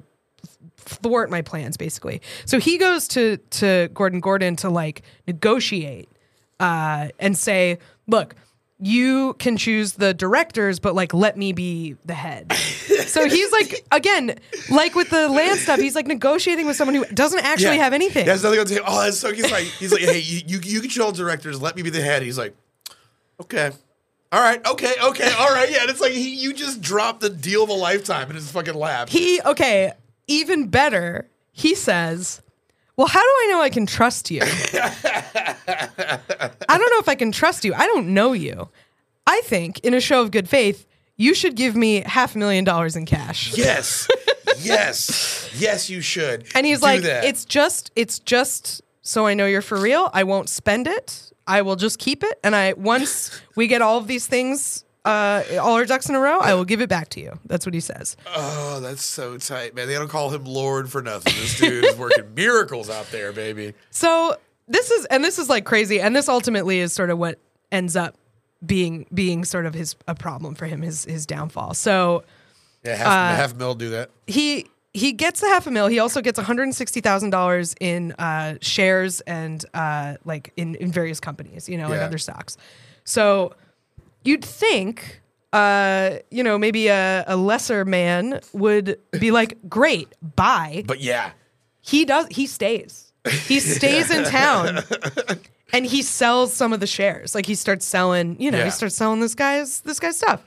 thwart 0.77 1.29
my 1.29 1.41
plans 1.41 1.77
basically 1.77 2.21
so 2.45 2.59
he 2.59 2.77
goes 2.77 3.07
to 3.07 3.37
to 3.51 3.89
gordon 3.93 4.19
gordon 4.19 4.55
to 4.55 4.69
like 4.69 5.03
negotiate 5.27 6.09
uh 6.59 7.07
and 7.19 7.37
say 7.37 7.77
look 8.07 8.35
you 8.83 9.35
can 9.35 9.57
choose 9.57 9.93
the 9.93 10.11
directors 10.11 10.79
but 10.79 10.95
like 10.95 11.13
let 11.13 11.37
me 11.37 11.53
be 11.53 11.95
the 12.05 12.15
head 12.15 12.51
so 12.53 13.29
he's 13.29 13.51
like 13.51 13.85
again 13.91 14.35
like 14.71 14.95
with 14.95 15.09
the 15.11 15.29
land 15.29 15.59
stuff 15.59 15.79
he's 15.79 15.93
like 15.93 16.07
negotiating 16.07 16.65
with 16.65 16.75
someone 16.75 16.95
who 16.95 17.05
doesn't 17.13 17.45
actually 17.45 17.77
have 17.77 17.93
anything 17.93 18.25
has 18.25 18.43
nothing 18.43 18.59
to 18.59 18.67
say. 18.67 18.81
Oh, 18.85 19.03
that's 19.03 19.19
so. 19.19 19.33
He's 19.33 19.51
like, 19.51 19.65
he's 19.65 19.91
like, 19.91 20.01
hey, 20.01 20.19
you, 20.19 20.41
you, 20.47 20.59
you 20.63 20.81
control 20.81 21.11
directors. 21.11 21.61
Let 21.61 21.75
me 21.75 21.81
be 21.81 21.89
the 21.89 22.01
head. 22.01 22.23
He's 22.23 22.37
like, 22.37 22.55
okay, 23.39 23.71
all 24.31 24.41
right, 24.41 24.65
okay, 24.65 24.93
okay, 25.03 25.31
all 25.37 25.49
right. 25.49 25.69
Yeah, 25.69 25.81
and 25.81 25.89
it's 25.89 25.99
like 25.99 26.13
he, 26.13 26.35
you 26.35 26.53
just 26.53 26.81
dropped 26.81 27.19
the 27.21 27.29
deal 27.29 27.63
of 27.63 27.69
a 27.69 27.73
lifetime 27.73 28.29
in 28.29 28.35
his 28.35 28.49
fucking 28.51 28.73
lap. 28.73 29.09
he 29.09 29.41
okay 29.45 29.93
even 30.31 30.67
better 30.67 31.29
he 31.51 31.75
says 31.75 32.41
well 32.95 33.07
how 33.07 33.19
do 33.21 33.33
i 33.43 33.47
know 33.51 33.61
i 33.61 33.69
can 33.69 33.85
trust 33.85 34.31
you? 34.31 34.41
I 36.73 36.77
don't 36.77 36.89
know 36.89 36.99
if 36.99 37.09
i 37.09 37.15
can 37.15 37.31
trust 37.31 37.65
you. 37.65 37.73
I 37.73 37.85
don't 37.85 38.13
know 38.13 38.33
you. 38.33 38.69
I 39.27 39.41
think 39.45 39.79
in 39.79 39.93
a 39.93 40.01
show 40.01 40.21
of 40.21 40.31
good 40.31 40.47
faith 40.49 40.85
you 41.17 41.33
should 41.35 41.55
give 41.55 41.75
me 41.75 42.01
half 42.05 42.35
a 42.35 42.37
million 42.37 42.63
dollars 42.63 42.95
in 42.95 43.05
cash. 43.05 43.55
Yes, 43.55 44.07
yes, 44.59 45.49
yes. 45.57 45.89
You 45.89 46.01
should. 46.01 46.45
and 46.55 46.65
he's 46.65 46.79
Do 46.79 46.85
like 46.85 47.01
that. 47.03 47.25
it's 47.25 47.45
just 47.45 47.91
it's 47.95 48.17
just 48.19 48.81
so 49.03 49.25
i 49.27 49.33
know 49.33 49.45
you're 49.45 49.61
for 49.61 49.77
real. 49.79 50.09
I 50.13 50.23
won't 50.23 50.49
spend 50.49 50.87
it. 50.87 51.31
I 51.47 51.61
will 51.63 51.75
just 51.75 51.99
keep 51.99 52.23
it. 52.23 52.39
And 52.43 52.55
i 52.55 52.73
once 52.73 53.41
we 53.55 53.67
get 53.67 53.81
all 53.81 53.97
of 53.97 54.07
these 54.07 54.25
things 54.27 54.85
uh, 55.05 55.43
all 55.61 55.73
our 55.73 55.85
ducks 55.85 56.07
in 56.09 56.15
a 56.15 56.19
row 56.19 56.39
i 56.39 56.53
will 56.53 56.63
give 56.65 56.79
it 56.81 56.87
back 56.89 57.09
to 57.09 57.19
you 57.19 57.37
that's 57.47 57.65
what 57.65 57.73
he 57.73 57.79
says 57.79 58.15
Oh, 58.35 58.79
that's 58.79 59.03
so 59.03 59.37
tight, 59.37 59.73
man. 59.75 59.87
They 59.87 59.95
don't 59.95 60.07
call 60.09 60.29
him 60.29 60.45
Lord 60.45 60.89
for 60.89 61.01
nothing. 61.01 61.33
This 61.33 61.59
dude 61.59 61.85
is 61.85 61.97
working 61.97 62.33
miracles 62.35 62.89
out 62.89 63.07
there, 63.11 63.31
baby. 63.33 63.73
So 63.89 64.37
this 64.67 64.89
is 64.91 65.05
and 65.05 65.23
this 65.25 65.37
is 65.39 65.49
like 65.49 65.65
crazy, 65.65 65.99
and 65.99 66.15
this 66.15 66.29
ultimately 66.29 66.79
is 66.79 66.93
sort 66.93 67.09
of 67.09 67.17
what 67.17 67.37
ends 67.71 67.95
up 67.95 68.15
being 68.65 69.05
being 69.13 69.43
sort 69.43 69.65
of 69.65 69.73
his 69.73 69.95
a 70.07 70.15
problem 70.15 70.55
for 70.55 70.65
him, 70.67 70.81
his 70.81 71.03
his 71.05 71.25
downfall. 71.25 71.73
So 71.73 72.23
Yeah, 72.85 72.95
half, 72.95 73.07
Uh, 73.07 73.35
half 73.35 73.55
mil 73.55 73.75
do 73.75 73.89
that. 73.89 74.09
he 74.27 74.67
he 74.93 75.11
gets 75.13 75.41
the 75.41 75.47
half 75.47 75.67
a 75.67 75.71
mil. 75.71 75.87
He 75.87 75.99
also 75.99 76.21
gets 76.21 76.37
one 76.37 76.45
hundred 76.45 76.63
and 76.63 76.75
sixty 76.75 77.01
thousand 77.01 77.31
dollars 77.31 77.75
in 77.81 78.13
uh, 78.13 78.55
shares 78.61 79.19
and 79.21 79.63
uh, 79.73 80.15
like 80.25 80.53
in 80.57 80.75
in 80.75 80.91
various 80.91 81.19
companies, 81.19 81.67
you 81.67 81.77
know, 81.77 81.91
Yeah. 81.91 82.05
other 82.05 82.17
stocks. 82.17 82.55
So 83.03 83.53
you'd 84.23 84.45
think. 84.45 85.19
Uh, 85.53 86.19
you 86.29 86.43
know, 86.43 86.57
maybe 86.57 86.87
a, 86.87 87.25
a 87.27 87.35
lesser 87.35 87.83
man 87.83 88.39
would 88.53 88.97
be 89.19 89.31
like, 89.31 89.57
"Great, 89.67 90.07
bye." 90.21 90.81
But 90.87 91.01
yeah, 91.01 91.31
he 91.81 92.05
does 92.05 92.27
he 92.31 92.47
stays 92.47 93.11
he 93.47 93.59
stays 93.59 94.09
in 94.09 94.23
town 94.23 94.79
and 95.73 95.85
he 95.85 96.01
sells 96.01 96.53
some 96.53 96.71
of 96.73 96.79
the 96.79 96.87
shares 96.87 97.35
like 97.35 97.45
he 97.45 97.53
starts 97.55 97.85
selling 97.85 98.39
you 98.41 98.49
know 98.49 98.59
Yeah. 98.59 98.63
he 98.65 98.71
starts 98.71 98.95
selling 98.95 99.19
this 99.19 99.35
guy's 99.35 99.81
this 99.81 99.99
guy's 99.99 100.17
stuff 100.17 100.41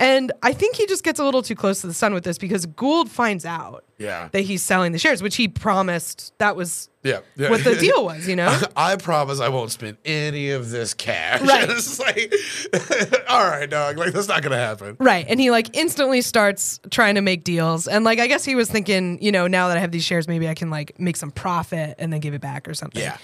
And 0.00 0.32
I 0.42 0.52
think 0.54 0.76
he 0.76 0.86
just 0.86 1.04
gets 1.04 1.20
a 1.20 1.24
little 1.24 1.42
too 1.42 1.54
close 1.54 1.82
to 1.82 1.86
the 1.86 1.92
sun 1.94 2.14
with 2.14 2.24
this 2.24 2.38
because 2.38 2.64
Gould 2.64 3.10
finds 3.10 3.44
out 3.44 3.84
Yeah. 3.98 4.28
that 4.32 4.40
he's 4.40 4.62
selling 4.62 4.92
the 4.92 4.98
shares, 4.98 5.22
which 5.22 5.36
he 5.36 5.46
promised 5.46 6.32
that 6.38 6.56
was 6.56 6.88
Yeah, 7.04 7.20
yeah. 7.36 7.50
what 7.50 7.62
the 7.64 7.76
deal 7.76 8.04
was, 8.06 8.26
you 8.26 8.34
know? 8.40 8.58
I 8.74 8.96
promise 8.96 9.40
I 9.40 9.48
won't 9.50 9.70
spend 9.70 9.98
any 10.06 10.50
of 10.52 10.70
this 10.70 10.94
cash. 10.94 11.42
Right. 11.42 11.68
it's 11.70 11.98
like, 12.00 12.32
all 13.28 13.44
right, 13.46 13.68
dog. 13.68 13.98
Like 13.98 14.12
that's 14.14 14.26
not 14.26 14.42
gonna 14.42 14.56
happen. 14.56 14.96
Right. 14.98 15.26
And 15.28 15.38
he 15.38 15.50
like 15.50 15.76
instantly 15.76 16.22
starts 16.22 16.80
trying 16.90 17.16
to 17.16 17.20
make 17.20 17.44
deals. 17.44 17.86
And 17.86 18.02
like 18.02 18.18
I 18.18 18.26
guess 18.26 18.42
he 18.44 18.54
was 18.54 18.70
thinking, 18.70 19.22
you 19.22 19.30
know, 19.30 19.46
now 19.46 19.68
that 19.68 19.76
I 19.76 19.80
have 19.80 19.92
these 19.92 20.04
shares, 20.04 20.26
maybe 20.26 20.48
I 20.48 20.54
can 20.54 20.70
like 20.70 20.98
make 20.98 21.16
some 21.16 21.30
profit 21.30 21.96
and 21.98 22.10
then 22.10 22.20
give 22.20 22.32
it 22.32 22.40
back 22.40 22.66
or 22.68 22.72
something. 22.74 23.02
Yeah. 23.02 23.18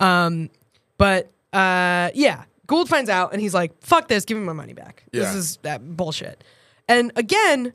Um, 0.00 0.48
But 0.96 1.30
uh 1.52 2.08
yeah, 2.14 2.44
Gould 2.66 2.88
finds 2.88 3.10
out 3.10 3.32
and 3.32 3.40
he's 3.42 3.54
like, 3.54 3.72
fuck 3.82 4.08
this, 4.08 4.24
give 4.24 4.38
me 4.38 4.44
my 4.44 4.52
money 4.52 4.72
back. 4.72 5.04
This 5.12 5.24
Yeah. 5.32 5.36
is 5.36 5.56
that 5.62 5.96
bullshit. 5.96 6.42
And 6.88 7.12
again, 7.16 7.72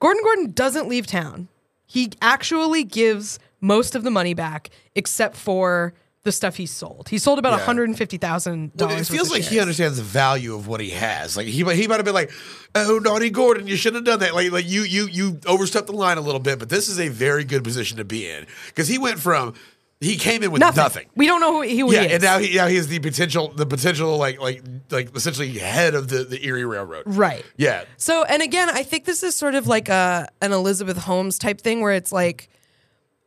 Gordon 0.00 0.22
Gordon 0.22 0.52
doesn't 0.52 0.88
leave 0.88 1.06
town. 1.06 1.48
He 1.86 2.10
actually 2.20 2.84
gives 2.84 3.38
most 3.60 3.94
of 3.94 4.02
the 4.02 4.10
money 4.10 4.34
back 4.34 4.70
except 4.94 5.36
for 5.36 5.92
the 6.24 6.30
stuff 6.32 6.54
he 6.56 6.66
sold. 6.66 7.08
He 7.08 7.18
sold 7.18 7.40
about 7.40 7.50
Yeah. 7.50 7.56
one 7.58 7.66
hundred 7.66 7.88
and 7.88 7.98
fifty 7.98 8.16
thousand 8.16 8.70
Well, 8.76 8.88
dollars. 8.90 9.10
it 9.10 9.12
feels 9.12 9.30
like 9.30 9.42
he 9.42 9.58
understands 9.58 9.96
the 9.98 10.04
value 10.04 10.54
of 10.54 10.68
what 10.68 10.80
he 10.80 10.90
has. 10.90 11.36
Like 11.36 11.48
he 11.48 11.64
might- 11.64 11.74
he 11.76 11.88
might 11.88 11.96
have 11.96 12.04
been 12.04 12.14
like, 12.14 12.30
"Oh, 12.76 13.00
naughty 13.02 13.28
Gordon, 13.28 13.66
you 13.66 13.74
shouldn't 13.76 14.06
have 14.06 14.20
done 14.20 14.20
that." 14.20 14.32
Like 14.34 14.52
like 14.52 14.68
you 14.68 14.82
you 14.82 15.08
you 15.08 15.40
overstepped 15.46 15.88
the 15.88 15.92
line 15.94 16.18
a 16.18 16.20
little 16.20 16.38
bit, 16.40 16.60
but 16.60 16.68
this 16.68 16.88
is 16.88 17.00
a 17.00 17.08
very 17.08 17.42
good 17.44 17.64
position 17.64 17.96
to 17.98 18.04
be 18.04 18.28
in 18.28 18.46
because 18.68 18.86
he 18.86 18.98
went 18.98 19.18
from 19.18 19.54
he 20.02 20.16
came 20.16 20.42
in 20.42 20.50
with 20.50 20.60
nothing. 20.60 20.82
nothing. 20.82 21.06
We 21.14 21.26
don't 21.26 21.40
know 21.40 21.52
who, 21.54 21.62
he, 21.62 21.78
who 21.78 21.92
yeah, 21.92 22.00
he 22.00 22.06
is. 22.06 22.12
and 22.14 22.22
now 22.22 22.38
he 22.38 22.54
now 22.56 22.66
he 22.66 22.76
is 22.76 22.88
the 22.88 22.98
potential 22.98 23.52
the 23.54 23.66
potential 23.66 24.16
like 24.16 24.40
like 24.40 24.62
like 24.90 25.16
essentially 25.16 25.50
head 25.58 25.94
of 25.94 26.08
the 26.08 26.24
the 26.24 26.44
Erie 26.46 26.64
Railroad. 26.64 27.04
right. 27.06 27.44
Yeah. 27.56 27.84
So, 27.96 28.24
and 28.24 28.42
again, 28.42 28.68
I 28.68 28.82
think 28.82 29.04
this 29.04 29.22
is 29.22 29.34
sort 29.34 29.54
of 29.54 29.66
like 29.66 29.88
a 29.88 30.28
an 30.40 30.52
Elizabeth 30.52 30.98
Holmes 30.98 31.38
type 31.38 31.60
thing 31.60 31.80
where 31.80 31.92
it's 31.92 32.12
like, 32.12 32.48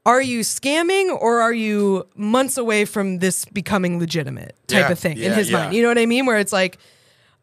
are 0.05 0.21
you 0.21 0.41
scamming 0.41 1.09
or 1.09 1.41
are 1.41 1.53
you 1.53 2.07
months 2.15 2.57
away 2.57 2.85
from 2.85 3.19
this 3.19 3.45
becoming 3.45 3.97
legitimate 3.99 4.55
type 4.67 4.87
Yeah, 4.87 4.91
of 4.91 4.99
thing 4.99 5.17
in 5.17 5.33
his 5.33 5.49
yeah. 5.49 5.57
mind? 5.57 5.73
You 5.75 5.81
know 5.81 5.87
what 5.89 5.97
I 5.97 6.05
mean? 6.05 6.25
Where 6.25 6.37
it's 6.37 6.53
like, 6.53 6.77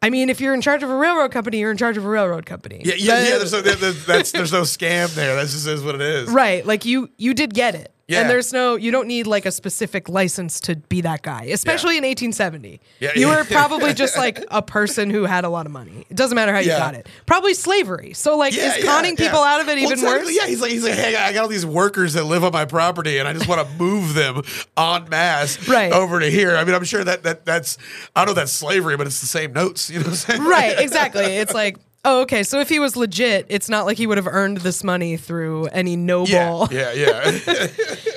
I 0.00 0.10
mean, 0.10 0.30
if 0.30 0.40
you're 0.40 0.54
in 0.54 0.60
charge 0.60 0.82
of 0.82 0.90
a 0.90 0.96
railroad 0.96 1.32
company, 1.32 1.58
you're 1.58 1.70
in 1.70 1.76
charge 1.76 1.96
of 1.96 2.04
a 2.04 2.08
railroad 2.08 2.44
company. 2.44 2.82
Yeah, 2.84 2.94
yeah, 2.96 3.22
yeah. 3.28 3.38
There's 3.38 3.52
no, 3.52 3.60
there's, 3.62 4.04
that's, 4.06 4.32
there's 4.32 4.52
no 4.52 4.62
scam 4.62 5.12
there. 5.14 5.36
That's 5.36 5.52
just 5.52 5.66
is 5.66 5.82
what 5.82 5.94
it 5.94 6.00
is. 6.02 6.28
Right. 6.28 6.66
Like 6.66 6.84
you 6.84 7.08
you 7.18 7.34
did 7.34 7.54
get 7.54 7.74
it. 7.74 7.91
Yeah. 8.08 8.22
And 8.22 8.30
there's 8.30 8.52
no 8.52 8.74
you 8.76 8.90
don't 8.90 9.06
need 9.06 9.26
like 9.26 9.46
a 9.46 9.52
specific 9.52 10.08
license 10.08 10.60
to 10.62 10.76
be 10.76 11.00
that 11.02 11.22
guy, 11.22 11.44
especially 11.44 11.96
in 11.96 12.02
1870. 12.04 12.80
Yeah, 13.00 13.12
you 13.14 13.28
were 13.28 13.44
probably 13.50 13.94
just 13.94 14.16
like 14.18 14.44
a 14.50 14.60
person 14.60 15.08
who 15.08 15.24
had 15.24 15.44
a 15.44 15.48
lot 15.48 15.66
of 15.66 15.72
money. 15.72 16.04
It 16.10 16.16
doesn't 16.16 16.34
matter 16.34 16.52
how 16.52 16.58
you 16.58 16.68
got 16.68 16.94
it. 16.94 17.06
Probably 17.26 17.54
slavery. 17.54 18.12
So 18.12 18.36
like 18.36 18.54
Yeah, 18.54 18.76
is 18.76 18.84
conning 18.84 19.16
yeah. 19.16 19.24
people 19.26 19.40
out 19.40 19.60
of 19.60 19.68
it 19.68 19.76
Well, 19.76 19.84
even 19.84 19.98
technically, 19.98 20.24
worse? 20.26 20.36
Yeah, 20.36 20.46
he's 20.46 20.60
like, 20.60 20.72
he's 20.72 20.84
like, 20.84 20.94
hey, 20.94 21.14
I 21.16 21.32
got 21.32 21.42
all 21.42 21.48
these 21.48 21.64
workers 21.64 22.14
that 22.14 22.24
live 22.24 22.42
on 22.44 22.52
my 22.52 22.64
property, 22.64 23.18
and 23.18 23.28
I 23.28 23.32
just 23.32 23.48
want 23.48 23.66
to 23.66 23.74
move 23.76 24.14
them 24.14 24.42
en 24.76 25.08
masse 25.08 25.68
Right. 25.68 25.92
over 25.92 26.18
to 26.20 26.30
here. 26.30 26.56
I 26.56 26.64
mean, 26.64 26.74
I'm 26.74 26.84
sure 26.84 27.04
that 27.04 27.22
that 27.22 27.44
that's 27.46 27.78
I 28.16 28.24
don't 28.24 28.34
know 28.34 28.40
that's 28.40 28.52
slavery, 28.52 28.96
but 28.96 29.06
it's 29.06 29.20
the 29.20 29.26
same 29.26 29.52
notes. 29.52 29.88
You 29.90 30.00
know 30.00 30.04
what 30.06 30.10
I'm 30.10 30.16
saying? 30.16 30.44
right, 30.44 30.78
exactly. 30.80 31.24
It's 31.24 31.54
like, 31.54 31.76
oh, 32.04 32.22
okay. 32.22 32.42
So 32.42 32.60
if 32.60 32.68
he 32.68 32.78
was 32.78 32.96
legit, 32.96 33.46
it's 33.48 33.68
not 33.68 33.86
like 33.86 33.96
he 33.98 34.06
would 34.06 34.18
have 34.18 34.26
earned 34.26 34.58
this 34.58 34.82
money 34.84 35.16
through 35.16 35.66
any 35.66 35.96
noble 35.96 36.26
Yeah, 36.70 36.92
yeah, 36.92 37.38
yeah. 37.46 37.66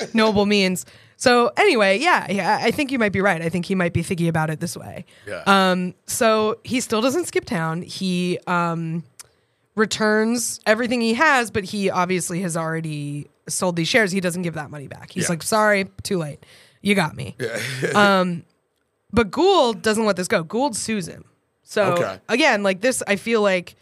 noble 0.13 0.45
means. 0.45 0.85
So 1.17 1.51
anyway, 1.55 1.97
yeah, 1.99 2.29
yeah, 2.29 2.59
I 2.61 2.71
think 2.71 2.91
you 2.91 2.99
might 2.99 3.13
be 3.13 3.21
right. 3.21 3.41
I 3.41 3.47
think 3.49 3.65
he 3.65 3.75
might 3.75 3.93
be 3.93 4.03
thinking 4.03 4.27
about 4.27 4.49
it 4.49 4.59
this 4.59 4.75
way. 4.75 5.05
Yeah. 5.25 5.43
Um, 5.47 5.93
so 6.07 6.59
he 6.63 6.81
still 6.81 6.99
doesn't 7.01 7.25
skip 7.25 7.45
town. 7.45 7.81
He 7.83 8.37
um, 8.47 9.03
returns 9.75 10.59
everything 10.65 11.01
he 11.01 11.13
has, 11.13 11.51
but 11.51 11.63
he 11.63 11.89
obviously 11.89 12.41
has 12.41 12.57
already 12.57 13.27
sold 13.47 13.75
these 13.75 13.87
shares. 13.87 14.11
He 14.11 14.19
doesn't 14.19 14.41
give 14.41 14.55
that 14.55 14.69
money 14.69 14.87
back. 14.87 15.11
He's 15.11 15.23
Yeah. 15.23 15.29
like, 15.29 15.43
sorry, 15.43 15.85
too 16.03 16.17
late. 16.17 16.45
You 16.81 16.95
got 16.95 17.15
me. 17.15 17.35
Yeah. 17.39 17.59
um, 18.19 18.43
but 19.13 19.31
Gould 19.31 19.81
doesn't 19.81 20.05
let 20.05 20.15
this 20.17 20.27
go. 20.27 20.43
Gould 20.43 20.75
sues 20.75 21.07
him. 21.07 21.25
So 21.65 21.93
Okay. 21.93 22.19
again, 22.29 22.63
like 22.63 22.79
this, 22.79 23.03
I 23.07 23.15
feel 23.17 23.41
like 23.41 23.75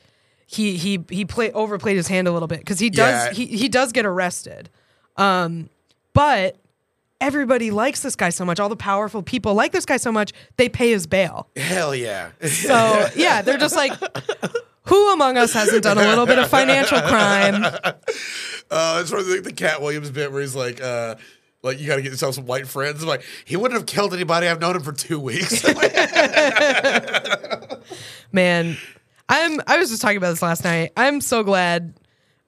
he 0.48 0.78
he 0.78 1.04
he 1.10 1.26
play 1.26 1.52
overplayed 1.52 1.98
his 1.98 2.08
hand 2.08 2.28
a 2.28 2.32
little 2.32 2.48
bit 2.48 2.60
because 2.60 2.80
he 2.80 2.89
does 2.89 3.28
Yeah. 3.28 3.34
he 3.34 3.46
he 3.46 3.69
does 3.69 3.91
get 3.91 4.06
arrested. 4.06 4.69
Um, 5.17 5.69
but 6.13 6.56
everybody 7.22 7.72
likes 7.72 8.02
this 8.02 8.15
guy 8.15 8.30
so 8.30 8.43
much. 8.46 8.60
All 8.60 8.69
the 8.69 8.76
powerful 8.76 9.22
people 9.22 9.54
like 9.54 9.72
this 9.72 9.86
guy 9.86 9.98
so 9.98 10.12
much. 10.12 10.32
They 10.58 10.69
pay 10.69 10.91
his 10.91 11.08
bail. 11.08 11.48
Hell 11.56 11.93
yeah. 11.93 12.32
So 12.43 13.08
yeah, 13.15 13.41
they're 13.41 13.58
just 13.58 13.76
like, 13.76 13.93
who 14.84 15.13
among 15.13 15.38
us 15.38 15.54
hasn't 15.54 15.84
done 15.84 15.98
a 15.98 16.08
little 16.08 16.26
bit 16.26 16.39
of 16.39 16.50
financial 16.50 17.00
crime? 17.02 17.63
Uh, 18.72 18.98
it's 19.02 19.10
sort 19.10 19.22
of 19.22 19.28
like 19.28 19.43
the 19.43 19.54
Katt 19.54 19.82
Williams 19.84 20.10
bit 20.10 20.32
where 20.32 20.41
he's 20.41 20.56
like, 20.56 20.82
uh, 20.82 21.13
like 21.63 21.80
you 21.80 21.88
got 21.88 21.95
to 21.95 22.02
get 22.02 22.12
yourself 22.12 22.36
some 22.36 22.45
white 22.45 22.67
friends. 22.67 23.02
I'm 23.02 23.08
like, 23.10 23.23
he 23.45 23.56
wouldn't 23.56 23.80
have 23.80 23.88
killed 23.88 24.13
anybody. 24.13 24.47
I've 24.47 24.62
known 24.62 24.76
him 24.76 24.84
for 24.84 24.91
two 24.91 25.19
weeks. 25.19 25.63
Man, 28.32 28.78
I'm. 29.30 29.62
I 29.67 29.78
was 29.78 29.89
just 29.89 30.02
talking 30.02 30.17
about 30.17 30.32
this 30.32 30.41
last 30.41 30.63
night. 30.63 30.91
I'm 30.97 31.21
so 31.21 31.43
glad 31.43 31.93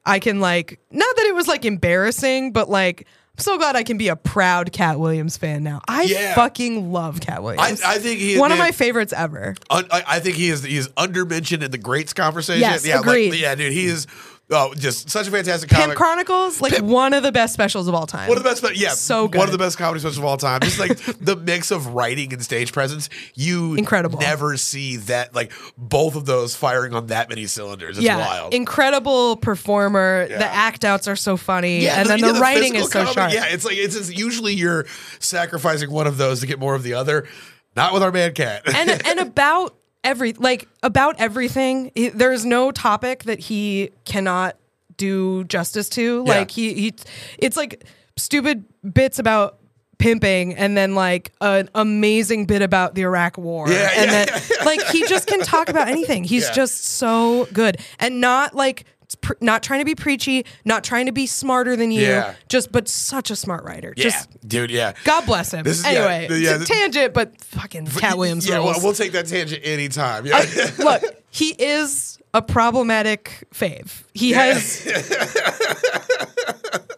I 0.05 0.19
can 0.19 0.39
like, 0.39 0.79
not 0.91 1.15
that 1.15 1.25
it 1.27 1.35
was 1.35 1.47
like 1.47 1.65
embarrassing, 1.65 2.51
but 2.51 2.69
like. 2.69 3.07
I'm 3.37 3.41
so 3.43 3.57
glad 3.57 3.75
I 3.75 3.83
can 3.83 3.97
be 3.97 4.07
a 4.07 4.15
proud 4.15 4.71
Katt 4.71 4.97
Williams 4.97 5.35
fan 5.35 5.61
now. 5.61 5.81
I 5.89 6.03
Yeah. 6.03 6.35
fucking 6.35 6.93
love 6.93 7.19
Katt 7.19 7.43
Williams. 7.43 7.81
I 7.83 7.97
think 7.97 8.21
he 8.21 8.35
is- 8.35 8.39
one 8.39 8.53
of 8.53 8.57
man- 8.57 8.67
my 8.67 8.71
favorites 8.71 9.11
ever. 9.11 9.55
Un- 9.69 9.85
I, 9.91 10.03
I 10.07 10.19
think 10.21 10.37
he 10.37 10.47
is 10.49 10.63
he 10.63 10.77
is 10.77 10.87
undermentioned 10.95 11.61
in 11.61 11.69
the 11.69 11.77
greats 11.77 12.13
conversation. 12.13 12.61
Yes, 12.61 12.87
yeah, 12.87 13.01
agreed. 13.01 13.31
Like, 13.31 13.41
yeah, 13.41 13.53
dude, 13.55 13.73
he 13.73 13.87
is 13.87 14.07
oh, 14.51 14.73
just 14.75 15.09
such 15.09 15.27
a 15.27 15.31
fantastic 15.31 15.69
Pimp 15.69 15.81
comic. 15.81 15.97
Chronicles, 15.97 16.61
like 16.61 16.77
one 16.79 17.13
of 17.13 17.23
the 17.23 17.31
best 17.31 17.53
specials 17.53 17.87
of 17.87 17.95
all 17.95 18.05
time. 18.05 18.27
one 18.27 18.37
of 18.37 18.43
the 18.43 18.49
best, 18.49 18.77
yeah, 18.77 18.89
So 18.89 19.27
good. 19.27 19.39
One 19.39 19.47
of 19.47 19.51
the 19.51 19.57
best 19.57 19.77
comedy 19.77 19.99
specials 19.99 20.17
of 20.17 20.25
all 20.25 20.37
time. 20.37 20.61
Just 20.61 20.79
like 20.79 20.97
the 21.19 21.35
mix 21.35 21.71
of 21.71 21.87
writing 21.87 22.33
and 22.33 22.43
stage 22.43 22.71
presence, 22.73 23.09
you 23.33 23.75
Incredible. 23.75 24.19
Never 24.19 24.57
see 24.57 24.97
that 24.97 25.33
like 25.33 25.51
both 25.77 26.15
of 26.15 26.25
those 26.25 26.55
firing 26.55 26.93
on 26.93 27.07
that 27.07 27.29
many 27.29 27.45
cylinders. 27.45 27.97
It's 27.97 28.05
yeah, 28.05 28.17
wild. 28.17 28.53
incredible 28.53 29.37
performer. 29.37 30.27
Yeah. 30.29 30.37
The 30.37 30.45
act 30.45 30.85
outs 30.85 31.07
are 31.07 31.15
so 31.15 31.37
funny, 31.37 31.83
yeah, 31.83 31.99
and 31.99 32.09
then 32.09 32.19
yeah, 32.19 32.31
the, 32.33 32.39
writing 32.39 32.75
is 32.75 32.85
so 32.85 32.91
comedy, 32.91 33.13
sharp. 33.13 33.33
Yeah, 33.33 33.45
it's 33.47 33.65
like 33.65 33.77
it's, 33.77 33.95
it's 33.95 34.11
usually 34.11 34.53
you're 34.53 34.85
sacrificing 35.19 35.91
one 35.91 36.07
of 36.07 36.17
those 36.17 36.41
to 36.41 36.47
get 36.47 36.59
more 36.59 36.75
of 36.75 36.83
the 36.83 36.93
other. 36.93 37.27
Not 37.75 37.93
with 37.93 38.03
our 38.03 38.11
man 38.11 38.33
Katt. 38.33 38.61
and 38.73 39.05
and 39.05 39.19
about 39.27 39.75
every 40.05 40.31
like 40.33 40.69
about 40.83 41.19
everything. 41.19 41.91
He, 41.95 42.09
there's 42.09 42.45
no 42.45 42.71
topic 42.71 43.23
that 43.23 43.39
he 43.39 43.89
cannot 44.05 44.55
do 44.95 45.43
justice 45.45 45.89
to. 45.89 46.23
Yeah. 46.25 46.33
Like 46.33 46.51
he 46.51 46.73
he, 46.75 46.93
it's 47.37 47.57
like 47.57 47.83
stupid 48.15 48.63
bits 48.93 49.19
about 49.19 49.57
pimping 49.97 50.53
and 50.55 50.77
then 50.77 50.93
like 50.93 51.31
an 51.39 51.69
amazing 51.73 52.45
bit 52.45 52.61
about 52.61 52.95
the 52.95 53.01
Iraq 53.03 53.37
war 53.37 53.69
Yeah, 53.69 53.89
and 53.95 54.11
yeah, 54.11 54.25
then 54.25 54.65
like 54.65 54.81
he 54.87 55.05
just 55.07 55.25
can 55.25 55.39
talk 55.39 55.69
about 55.69 55.87
anything 55.87 56.25
he's 56.25 56.43
Yeah. 56.47 56.53
just 56.53 56.83
so 56.83 57.47
good 57.53 57.79
and 57.97 58.19
not 58.19 58.53
like 58.53 58.83
pr- 59.21 59.33
not 59.41 59.61
trying 59.61 59.79
to 59.81 59.85
be 59.85 59.93
preachy 59.93 60.45
not 60.63 60.83
trying 60.83 61.05
to 61.05 61.11
be 61.11 61.27
smarter 61.27 61.75
than 61.75 61.91
you 61.91 62.01
Yeah. 62.01 62.33
just 62.49 62.71
but 62.71 62.87
such 62.87 63.29
a 63.29 63.35
smart 63.35 63.63
writer 63.63 63.93
yeah, 63.95 64.03
just 64.03 64.47
dude. 64.47 64.71
Yeah. 64.71 64.93
God 65.03 65.25
bless 65.27 65.53
him. 65.53 65.63
This 65.63 65.79
is- 65.79 65.85
anyway, 65.85 66.27
yeah, 66.41 66.53
t- 66.53 66.57
the- 66.59 66.65
tangent, 66.65 67.13
but 67.13 67.39
fucking 67.41 67.85
Katt 67.87 68.17
Williams 68.17 68.47
Yeah, 68.47 68.59
well, 68.59 68.79
we'll 68.81 68.93
take 68.93 69.11
that 69.11 69.27
tangent 69.27 69.61
anytime. 69.63 70.25
Yeah. 70.25 70.43
Look, 70.79 71.03
he 71.29 71.49
is 71.49 72.17
a 72.33 72.41
problematic 72.41 73.43
fave. 73.53 74.03
He 74.13 74.31
has 74.31 74.79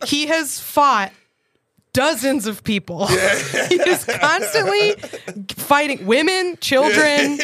he 0.06 0.28
has 0.28 0.60
fought 0.60 1.12
dozens 1.98 2.46
of 2.46 2.64
people. 2.64 3.08
he 3.08 3.16
is 3.76 4.06
constantly 4.06 4.94
fighting 5.50 6.06
women, 6.06 6.56
children. 6.62 7.38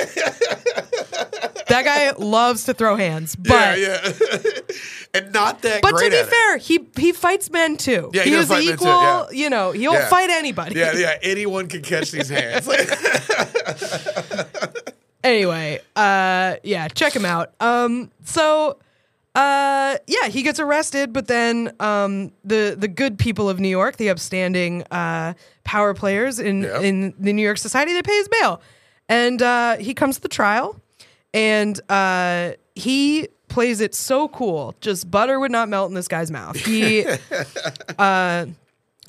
that 1.68 1.82
guy 1.84 2.12
loves 2.24 2.66
to 2.66 2.74
throw 2.76 2.96
hands, 2.96 3.36
but 3.36 3.80
yeah, 3.80 4.00
yeah. 4.06 4.52
and 5.16 5.34
not 5.34 5.64
that 5.64 5.82
but 5.82 5.92
to 5.92 5.98
be 5.98 6.06
at 6.06 6.14
it. 6.14 6.28
fair, 6.28 6.58
he 6.58 6.88
he 6.96 7.12
fights 7.12 7.50
men 7.50 7.78
too. 7.78 8.12
Yeah, 8.14 8.24
he 8.24 8.30
he 8.30 8.36
is 8.36 8.48
fight 8.48 8.66
men 8.66 8.68
too, 8.68 8.74
equal. 8.74 8.88
yeah. 8.88 9.30
You 9.32 9.50
know, 9.50 9.72
he'll 9.72 9.94
Yeah. 9.94 10.08
fight 10.08 10.30
anybody. 10.30 10.80
Yeah, 10.80 10.94
yeah. 10.96 11.18
Anyone 11.24 11.68
can 11.68 11.82
catch 11.82 12.12
these 12.12 12.30
hands. 12.30 12.70
anyway, 15.24 15.80
uh, 15.96 16.56
yeah, 16.64 16.88
check 16.90 17.16
him 17.16 17.26
out. 17.26 17.54
Um, 17.60 18.12
so, 18.24 18.78
uh, 19.36 19.98
yeah, 20.08 20.28
he 20.28 20.44
gets 20.44 20.60
arrested, 20.60 21.12
but 21.14 21.28
then 21.28 21.74
um, 21.80 22.32
the 22.44 22.76
the 22.78 22.88
good 22.88 23.18
people 23.18 23.50
of 23.50 23.60
New 23.60 23.70
York, 23.70 23.98
the 23.98 24.10
upstanding 24.10 24.84
uh, 24.92 25.34
power 25.64 25.94
players 25.94 26.40
in 26.40 26.64
Yep. 26.64 26.82
in 26.84 27.14
the 27.20 27.34
New 27.34 27.42
York 27.42 27.58
society, 27.58 27.94
they 27.94 28.02
pay 28.04 28.16
his 28.18 28.28
bail, 28.28 28.62
and 29.10 29.42
uh, 29.42 29.78
he 29.78 29.94
comes 29.94 30.18
to 30.18 30.22
the 30.22 30.28
trial, 30.30 30.80
and 31.34 31.80
uh, 31.90 32.52
he 32.76 33.28
plays 33.48 33.82
it 33.82 33.94
so 33.96 34.28
cool, 34.30 34.76
just 34.82 35.10
butter 35.10 35.40
would 35.40 35.52
not 35.52 35.70
melt 35.70 35.90
in 35.90 35.96
this 35.96 36.08
guy's 36.08 36.32
mouth. 36.32 36.56
He. 36.56 37.06
uh, 37.98 38.46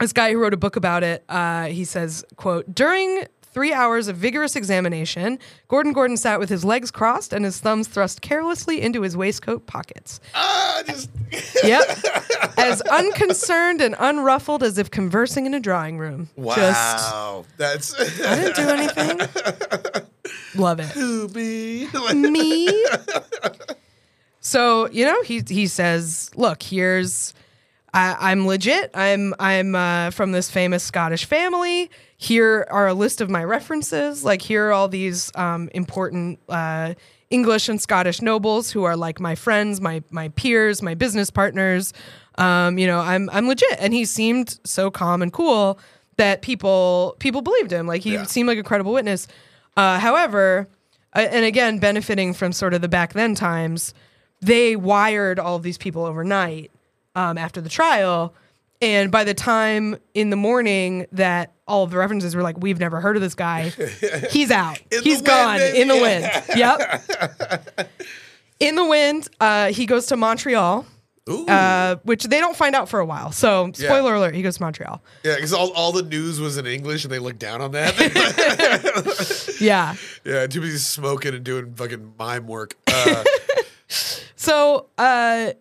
this 0.00 0.12
guy 0.12 0.32
who 0.32 0.38
wrote 0.38 0.52
a 0.52 0.56
book 0.56 0.74
about 0.74 1.04
it, 1.04 1.22
uh, 1.28 1.66
he 1.66 1.84
says, 1.84 2.24
quote, 2.34 2.74
during 2.74 3.26
three 3.54 3.72
hours 3.72 4.08
of 4.08 4.16
vigorous 4.16 4.56
examination, 4.56 5.38
Gordon 5.68 5.92
Gordon 5.94 6.16
sat 6.18 6.38
with 6.40 6.48
his 6.50 6.64
legs 6.64 6.90
crossed 6.90 7.32
and 7.32 7.44
his 7.44 7.58
thumbs 7.60 7.88
thrust 7.88 8.20
carelessly 8.20 8.82
into 8.82 9.00
his 9.02 9.16
waistcoat 9.16 9.66
pockets. 9.66 10.20
Ah, 10.34 10.82
just 10.86 11.08
Yep. 11.64 11.82
as 12.58 12.82
unconcerned 12.82 13.80
and 13.80 13.94
unruffled 13.94 14.62
as 14.62 14.76
if 14.76 14.90
conversing 14.90 15.46
in 15.46 15.54
a 15.54 15.60
drawing 15.60 15.96
room. 15.98 16.28
Just, 16.36 17.12
wow. 17.12 17.44
That's 17.56 17.94
I 18.20 18.36
didn't 18.36 18.56
do 18.56 18.68
anything. 18.68 19.20
Love 20.56 20.80
it. 20.80 20.90
to 20.92 21.28
me. 21.28 21.86
me. 22.30 22.84
So 24.40 24.88
you 24.90 25.04
know, 25.06 25.22
he 25.22 25.42
he 25.48 25.66
says, 25.66 26.30
"Look, 26.36 26.62
here's 26.62 27.32
I, 27.94 28.16
I'm 28.32 28.46
legit. 28.46 28.90
I'm 28.94 29.34
I'm 29.38 29.74
uh, 29.74 30.10
from 30.10 30.32
this 30.32 30.50
famous 30.50 30.82
Scottish 30.82 31.24
family. 31.24 31.90
Here 32.24 32.66
are 32.70 32.88
a 32.88 32.94
list 32.94 33.20
of 33.20 33.28
my 33.28 33.44
references. 33.44 34.24
Like 34.24 34.40
here 34.40 34.68
are 34.68 34.72
all 34.72 34.88
these 34.88 35.30
um, 35.34 35.68
important 35.74 36.40
uh, 36.48 36.94
English 37.28 37.68
and 37.68 37.78
Scottish 37.78 38.22
nobles 38.22 38.70
who 38.70 38.84
are 38.84 38.96
like 38.96 39.20
my 39.20 39.34
friends, 39.34 39.78
my 39.78 40.02
my 40.10 40.28
peers, 40.30 40.80
my 40.80 40.94
business 40.94 41.28
partners. 41.30 41.92
Um, 42.38 42.78
you 42.78 42.86
know, 42.86 43.00
I'm 43.00 43.28
I'm 43.30 43.46
legit." 43.46 43.76
And 43.78 43.92
he 43.92 44.06
seemed 44.06 44.58
so 44.64 44.90
calm 44.90 45.20
and 45.20 45.34
cool 45.34 45.78
that 46.16 46.40
people 46.40 47.14
people 47.18 47.42
believed 47.42 47.70
him. 47.70 47.86
Like 47.86 48.00
he 48.00 48.14
Yeah. 48.14 48.22
seemed 48.24 48.48
like 48.48 48.58
a 48.58 48.62
credible 48.62 48.94
witness. 48.94 49.28
Uh, 49.76 49.98
however, 49.98 50.66
uh, 51.14 51.26
and 51.30 51.44
again, 51.44 51.78
benefiting 51.78 52.32
from 52.32 52.52
sort 52.52 52.72
of 52.72 52.80
the 52.80 52.88
back 52.88 53.12
then 53.12 53.34
times, 53.34 53.92
they 54.40 54.76
wired 54.76 55.38
all 55.38 55.56
of 55.56 55.62
these 55.62 55.76
people 55.76 56.06
overnight 56.06 56.70
um, 57.14 57.36
after 57.36 57.60
the 57.60 57.68
trial. 57.68 58.32
And 58.80 59.10
by 59.10 59.24
the 59.24 59.34
time 59.34 59.96
in 60.14 60.30
the 60.30 60.36
morning 60.36 61.06
that 61.12 61.53
all 61.66 61.82
of 61.84 61.90
the 61.90 61.96
references 61.96 62.34
were 62.36 62.42
like, 62.42 62.58
we've 62.58 62.78
never 62.80 63.00
heard 63.00 63.16
of 63.16 63.22
this 63.22 63.34
guy, 63.34 63.68
he's 64.30 64.50
out. 64.50 64.78
He's 64.90 65.16
wind, 65.16 65.26
gone 65.26 65.56
baby. 65.58 65.80
in 65.80 65.88
the 65.88 65.96
wind. 65.96 66.30
Yep. 66.56 67.90
in 68.60 68.74
the 68.76 68.84
wind, 68.84 69.28
uh, 69.40 69.72
he 69.72 69.86
goes 69.86 70.06
to 70.06 70.16
Montreal, 70.16 70.86
Ooh. 71.28 71.46
uh, 71.46 71.96
which 72.04 72.24
they 72.24 72.38
don't 72.40 72.56
find 72.56 72.74
out 72.74 72.88
for 72.88 73.00
a 73.00 73.04
while. 73.06 73.32
So, 73.32 73.70
spoiler 73.74 74.14
alert, 74.14 74.34
he 74.34 74.42
goes 74.42 74.56
to 74.56 74.62
Montreal. 74.62 75.02
yeah, 75.24 75.34
because 75.36 75.52
all, 75.54 75.72
all 75.72 75.90
the 75.92 76.02
news 76.02 76.38
was 76.40 76.58
in 76.58 76.66
English 76.66 77.04
and 77.04 77.12
they 77.12 77.18
looked 77.18 77.38
down 77.38 77.60
on 77.62 77.72
that. 77.72 77.94
Yeah. 79.60 79.94
yeah, 80.24 80.46
too 80.46 80.60
busy 80.60 80.76
smoking 80.78 81.34
and 81.34 81.42
doing 81.44 81.74
fucking 81.74 82.14
mime 82.18 82.46
work. 82.46 82.76
Uh, 82.86 83.24
So 84.36 84.88
uh, 84.98 85.52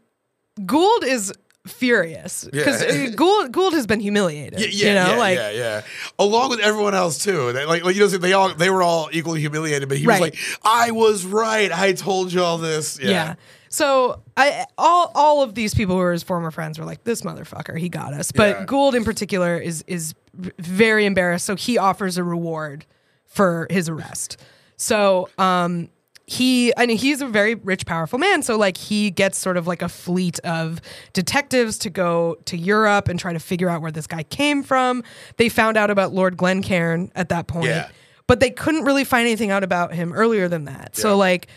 Gould 0.66 1.04
is 1.06 1.32
furious 1.66 2.46
because 2.52 2.82
Yeah. 2.82 3.08
Gould 3.16 3.52
Gould 3.52 3.74
has 3.74 3.88
been 3.88 4.00
humiliated. 4.00 4.60
yeah, 4.60 4.68
yeah, 4.68 4.88
you 4.88 4.94
know, 4.96 5.14
yeah, 5.14 5.18
like 5.20 5.38
yeah, 5.38 5.50
yeah. 5.52 5.82
Along 6.20 6.50
with 6.50 6.60
everyone 6.60 6.94
else 6.96 7.24
too. 7.24 7.52
They, 7.54 7.66
like, 7.66 7.84
like 7.84 7.96
you 7.96 8.02
know, 8.02 8.08
they 8.08 8.34
all 8.34 8.54
they 8.54 8.70
were 8.70 8.84
all 8.84 9.10
equally 9.12 9.40
humiliated, 9.40 9.88
but 9.90 9.98
he 9.98 10.06
Right. 10.06 10.20
was 10.20 10.32
like, 10.32 10.38
"I 10.64 10.92
was 10.92 11.26
right. 11.26 11.72
I 11.72 11.94
told 11.94 12.34
you 12.34 12.44
all 12.44 12.58
this." 12.58 13.00
Yeah, 13.02 13.10
yeah. 13.10 13.36
So 13.70 14.22
I 14.38 14.66
all 14.78 15.12
all 15.16 15.42
of 15.42 15.56
these 15.56 15.74
people 15.74 15.96
who 15.96 16.02
were 16.02 16.12
his 16.12 16.24
former 16.24 16.52
friends 16.52 16.78
were 16.78 16.86
like, 16.86 17.04
"This 17.06 17.22
motherfucker, 17.22 17.78
he 17.78 17.90
got 17.90 18.14
us." 18.14 18.32
But. 18.32 18.68
Gould 18.68 18.94
in 18.96 19.04
particular 19.04 19.58
is 19.58 19.84
is 19.88 20.14
very 20.36 21.06
embarrassed. 21.06 21.46
So 21.46 21.56
he 21.56 21.78
offers 21.78 22.18
a 22.18 22.24
reward 22.24 22.86
for 23.26 23.68
his 23.70 23.88
arrest. 23.90 24.38
So 24.78 25.30
um, 25.38 25.90
he 26.26 26.72
I 26.78 26.86
mean 26.86 26.98
he's 26.98 27.22
a 27.22 27.28
very 27.28 27.56
rich, 27.56 27.86
powerful 27.86 28.18
man. 28.20 28.44
So 28.44 28.58
like 28.58 28.78
he 28.78 29.12
gets 29.12 29.38
sort 29.38 29.58
of 29.58 29.68
like 29.68 29.82
a 29.82 29.90
fleet 29.90 30.40
of 30.40 30.80
detectives 31.12 31.78
to 31.80 31.90
go 31.90 32.38
to 32.46 32.58
Europe 32.58 33.08
and 33.08 33.20
try 33.20 33.34
to 33.34 33.40
figure 33.40 33.70
out 33.70 33.82
where 33.82 33.92
this 33.92 34.08
guy 34.08 34.24
came 34.24 34.64
from. 34.64 35.04
They 35.38 35.50
found 35.50 35.76
out 35.78 35.90
about 35.90 36.14
Lord 36.14 36.38
Glencairn 36.38 37.12
at 37.16 37.30
that 37.30 37.48
point. 37.48 37.68
Yeah. 37.68 37.90
But 38.26 38.40
they 38.40 38.52
couldn't 38.52 38.86
really 38.86 39.04
find 39.04 39.26
anything 39.28 39.52
out 39.52 39.64
about 39.64 39.94
him 39.94 40.14
earlier 40.14 40.48
than 40.48 40.66
that. 40.66 40.96
So 40.96 41.18
like 41.18 41.48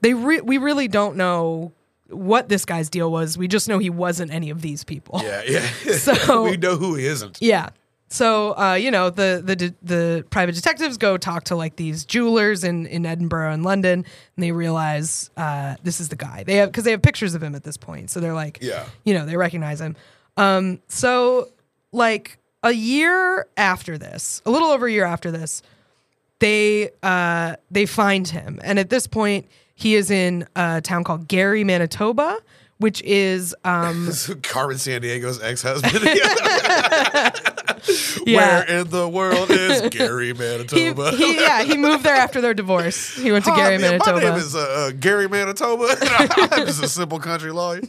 they 0.00 0.14
re- 0.14 0.40
we 0.40 0.58
really 0.58 0.88
don't 0.88 1.16
know 1.16 1.72
what 2.08 2.48
this 2.48 2.64
guy's 2.64 2.88
deal 2.90 3.10
was. 3.10 3.36
We 3.36 3.48
just 3.48 3.68
know 3.68 3.78
he 3.78 3.90
wasn't 3.90 4.32
any 4.32 4.48
of 4.50 4.62
these 4.62 4.84
people. 4.84 5.20
yeah, 5.22 5.42
yeah. 5.46 5.60
So- 5.96 6.44
we 6.50 6.56
know 6.56 6.76
who 6.76 6.94
he 6.94 7.06
isn't. 7.06 7.38
Yeah. 7.40 7.70
So 8.08 8.56
uh, 8.56 8.74
you 8.74 8.90
know 8.90 9.10
the 9.10 9.42
the 9.44 9.56
de- 9.56 9.74
the 9.82 10.24
private 10.30 10.54
detectives 10.54 10.96
go 10.98 11.16
talk 11.16 11.44
to 11.44 11.56
like 11.56 11.76
these 11.76 12.04
jewelers 12.04 12.62
in 12.62 12.86
in 12.86 13.04
Edinburgh 13.06 13.52
and 13.52 13.64
London, 13.64 14.04
and 14.36 14.42
they 14.44 14.52
realize 14.52 15.30
uh, 15.36 15.74
this 15.82 16.00
is 16.00 16.10
the 16.10 16.16
guy. 16.16 16.44
They 16.44 16.56
have 16.56 16.70
because 16.70 16.84
they 16.84 16.92
have 16.92 17.02
pictures 17.02 17.34
of 17.34 17.42
him 17.42 17.54
at 17.54 17.64
this 17.64 17.76
point, 17.76 18.10
so 18.10 18.20
they're 18.20 18.34
like, 18.34 18.58
Yeah. 18.60 18.86
you 19.04 19.14
know, 19.14 19.26
they 19.26 19.36
recognize 19.36 19.80
him. 19.80 19.96
Um, 20.36 20.80
so 20.88 21.48
like 21.92 22.38
a 22.62 22.72
year 22.72 23.46
after 23.56 23.98
this, 23.98 24.42
a 24.46 24.50
little 24.50 24.68
over 24.68 24.86
a 24.86 24.92
year 24.92 25.04
after 25.06 25.30
this, 25.32 25.62
they 26.38 26.90
uh, 27.02 27.56
they 27.70 27.86
find 27.86 28.28
him, 28.28 28.60
and 28.62 28.78
at 28.78 28.90
this 28.90 29.06
point, 29.06 29.46
he 29.74 29.94
is 29.96 30.10
in 30.10 30.46
a 30.54 30.80
town 30.80 31.02
called 31.04 31.26
Gary, 31.26 31.64
Manitoba, 31.64 32.38
which 32.78 33.02
is 33.02 33.54
um, 33.64 34.10
Carmen 34.42 34.78
Sandiego's 34.78 35.42
ex-husband. 35.42 35.94
yeah. 38.26 38.36
Where 38.36 38.80
in 38.80 38.90
the 38.90 39.08
world 39.08 39.50
is 39.50 39.88
Gary 39.90 40.32
Manitoba? 40.32 41.12
he, 41.12 41.36
yeah, 41.36 41.62
he 41.62 41.76
moved 41.76 42.04
there 42.04 42.16
after 42.16 42.40
their 42.40 42.54
divorce. 42.54 43.16
He 43.16 43.32
went 43.32 43.44
to 43.44 43.52
Hi, 43.52 43.56
Gary, 43.56 43.78
man, 43.78 43.92
Manitoba. 43.92 44.20
My 44.20 44.30
name 44.30 44.38
is 44.38 44.54
uh, 44.54 44.58
uh, 44.58 44.90
Gary 44.92 45.28
Manitoba. 45.28 45.96
I'm 46.00 46.66
just 46.66 46.82
a 46.82 46.88
simple 46.88 47.18
country 47.18 47.52
lawyer. 47.52 47.80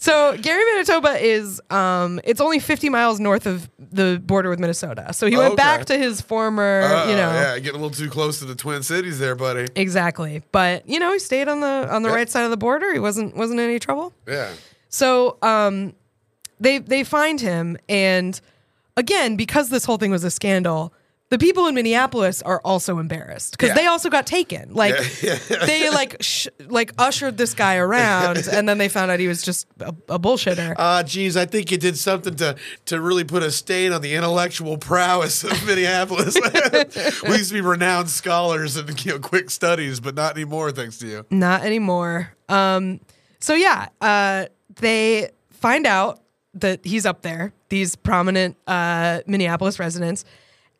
So 0.00 0.36
Gary, 0.40 0.64
Manitoba 0.72 1.18
is 1.20 1.60
um, 1.70 2.20
it's 2.22 2.40
only 2.40 2.60
50 2.60 2.88
miles 2.88 3.18
north 3.18 3.46
of 3.46 3.68
the 3.78 4.22
border 4.24 4.48
with 4.48 4.60
Minnesota. 4.60 5.12
So 5.12 5.26
he 5.26 5.36
went 5.36 5.48
Okay. 5.54 5.56
back 5.56 5.86
to 5.86 5.98
his 5.98 6.20
former, 6.20 6.82
Uh, 6.82 7.08
you 7.10 7.16
know, 7.16 7.30
yeah, 7.32 7.58
getting 7.58 7.80
a 7.80 7.82
little 7.84 7.90
too 7.90 8.08
close 8.08 8.38
to 8.38 8.44
the 8.44 8.54
Twin 8.54 8.82
Cities 8.84 9.18
there, 9.18 9.34
buddy. 9.34 9.66
exactly. 9.74 10.42
But 10.52 10.88
you 10.88 11.00
know, 11.00 11.12
he 11.12 11.18
stayed 11.18 11.48
on 11.48 11.60
the 11.60 11.88
on 11.92 12.02
the 12.02 12.08
Yeah. 12.10 12.14
right 12.14 12.30
side 12.30 12.44
of 12.44 12.50
the 12.50 12.56
border. 12.56 12.92
He 12.92 13.00
wasn't 13.00 13.36
wasn't 13.36 13.58
in 13.60 13.66
any 13.68 13.78
trouble. 13.80 14.12
Yeah. 14.28 14.50
So 14.88 15.36
um, 15.42 15.94
they 16.60 16.78
they 16.78 17.02
find 17.04 17.40
him, 17.40 17.76
and 17.88 18.40
again, 18.96 19.36
because 19.36 19.68
this 19.68 19.84
whole 19.84 19.96
thing 19.96 20.10
was 20.12 20.22
a 20.24 20.30
scandal, 20.30 20.92
the 21.30 21.38
people 21.38 21.66
in 21.66 21.74
Minneapolis 21.74 22.40
are 22.42 22.60
also 22.64 22.98
embarrassed 22.98 23.50
because 23.52 23.68
Yeah. 23.68 23.74
they 23.74 23.86
also 23.86 24.08
got 24.08 24.26
taken. 24.26 24.72
Like 24.72 24.94
Yeah. 25.22 25.34
they 25.66 25.90
like 25.90 26.16
sh- 26.20 26.48
like 26.68 26.92
ushered 26.98 27.36
this 27.36 27.52
guy 27.54 27.76
around, 27.76 28.48
and 28.50 28.66
then 28.68 28.78
they 28.78 28.88
found 28.88 29.10
out 29.10 29.20
he 29.20 29.28
was 29.28 29.42
just 29.42 29.66
a, 29.80 29.94
a 30.08 30.18
bullshitter. 30.18 30.74
Uh, 30.76 31.02
geez, 31.02 31.36
I 31.36 31.44
think 31.44 31.70
you 31.70 31.76
did 31.76 31.98
something 31.98 32.34
to 32.36 32.56
to 32.86 33.00
really 33.00 33.24
put 33.24 33.42
a 33.42 33.50
stain 33.50 33.92
on 33.92 34.00
the 34.00 34.14
intellectual 34.14 34.78
prowess 34.78 35.44
of 35.44 35.66
Minneapolis. 35.66 36.34
we 37.24 37.36
used 37.36 37.48
to 37.50 37.54
be 37.54 37.60
renowned 37.60 38.08
scholars 38.08 38.76
and 38.76 39.04
you 39.04 39.12
know 39.12 39.18
quick 39.18 39.50
studies, 39.50 40.00
but 40.00 40.14
not 40.14 40.34
anymore, 40.34 40.72
thanks 40.72 40.98
to 40.98 41.06
you. 41.06 41.26
Not 41.30 41.62
anymore. 41.62 42.32
Um, 42.48 43.00
so 43.40 43.54
yeah, 43.54 43.88
uh, 44.00 44.46
they 44.76 45.28
find 45.50 45.86
out 45.86 46.20
that 46.54 46.80
he's 46.84 47.04
up 47.04 47.20
there. 47.22 47.52
These 47.68 47.96
prominent 47.96 48.56
uh, 48.66 49.20
Minneapolis 49.26 49.78
residents. 49.78 50.24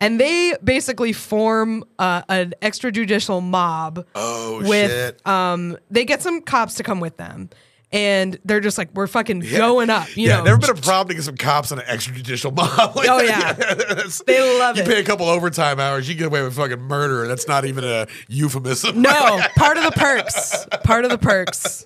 And 0.01 0.21
they 0.21 0.55
basically 0.63 1.13
form 1.13 1.85
uh, 1.99 2.23
an 2.29 2.55
extrajudicial 2.63 3.43
mob 3.43 4.07
Oh 4.15 4.61
with 4.61 4.91
shit! 4.91 5.27
um 5.27 5.77
they 5.91 6.05
get 6.05 6.23
some 6.23 6.41
cops 6.41 6.75
to 6.77 6.83
come 6.85 7.01
with 7.01 7.17
them 7.17 7.51
and 7.91 8.39
they're 8.45 8.61
just 8.61 8.77
like 8.79 8.91
we're 8.95 9.07
fucking 9.07 9.41
going 9.41 9.89
up 9.91 10.15
you 10.15 10.29
yeah, 10.29 10.37
know 10.37 10.45
never 10.45 10.59
been 10.59 10.71
a 10.71 10.75
problem 10.75 11.09
to 11.09 11.15
get 11.15 11.25
some 11.25 11.37
cops 11.37 11.73
on 11.73 11.79
an 11.81 11.87
extrajudicial 11.87 12.55
mob. 12.55 12.95
Like, 12.97 13.09
Oh, 13.09 13.21
yeah. 13.23 13.53
that's- 13.55 14.23
They 14.27 14.41
love 14.59 14.77
you 14.77 14.83
it. 14.83 14.87
You 14.89 14.95
pay 14.95 15.01
a 15.01 15.05
couple 15.05 15.27
overtime 15.27 15.81
hours, 15.81 16.09
you 16.09 16.15
get 16.15 16.27
away 16.27 16.43
with 16.43 16.55
fucking 16.55 16.81
murder. 16.83 17.27
That's 17.27 17.49
not 17.49 17.65
even 17.65 17.85
a 17.85 18.07
euphemism. 18.29 19.01
no 19.03 19.41
part 19.57 19.79
of 19.79 19.85
the 19.85 19.93
perks 19.93 20.67
part 20.85 21.05
of 21.07 21.11
the 21.11 21.19
perks 21.19 21.83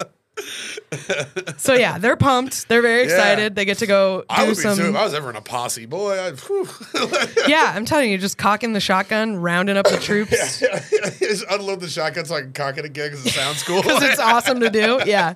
so 1.59 1.75
yeah 1.75 1.99
they're 1.99 2.17
pumped 2.17 2.67
they're 2.69 2.81
very 2.81 3.03
excited 3.03 3.55
they 3.55 3.67
get 3.67 3.77
to 3.79 3.87
go 3.87 4.25
I 4.31 4.45
would 4.45 4.51
be 4.51 4.55
some 4.55 4.79
too. 4.79 4.89
If 4.89 4.97
I 4.97 5.05
was 5.05 5.13
ever 5.13 5.29
in 5.29 5.37
a 5.37 5.43
posse, 5.43 5.85
boy. 5.85 6.19
I'd, 6.19 6.39
yeah 7.49 7.73
i'm 7.77 7.85
telling 7.85 8.11
you 8.11 8.17
just 8.17 8.39
cocking 8.39 8.73
the 8.73 8.81
shotgun 8.81 9.37
rounding 9.37 9.77
up 9.77 9.87
the 9.87 9.97
troops 10.01 10.61
just 11.19 11.45
unload 11.51 11.81
the 11.81 11.89
shotgun 11.89 12.25
so 12.25 12.37
I 12.37 12.43
can 12.43 12.53
cock 12.53 12.79
it 12.79 12.85
again 12.85 13.11
because 13.11 13.27
it 13.27 13.33
sounds 13.33 13.63
cool. 13.63 13.83
because 13.83 14.03
it's 14.03 14.19
awesome 14.19 14.61
to 14.61 14.71
do. 14.71 15.01
Yeah. 15.07 15.35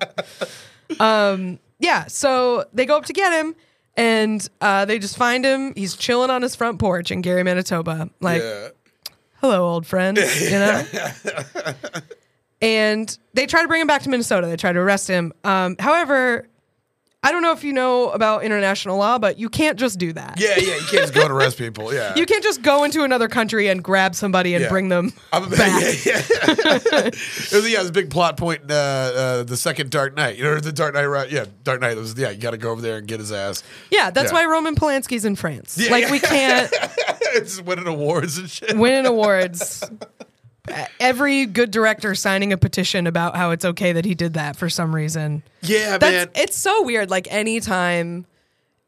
Um, 0.99 1.59
yeah. 1.79 2.05
So 2.07 2.65
they 2.73 2.85
go 2.85 2.97
up 2.97 3.05
to 3.05 3.13
get 3.13 3.33
him 3.33 3.55
and 3.95 4.47
uh, 4.61 4.85
they 4.85 4.99
just 4.99 5.17
find 5.17 5.45
him. 5.45 5.73
He's 5.75 5.95
chilling 5.95 6.29
on 6.29 6.41
his 6.41 6.55
front 6.55 6.79
porch 6.79 7.11
in 7.11 7.21
Gary, 7.21 7.43
Manitoba. 7.43 8.09
Like, 8.19 8.41
yeah. 8.41 8.69
hello, 9.41 9.67
old 9.67 9.85
friend. 9.85 10.17
You 10.17 10.49
know? 10.51 10.83
And 12.61 13.17
they 13.33 13.45
try 13.45 13.61
to 13.61 13.67
bring 13.67 13.81
him 13.81 13.87
back 13.87 14.01
to 14.03 14.09
Minnesota. 14.09 14.47
They 14.47 14.57
try 14.57 14.73
to 14.73 14.79
arrest 14.79 15.07
him. 15.07 15.33
Um, 15.43 15.75
however, 15.79 16.47
I 17.23 17.31
don't 17.31 17.41
know 17.41 17.51
if 17.51 17.63
you 17.63 17.73
know 17.73 18.11
about 18.11 18.43
international 18.43 18.97
law, 18.97 19.17
but 19.17 19.37
you 19.39 19.49
can't 19.49 19.77
just 19.77 19.97
do 19.99 20.13
that. 20.13 20.39
Yeah, 20.39 20.55
yeah, 20.57 20.75
you 20.75 20.81
can't 20.81 20.91
just 20.91 21.13
go 21.15 21.23
and 21.23 21.31
arrest 21.31 21.57
people. 21.57 21.93
Yeah. 21.93 22.15
You 22.15 22.25
can't 22.25 22.43
just 22.43 22.61
go 22.61 22.83
into 22.83 23.03
another 23.03 23.27
country 23.27 23.67
and 23.67 23.83
grab 23.83 24.15
somebody 24.15 24.53
and 24.53 24.63
Yeah. 24.63 24.69
bring 24.69 24.87
them 24.89 25.11
I'm 25.33 25.49
back. 25.49 25.59
Yeah, 26.05 26.13
yeah. 26.15 26.21
it 26.45 27.51
was, 27.51 27.69
yeah, 27.69 27.77
it 27.77 27.79
was 27.79 27.89
a 27.89 27.91
big 27.91 28.11
plot 28.11 28.37
point 28.37 28.61
in 28.63 28.71
uh, 28.71 28.73
uh, 28.75 29.43
the 29.43 29.57
second 29.57 29.89
Dark 29.89 30.15
Knight. 30.15 30.37
You 30.37 30.43
know, 30.43 30.59
the 30.59 30.71
Dark 30.71 30.93
Knight, 30.93 31.05
right? 31.05 31.29
Yeah, 31.29 31.45
Dark 31.63 31.81
Knight 31.81 31.97
was, 31.97 32.17
yeah, 32.17 32.29
you 32.29 32.37
got 32.39 32.51
to 32.51 32.57
go 32.57 32.69
over 32.71 32.81
there 32.81 32.97
and 32.97 33.07
get 33.07 33.19
his 33.19 33.31
ass. 33.31 33.63
Yeah, 33.91 34.09
that's 34.11 34.31
Yeah. 34.31 34.37
why 34.37 34.45
Roman 34.45 34.75
Polanski's 34.75 35.25
in 35.25 35.35
France. 35.35 35.77
Like 35.89 36.09
we 36.09 36.19
can't 36.19 36.71
it's 37.33 37.59
winning 37.61 37.87
awards 37.87 38.37
and 38.37 38.49
shit. 38.49 38.77
winning 38.77 39.05
awards. 39.07 39.83
Every 40.99 41.45
good 41.45 41.71
director 41.71 42.15
signing 42.15 42.51
a 42.53 42.57
petition 42.57 43.07
about 43.07 43.35
how 43.35 43.51
it's 43.51 43.65
okay 43.65 43.93
that 43.93 44.05
he 44.05 44.15
did 44.15 44.33
that 44.33 44.55
for 44.55 44.69
some 44.69 44.93
reason. 44.93 45.43
Yeah, 45.61 45.97
That's 45.97 46.25
man. 46.25 46.29
it's 46.43 46.57
so 46.57 46.83
weird. 46.83 47.09
Like 47.09 47.31
anytime 47.31 48.25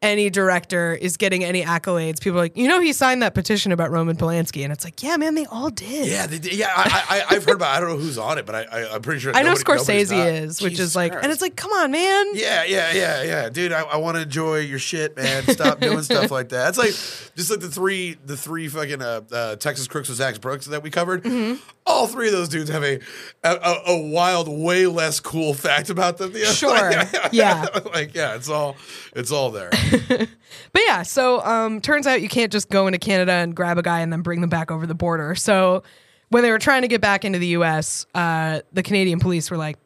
any 0.02 0.30
director 0.30 0.94
is 0.94 1.18
getting 1.18 1.44
any 1.44 1.62
accolades, 1.62 2.22
people 2.22 2.40
are 2.40 2.44
like, 2.44 2.56
you 2.56 2.70
know, 2.70 2.80
he 2.80 2.94
signed 2.94 3.22
that 3.22 3.34
petition 3.34 3.74
about 3.74 3.92
Roman 3.92 4.16
Polanski, 4.16 4.64
and 4.64 4.72
it's 4.72 4.86
like, 4.86 5.04
yeah, 5.04 5.18
man, 5.18 5.36
they 5.36 5.46
all 5.48 5.70
did. 5.70 6.08
Yeah, 6.08 6.26
they, 6.26 6.40
did- 6.40 6.54
yeah. 6.54 6.72
I, 6.74 7.24
I, 7.30 7.36
I've 7.36 7.44
heard 7.44 7.56
about. 7.56 7.76
I 7.76 7.82
don't 7.82 7.90
know 7.90 7.98
who's 7.98 8.18
on 8.18 8.38
it, 8.38 8.46
but 8.46 8.56
I, 8.56 8.62
I 8.64 8.96
I'm 8.96 9.02
pretty 9.02 9.20
sure. 9.20 9.36
I 9.36 9.42
know 9.44 9.54
nobody- 9.54 9.64
Scorsese 9.84 10.42
is, 10.44 10.62
which 10.62 10.72
Jesus 10.72 10.92
is 10.92 10.96
like, 10.96 11.12
Christ. 11.12 11.24
and 11.26 11.34
it's 11.34 11.42
like, 11.42 11.58
come 11.58 11.72
on, 11.74 11.92
man. 11.92 12.28
Yeah, 12.34 12.64
yeah, 12.64 12.94
yeah, 12.94 13.24
yeah, 13.24 13.50
dude. 13.50 13.74
I, 13.74 13.82
I 13.82 13.98
want 13.98 14.16
to 14.16 14.22
enjoy 14.24 14.60
your 14.60 14.80
shit, 14.80 15.18
man. 15.18 15.44
Stop 15.48 15.80
doing 15.82 16.02
stuff 16.02 16.32
like 16.32 16.50
that. 16.50 16.70
It's 16.70 16.78
like 16.78 16.92
just 17.36 17.52
like 17.52 17.60
the 17.60 17.68
three, 17.70 18.16
the 18.26 18.38
three 18.38 18.70
fucking 18.70 19.02
uh, 19.02 19.22
uh, 19.32 19.56
Texas 19.58 19.88
crooks 19.88 20.08
with 20.08 20.18
Zach 20.18 20.40
Brooks 20.40 20.68
that 20.68 20.82
we 20.82 20.90
covered. 20.90 21.24
Mm-hmm. 21.24 21.56
All 21.90 22.08
three 22.08 22.28
of 22.28 22.34
those 22.34 22.50
dudes 22.50 22.70
have 22.70 22.84
a, 22.84 23.00
a 23.44 23.78
a 23.88 23.98
wild, 23.98 24.48
way 24.48 24.86
less 24.86 25.20
cool 25.20 25.54
fact 25.54 25.90
about 25.90 26.18
them. 26.18 26.32
The 26.32 26.44
other. 26.44 26.54
Sure. 26.54 26.92
Yeah. 27.32 27.66
like 27.94 28.14
yeah, 28.16 28.36
it's 28.36 28.48
all 28.50 28.78
it's 29.16 29.32
all 29.32 29.52
there. 29.52 29.72
But 30.72 30.82
yeah, 30.86 31.02
so 31.04 31.44
um, 31.44 31.82
turns 31.82 32.06
out 32.08 32.22
you 32.22 32.30
can't 32.30 32.52
just 32.52 32.70
go 32.70 32.88
into 32.88 33.00
Canada 33.00 33.32
and 33.32 33.56
grab 33.56 33.78
a 33.78 33.82
guy 33.82 34.02
and 34.02 34.12
then 34.14 34.22
bring 34.22 34.42
them 34.42 34.50
back 34.50 34.70
over 34.72 34.86
the 34.86 34.94
border. 34.96 35.34
So 35.36 35.84
when 36.30 36.44
they 36.44 36.52
were 36.52 36.60
trying 36.60 36.84
to 36.84 36.88
get 36.88 37.02
back 37.02 37.26
into 37.26 37.40
the 37.40 37.48
U.S., 37.48 38.06
uh, 38.14 38.62
the 38.72 38.84
Canadian 38.84 39.20
police 39.20 39.50
were 39.50 39.58
like, 39.58 39.78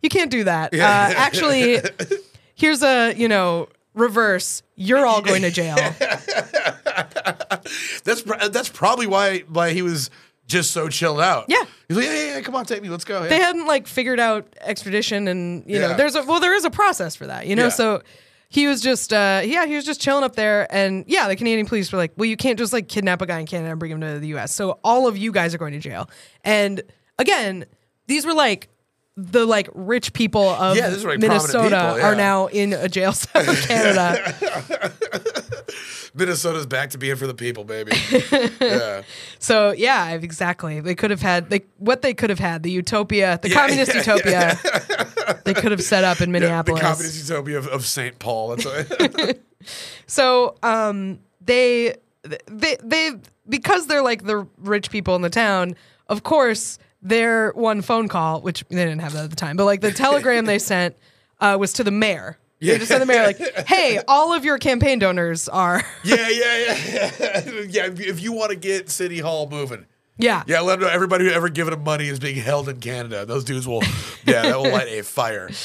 "You 0.00 0.08
can't 0.08 0.30
do 0.30 0.44
that. 0.44 0.72
Uh, 0.74 0.78
actually, 0.78 1.80
here's 2.54 2.82
a 2.84 3.14
you 3.14 3.26
know 3.28 3.68
reverse. 3.94 4.62
You're 4.76 5.04
all 5.06 5.22
going 5.22 5.42
to 5.42 5.50
jail." 5.50 5.76
That's 8.04 8.22
pr- 8.22 8.48
that's 8.50 8.68
probably 8.68 9.06
why 9.06 9.40
why 9.48 9.72
he 9.72 9.82
was 9.82 10.10
just 10.48 10.72
so 10.72 10.88
chilled 10.88 11.20
out. 11.20 11.44
Yeah. 11.48 11.62
he's 11.86 11.96
like, 11.96 12.06
yeah, 12.06 12.12
yeah, 12.14 12.34
yeah, 12.36 12.40
come 12.40 12.56
on, 12.56 12.64
take 12.64 12.82
me, 12.82 12.88
let's 12.88 13.04
go. 13.04 13.22
Yeah. 13.22 13.28
they 13.28 13.38
hadn't 13.38 13.66
like 13.66 13.86
figured 13.86 14.18
out 14.18 14.46
extradition 14.60 15.28
and 15.28 15.62
you 15.70 15.78
know 15.78 15.90
Yeah. 15.90 15.96
there's 15.96 16.14
a 16.16 16.22
well 16.24 16.40
there 16.40 16.54
is 16.54 16.64
a 16.64 16.70
process 16.70 17.14
for 17.14 17.26
that 17.28 17.46
you 17.46 17.54
know 17.54 17.64
Yeah. 17.64 17.68
so 17.68 18.02
he 18.48 18.66
was 18.66 18.80
just 18.80 19.12
uh 19.12 19.42
yeah 19.44 19.66
he 19.66 19.76
was 19.76 19.84
just 19.84 20.00
chilling 20.00 20.24
up 20.24 20.34
there 20.34 20.66
and 20.74 21.04
yeah 21.06 21.28
the 21.28 21.36
canadian 21.36 21.66
police 21.66 21.92
were 21.92 21.98
like 21.98 22.12
well 22.16 22.24
you 22.26 22.36
can't 22.36 22.58
just 22.58 22.72
like 22.72 22.88
kidnap 22.88 23.20
a 23.20 23.26
guy 23.26 23.38
in 23.40 23.46
canada 23.46 23.70
and 23.70 23.78
bring 23.78 23.92
him 23.92 24.00
to 24.00 24.18
the 24.18 24.28
us 24.28 24.54
so 24.54 24.78
all 24.82 25.06
of 25.06 25.18
you 25.18 25.30
guys 25.32 25.54
are 25.54 25.58
going 25.58 25.72
to 25.74 25.78
jail 25.78 26.08
and 26.44 26.80
again 27.18 27.66
these 28.06 28.24
were 28.24 28.32
like 28.32 28.68
the 29.18 29.44
like 29.44 29.68
rich 29.74 30.12
people 30.14 30.48
of 30.48 30.76
Yeah, 30.76 30.88
like 30.88 31.00
prominent 31.00 31.20
minnesota 31.20 31.62
people, 31.76 31.98
yeah. 31.98 32.06
are 32.08 32.14
now 32.14 32.46
in 32.46 32.72
a 32.72 32.88
jail 32.88 33.12
cell 33.12 33.42
in 33.48 33.54
canada 33.56 34.34
Minnesota's 36.18 36.66
back 36.66 36.90
to 36.90 36.98
being 36.98 37.16
for 37.16 37.26
the 37.26 37.34
people, 37.34 37.64
baby. 37.64 37.92
yeah. 38.60 39.02
so 39.38 39.72
yeah 39.72 40.10
exactly 40.10 40.80
they 40.80 40.94
could 40.94 41.10
have 41.10 41.22
had 41.22 41.50
they 41.50 41.62
what 41.78 42.02
they 42.02 42.14
could 42.14 42.30
have 42.30 42.38
had 42.38 42.62
the 42.62 42.70
utopia 42.70 43.38
the 43.42 43.50
communist 43.50 43.94
yeah, 43.94 44.00
utopia 44.00 44.58
they 45.44 45.54
could 45.54 45.70
have 45.70 45.82
set 45.82 46.04
up 46.04 46.20
in 46.20 46.32
Minneapolis. 46.32 46.80
The 46.80 46.86
communist 46.86 47.28
utopia 47.28 47.58
of, 47.58 47.68
of 47.68 47.84
St. 47.86 48.18
Paul. 48.18 48.56
So 50.06 50.56
um, 50.62 51.18
they 51.40 51.96
they 52.46 52.76
they 52.82 53.12
because 53.48 53.86
they're 53.86 54.02
like 54.02 54.24
the 54.24 54.46
rich 54.58 54.90
people 54.90 55.16
in 55.16 55.22
the 55.22 55.30
town. 55.30 55.74
Of 56.06 56.22
course, 56.22 56.78
their 57.02 57.50
one 57.52 57.82
phone 57.82 58.08
call, 58.08 58.40
which 58.40 58.64
they 58.68 58.76
didn't 58.76 59.00
have 59.00 59.12
that 59.14 59.24
at 59.24 59.30
the 59.30 59.36
time, 59.36 59.56
but 59.56 59.64
like 59.64 59.80
the 59.80 59.92
telegram 59.92 60.46
they 60.46 60.58
sent 60.58 60.96
uh, 61.40 61.56
was 61.58 61.72
to 61.74 61.84
the 61.84 61.90
mayor. 61.90 62.38
They 62.60 62.76
just 62.78 62.88
send 62.88 63.02
the 63.02 63.06
mayor 63.06 63.24
like, 63.24 63.38
"Hey, 63.66 64.00
all 64.08 64.32
of 64.32 64.44
your 64.44 64.58
campaign 64.58 64.98
donors 64.98 65.48
are 65.48 65.82
yeah, 66.04 66.28
yeah, 66.28 66.58
yeah, 66.58 67.10
yeah. 67.20 67.50
yeah. 67.68 67.86
If 67.96 68.20
you 68.20 68.32
want 68.32 68.50
to 68.50 68.56
get 68.56 68.90
City 68.90 69.20
Hall 69.20 69.48
moving, 69.48 69.86
yeah 70.16 70.42
yeah, 70.46 70.60
let 70.60 70.78
them 70.80 70.88
know 70.88 70.92
everybody 70.94 71.24
who 71.24 71.30
ever 71.30 71.48
given 71.48 71.72
them 71.72 71.84
money 71.84 72.08
is 72.08 72.18
being 72.18 72.36
held 72.36 72.68
in 72.68 72.80
Canada. 72.80 73.24
Those 73.24 73.44
dudes 73.44 73.66
will, 73.68 73.82
yeah, 74.24 74.42
that 74.42 74.56
will 74.56 74.70
light 74.70 74.88
a 74.88 75.02
fire. 75.02 75.50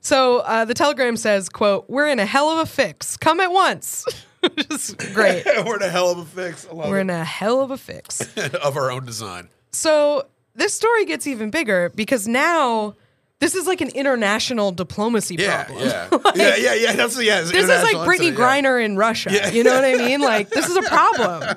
So 0.00 0.38
uh, 0.38 0.64
the 0.64 0.72
telegram 0.74 1.18
says, 1.18 1.50
"quote 1.50 1.84
We're 1.90 2.08
in 2.08 2.18
a 2.18 2.24
hell 2.24 2.48
of 2.48 2.58
a 2.60 2.66
fix. 2.66 3.16
Come 3.18 3.40
at 3.40 3.52
once." 3.52 4.06
Which 4.40 4.66
is 4.70 4.94
great. 5.12 5.44
We're 5.66 5.76
in 5.76 5.82
a 5.82 5.90
hell 5.90 6.10
of 6.12 6.18
a 6.18 6.24
fix. 6.24 6.66
We're 6.72 6.98
it. 6.98 7.02
in 7.02 7.10
a 7.10 7.24
hell 7.24 7.60
of 7.60 7.72
a 7.72 7.76
fix. 7.76 8.20
of 8.38 8.76
our 8.76 8.90
own 8.90 9.04
design. 9.04 9.48
So 9.72 10.28
this 10.54 10.72
story 10.72 11.04
gets 11.04 11.26
even 11.26 11.50
bigger 11.50 11.90
because 11.94 12.26
now 12.28 12.94
this 13.40 13.54
is 13.54 13.66
like 13.66 13.80
an 13.80 13.90
international 13.90 14.72
diplomacy 14.72 15.36
Yeah, 15.38 15.64
problem. 15.64 15.88
yeah, 15.88 16.08
yeah, 16.34 16.56
yeah, 16.56 16.74
yeah. 16.74 16.92
That's 16.92 17.22
yeah. 17.22 17.40
This 17.42 17.52
is 17.52 17.68
like 17.68 17.96
Brittney 17.96 18.28
incident, 18.30 18.38
uh, 18.38 18.42
yeah. 18.42 18.60
Griner 18.62 18.84
in 18.84 18.96
Russia. 18.96 19.30
Yeah. 19.32 19.50
You 19.50 19.64
know 19.64 19.74
what 19.74 19.84
I 19.84 19.94
mean? 19.94 20.20
Like 20.20 20.50
this 20.50 20.68
is 20.68 20.76
a 20.76 20.82
problem. 20.82 21.56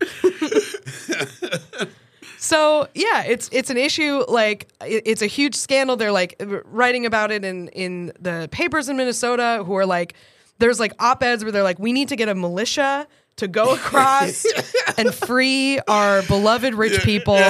so 2.38 2.88
yeah, 2.94 3.24
it's 3.24 3.48
it's 3.52 3.70
an 3.70 3.76
issue. 3.76 4.22
Like 4.28 4.68
it- 4.84 5.02
it's 5.06 5.22
a 5.22 5.26
huge 5.26 5.54
scandal. 5.54 5.96
They're 5.96 6.12
like 6.12 6.40
writing 6.66 7.06
about 7.06 7.30
it 7.30 7.44
in 7.44 7.68
in 7.68 8.12
the 8.20 8.48
papers 8.52 8.88
in 8.88 8.96
Minnesota. 8.96 9.62
Who 9.66 9.74
are 9.76 9.86
like, 9.86 10.14
there's 10.58 10.78
like 10.80 10.92
op 10.98 11.22
eds 11.22 11.42
where 11.44 11.52
they're 11.52 11.62
like, 11.62 11.78
we 11.78 11.92
need 11.92 12.08
to 12.08 12.16
get 12.16 12.28
a 12.28 12.34
militia 12.34 13.06
to 13.36 13.48
go 13.48 13.74
across 13.74 14.46
and 14.98 15.12
free 15.12 15.80
our 15.88 16.22
beloved 16.22 16.74
rich 16.74 17.02
people. 17.02 17.38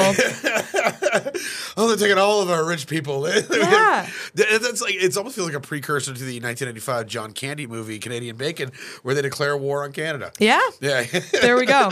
Oh, 1.76 1.88
they're 1.88 1.96
taking 1.96 2.18
all 2.18 2.40
of 2.40 2.50
our 2.50 2.64
rich 2.64 2.86
people. 2.86 3.28
Yeah. 3.50 4.08
That's 4.34 4.80
like 4.80 4.94
it's 4.94 5.16
almost 5.16 5.36
feels 5.36 5.48
like 5.48 5.56
a 5.56 5.60
precursor 5.60 6.12
to 6.12 6.18
the 6.18 6.40
1995 6.40 7.06
John 7.06 7.32
Candy 7.32 7.66
movie 7.66 7.98
Canadian 7.98 8.36
Bacon, 8.36 8.70
where 9.02 9.14
they 9.14 9.22
declare 9.22 9.56
war 9.56 9.84
on 9.84 9.92
Canada. 9.92 10.32
Yeah. 10.38 10.60
Yeah, 10.80 11.04
there 11.40 11.56
we 11.56 11.66
go. 11.66 11.90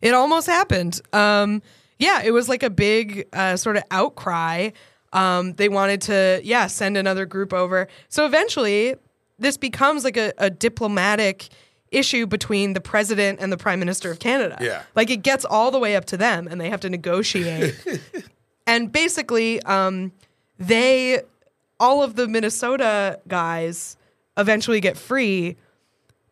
It 0.00 0.14
almost 0.14 0.46
happened. 0.46 1.00
Um, 1.12 1.62
yeah, 1.98 2.22
it 2.22 2.30
was 2.32 2.48
like 2.48 2.62
a 2.62 2.70
big 2.70 3.26
uh, 3.32 3.56
sort 3.56 3.76
of 3.76 3.84
outcry. 3.90 4.70
Um, 5.12 5.52
they 5.54 5.68
wanted 5.68 6.00
to, 6.02 6.40
yeah, 6.42 6.66
send 6.66 6.96
another 6.96 7.26
group 7.26 7.52
over. 7.52 7.88
So 8.08 8.24
eventually, 8.26 8.94
this 9.38 9.56
becomes 9.56 10.04
like 10.04 10.16
a, 10.16 10.32
a 10.38 10.50
diplomatic 10.50 11.48
issue 11.92 12.26
between 12.26 12.72
the 12.72 12.80
president 12.80 13.40
and 13.40 13.52
the 13.52 13.56
prime 13.56 13.78
minister 13.78 14.10
of 14.10 14.18
Canada. 14.18 14.58
Yeah. 14.60 14.82
like 14.94 15.10
it 15.10 15.22
gets 15.22 15.44
all 15.44 15.70
the 15.70 15.78
way 15.78 15.96
up 15.96 16.04
to 16.06 16.16
them, 16.16 16.48
and 16.48 16.60
they 16.60 16.70
have 16.70 16.80
to 16.80 16.90
negotiate. 16.90 17.74
and 18.66 18.90
basically, 18.90 19.62
um, 19.62 20.12
they, 20.58 21.20
all 21.78 22.02
of 22.02 22.16
the 22.16 22.26
Minnesota 22.28 23.20
guys, 23.28 23.96
eventually 24.36 24.80
get 24.80 24.96
free. 24.96 25.56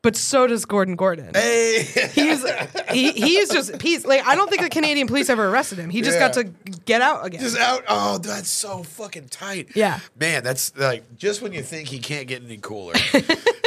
But 0.02 0.16
so 0.16 0.46
does 0.46 0.64
Gordon 0.64 0.96
Gordon 0.96 1.30
hey, 1.34 1.82
he's 2.14 2.42
he, 2.90 3.12
he's 3.12 3.50
just 3.50 3.82
he's 3.82 4.06
like 4.06 4.26
I 4.26 4.34
don't 4.34 4.48
think 4.48 4.62
the 4.62 4.70
Canadian 4.70 5.06
police 5.06 5.28
ever 5.28 5.46
arrested 5.46 5.78
him. 5.78 5.90
He 5.90 6.00
just 6.00 6.18
got 6.18 6.32
to 6.34 6.44
get 6.44 7.02
out 7.02 7.26
again. 7.26 7.40
just 7.42 7.58
out. 7.58 7.84
Oh, 7.86 8.16
that's 8.16 8.48
so 8.48 8.82
fucking 8.82 9.28
tight. 9.28 9.76
Yeah. 9.76 10.00
man, 10.18 10.42
that's 10.42 10.74
like 10.76 11.18
just 11.18 11.42
when 11.42 11.52
you 11.52 11.62
think 11.62 11.88
he 11.88 11.98
can't 11.98 12.26
get 12.26 12.42
any 12.42 12.56
cooler. 12.56 12.94
he 13.12 13.20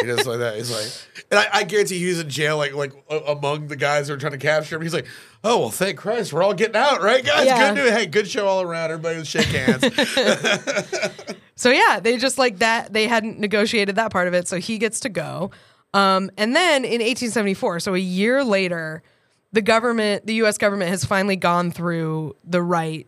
just 0.06 0.26
like 0.26 0.40
that. 0.40 0.56
He's 0.56 0.72
like, 0.72 1.26
and 1.30 1.40
I, 1.40 1.60
I 1.60 1.64
guarantee 1.66 2.00
he's 2.00 2.20
in 2.20 2.30
jail, 2.30 2.58
like 2.58 2.74
like 2.74 2.94
a- 3.12 3.32
among 3.32 3.68
the 3.68 3.76
guys 3.76 4.08
who 4.08 4.16
are 4.16 4.18
trying 4.18 4.32
to 4.32 4.40
capture 4.40 4.76
him. 4.76 4.82
He's 4.82 4.94
like, 4.94 5.06
oh 5.44 5.60
well, 5.60 5.70
thank 5.70 6.00
Christ, 6.00 6.34
we're 6.34 6.42
all 6.42 6.56
getting 6.56 6.76
out, 6.76 7.04
right, 7.04 7.24
guys? 7.24 7.46
Yeah. 7.46 7.76
Good. 7.76 7.94
Hey, 7.94 8.08
good 8.08 8.28
show 8.28 8.48
all 8.48 8.64
around. 8.64 8.90
Everybody 8.90 9.20
was 9.20 9.28
shake 9.28 9.46
hands. 9.46 9.84
so 11.56 11.70
yeah, 11.70 12.00
they 12.00 12.18
just 12.18 12.40
like 12.40 12.58
that 12.58 12.92
they 12.92 13.08
hadn't 13.08 13.40
negotiated 13.40 13.98
that 13.98 14.12
part 14.12 14.28
of 14.28 14.34
it, 14.34 14.48
so 14.48 14.58
he 14.58 14.80
gets 14.80 15.00
to 15.02 15.10
go. 15.10 15.52
Um, 15.94 16.32
and 16.38 16.56
then 16.56 16.84
in 16.86 17.02
1874, 17.02 17.80
so 17.82 17.94
a 17.94 18.00
year 18.00 18.44
later, 18.44 19.04
the 19.52 19.62
government, 19.62 20.26
the 20.26 20.34
U.S. 20.36 20.58
government, 20.58 20.90
has 20.90 21.06
finally 21.06 21.36
gone 21.36 21.72
through 21.72 22.36
the 22.44 22.62
right 22.62 23.08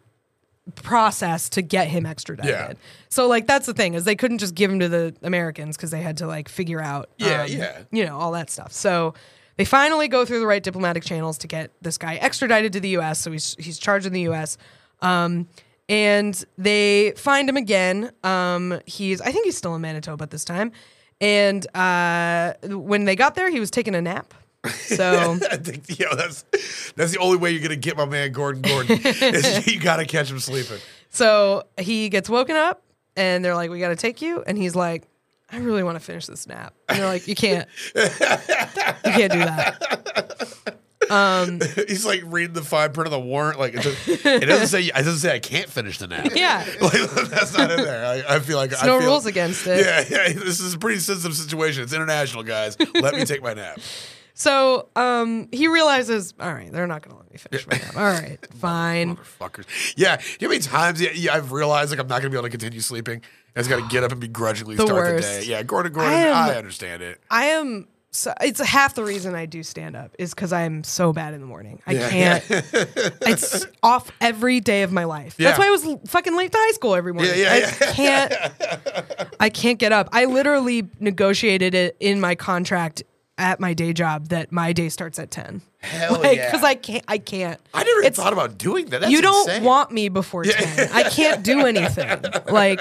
process 0.76 1.50
to 1.50 1.62
get 1.62 1.88
him 1.88 2.06
extradited. 2.06 2.50
Yeah. 2.50 2.74
So 3.10 3.28
like 3.28 3.46
that's 3.48 3.66
the 3.68 3.74
thing 3.74 3.94
is 3.94 4.04
they 4.04 4.16
couldn't 4.16 4.40
just 4.40 4.56
give 4.56 4.72
him 4.72 4.80
to 4.80 4.90
the 4.90 5.16
Americans 5.22 5.78
because 5.78 5.92
they 5.92 6.02
had 6.02 6.18
to 6.18 6.28
like 6.28 6.50
figure 6.50 6.82
out 6.82 7.10
Yeah, 7.18 7.44
um, 7.44 7.48
yeah. 7.50 7.82
you 7.92 8.06
know 8.06 8.18
all 8.18 8.32
that 8.32 8.50
stuff. 8.50 8.74
So 8.74 9.14
they 9.58 9.66
finally 9.66 10.08
go 10.08 10.26
through 10.26 10.40
the 10.40 10.48
right 10.48 10.62
diplomatic 10.64 11.04
channels 11.04 11.38
to 11.40 11.48
get 11.48 11.72
this 11.82 11.98
guy 11.98 12.16
extradited 12.16 12.74
to 12.74 12.80
the 12.80 12.90
U.S. 12.90 13.20
So 13.20 13.32
he's 13.32 13.56
he's 13.60 13.78
charged 13.78 14.06
in 14.08 14.14
the 14.14 14.22
U.S. 14.22 14.58
Um, 15.02 15.48
and 15.88 16.44
they 16.58 17.14
find 17.16 17.48
him 17.48 17.58
again. 17.58 18.12
Um, 18.24 18.80
he's 18.86 19.22
I 19.22 19.32
think 19.32 19.46
he's 19.46 19.58
still 19.58 19.76
in 19.76 19.82
Manitoba 19.82 20.24
at 20.24 20.32
this 20.32 20.46
time. 20.46 20.72
And 21.26 21.76
uh, 21.76 22.54
when 22.66 23.06
they 23.06 23.16
got 23.16 23.34
there, 23.34 23.50
he 23.50 23.60
was 23.60 23.72
taking 23.72 23.96
a 23.96 24.02
nap. 24.02 24.32
So 24.74 25.40
I 25.52 25.58
think 25.58 25.98
you 26.00 26.06
know, 26.06 26.16
that's 26.16 26.46
that's 26.96 27.14
the 27.14 27.18
only 27.18 27.38
way 27.38 27.50
you're 27.50 27.64
gonna 27.64 27.76
get 27.76 27.98
my 27.98 28.06
man 28.06 28.32
Gordon 28.32 28.62
Gordon. 28.62 29.00
is 29.04 29.66
you 29.74 29.80
gotta 29.80 30.06
catch 30.06 30.30
him 30.30 30.40
sleeping. 30.40 30.78
so 31.10 31.64
he 31.80 32.10
gets 32.10 32.30
woken 32.30 32.56
up, 32.56 32.84
and 33.16 33.44
they're 33.44 33.56
like, 33.56 33.72
"We 33.72 33.80
got 33.80 33.90
to 33.90 33.96
take 33.96 34.22
you." 34.22 34.44
And 34.46 34.56
he's 34.56 34.76
like, 34.76 35.08
"I 35.52 35.58
really 35.58 35.82
want 35.82 35.96
to 35.96 36.00
finish 36.00 36.28
this 36.28 36.46
nap." 36.46 36.76
And 36.90 37.00
they're 37.00 37.08
like, 37.08 37.28
"You 37.28 37.34
can't. 37.34 37.68
you 37.96 38.02
can't 38.04 39.32
do 39.32 39.40
that." 39.40 40.78
He's 41.88 42.06
like 42.06 42.22
reading 42.26 42.54
the 42.54 42.62
fine 42.62 42.92
print 42.94 43.08
of 43.08 43.12
the 43.12 43.20
warrant. 43.20 43.60
Like 43.60 43.74
it 43.74 43.84
doesn't, 43.84 44.26
it 44.26 44.46
doesn't 44.46 44.68
say. 44.68 44.84
It 44.84 44.94
doesn't 44.94 45.18
say 45.18 45.34
I 45.34 45.40
can't 45.40 45.70
finish 45.70 45.98
the 45.98 46.08
nap. 46.08 46.32
Yeah. 46.36 46.66
like, 46.82 46.94
that's 47.30 47.58
not 47.58 47.72
in 47.72 47.78
there. 47.84 48.06
I, 48.06 48.36
I 48.36 48.40
feel 48.40 48.58
like 48.58 48.72
I 48.82 48.86
no 48.86 49.00
feel, 49.00 49.10
rules 49.10 49.26
against 49.26 49.66
it. 49.68 49.86
Yeah, 49.86 50.04
yeah. 50.10 50.34
This 50.34 50.60
is 50.60 50.74
a 50.74 50.80
pretty 50.80 51.00
sensitive 51.00 51.36
situation. 51.36 51.84
It's 51.84 51.94
international, 51.94 52.44
guys. 52.44 52.78
Let 52.96 53.16
me 53.16 53.26
take 53.26 53.42
my 53.42 53.54
nap. 53.54 53.80
So 54.38 54.90
um, 54.98 55.48
he 55.54 55.70
realizes, 55.70 56.34
all 56.42 56.54
right, 56.54 56.70
they're 56.70 56.88
not 56.88 57.02
going 57.02 57.16
to 57.16 57.22
let 57.22 57.32
me 57.32 57.38
finish 57.38 57.66
my 57.68 57.78
nap. 57.78 57.96
All 57.96 58.04
right, 58.04 58.38
fine. 58.56 59.16
Motherfuckers. 59.16 59.94
Yeah. 59.96 60.20
You 60.40 60.48
know 60.48 60.50
how 60.50 60.50
many 60.50 60.60
times 60.60 61.02
yeah, 61.02 61.12
yeah, 61.14 61.34
I've 61.34 61.54
realized 61.54 61.92
like 61.92 62.02
I'm 62.02 62.08
not 62.08 62.20
gonna 62.22 62.32
be 62.32 62.36
able 62.36 62.44
to 62.44 62.50
continue 62.50 62.82
sleeping. 62.82 63.22
I 63.56 63.62
just 63.62 63.70
gotta 63.70 63.88
get 63.88 64.04
up 64.04 64.12
and 64.12 64.20
begrudgingly 64.20 64.76
The 64.76 64.88
start 64.88 65.14
worst. 65.14 65.40
the 65.40 65.46
day. 65.46 65.48
Yeah, 65.48 65.64
Gordon 65.64 65.94
Gordon, 65.94 66.12
I 66.12 66.50
I, 66.50 66.56
understand 66.58 67.02
it. 67.02 67.22
I 67.32 67.46
am. 67.46 67.88
So, 68.16 68.34
it's 68.42 68.62
half 68.62 68.96
the 68.96 69.04
reason 69.04 69.36
I 69.36 69.46
do 69.46 69.62
stand 69.62 69.96
up 69.96 70.16
is 70.18 70.34
because 70.34 70.54
I'm 70.54 70.84
so 70.86 71.12
bad 71.12 71.34
in 71.34 71.42
the 71.42 71.46
morning. 71.48 71.82
I 71.86 71.92
Yeah. 71.94 72.10
can't. 72.10 72.44
it's 72.50 73.68
off 73.84 74.10
every 74.22 74.60
day 74.62 74.84
of 74.84 74.92
my 74.94 75.04
life. 75.04 75.36
That's 75.38 75.60
why 75.60 75.68
I 75.68 75.70
was 75.70 75.86
fucking 76.08 76.36
late 76.36 76.52
to 76.54 76.58
high 76.58 76.72
school 76.72 76.96
every 76.96 77.14
morning. 77.14 77.34
Yeah, 77.38 77.56
yeah, 77.58 77.74
I 77.82 77.94
can't. 77.94 78.34
I 79.40 79.50
can't 79.50 79.80
get 79.80 79.92
up. 79.92 80.08
I 80.14 80.26
literally 80.26 80.88
negotiated 81.00 81.76
it 81.76 81.98
in 82.00 82.20
my 82.22 82.36
contract 82.36 83.04
at 83.38 83.60
my 83.60 83.74
day 83.74 83.92
job 83.94 84.30
that 84.30 84.52
my 84.52 84.72
day 84.74 84.90
starts 84.90 85.20
at 85.20 85.30
ten. 85.32 85.62
Hell 85.80 86.14
like, 86.22 86.38
yeah. 86.38 86.50
because 86.52 86.64
I 86.64 86.76
can't. 86.76 87.04
I 87.08 87.18
can't. 87.18 87.60
I 87.74 87.84
never 87.84 88.00
even 88.02 88.14
thought 88.14 88.34
about 88.34 88.58
doing 88.58 88.86
that. 88.88 89.02
That's 89.02 89.12
you 89.12 89.22
don't 89.22 89.50
insane. 89.50 89.64
want 89.64 89.92
me 89.92 90.10
before 90.10 90.44
10 90.44 90.90
i 90.94 91.04
can't 91.04 91.44
do 91.44 91.60
anything 91.68 92.10
like 92.50 92.80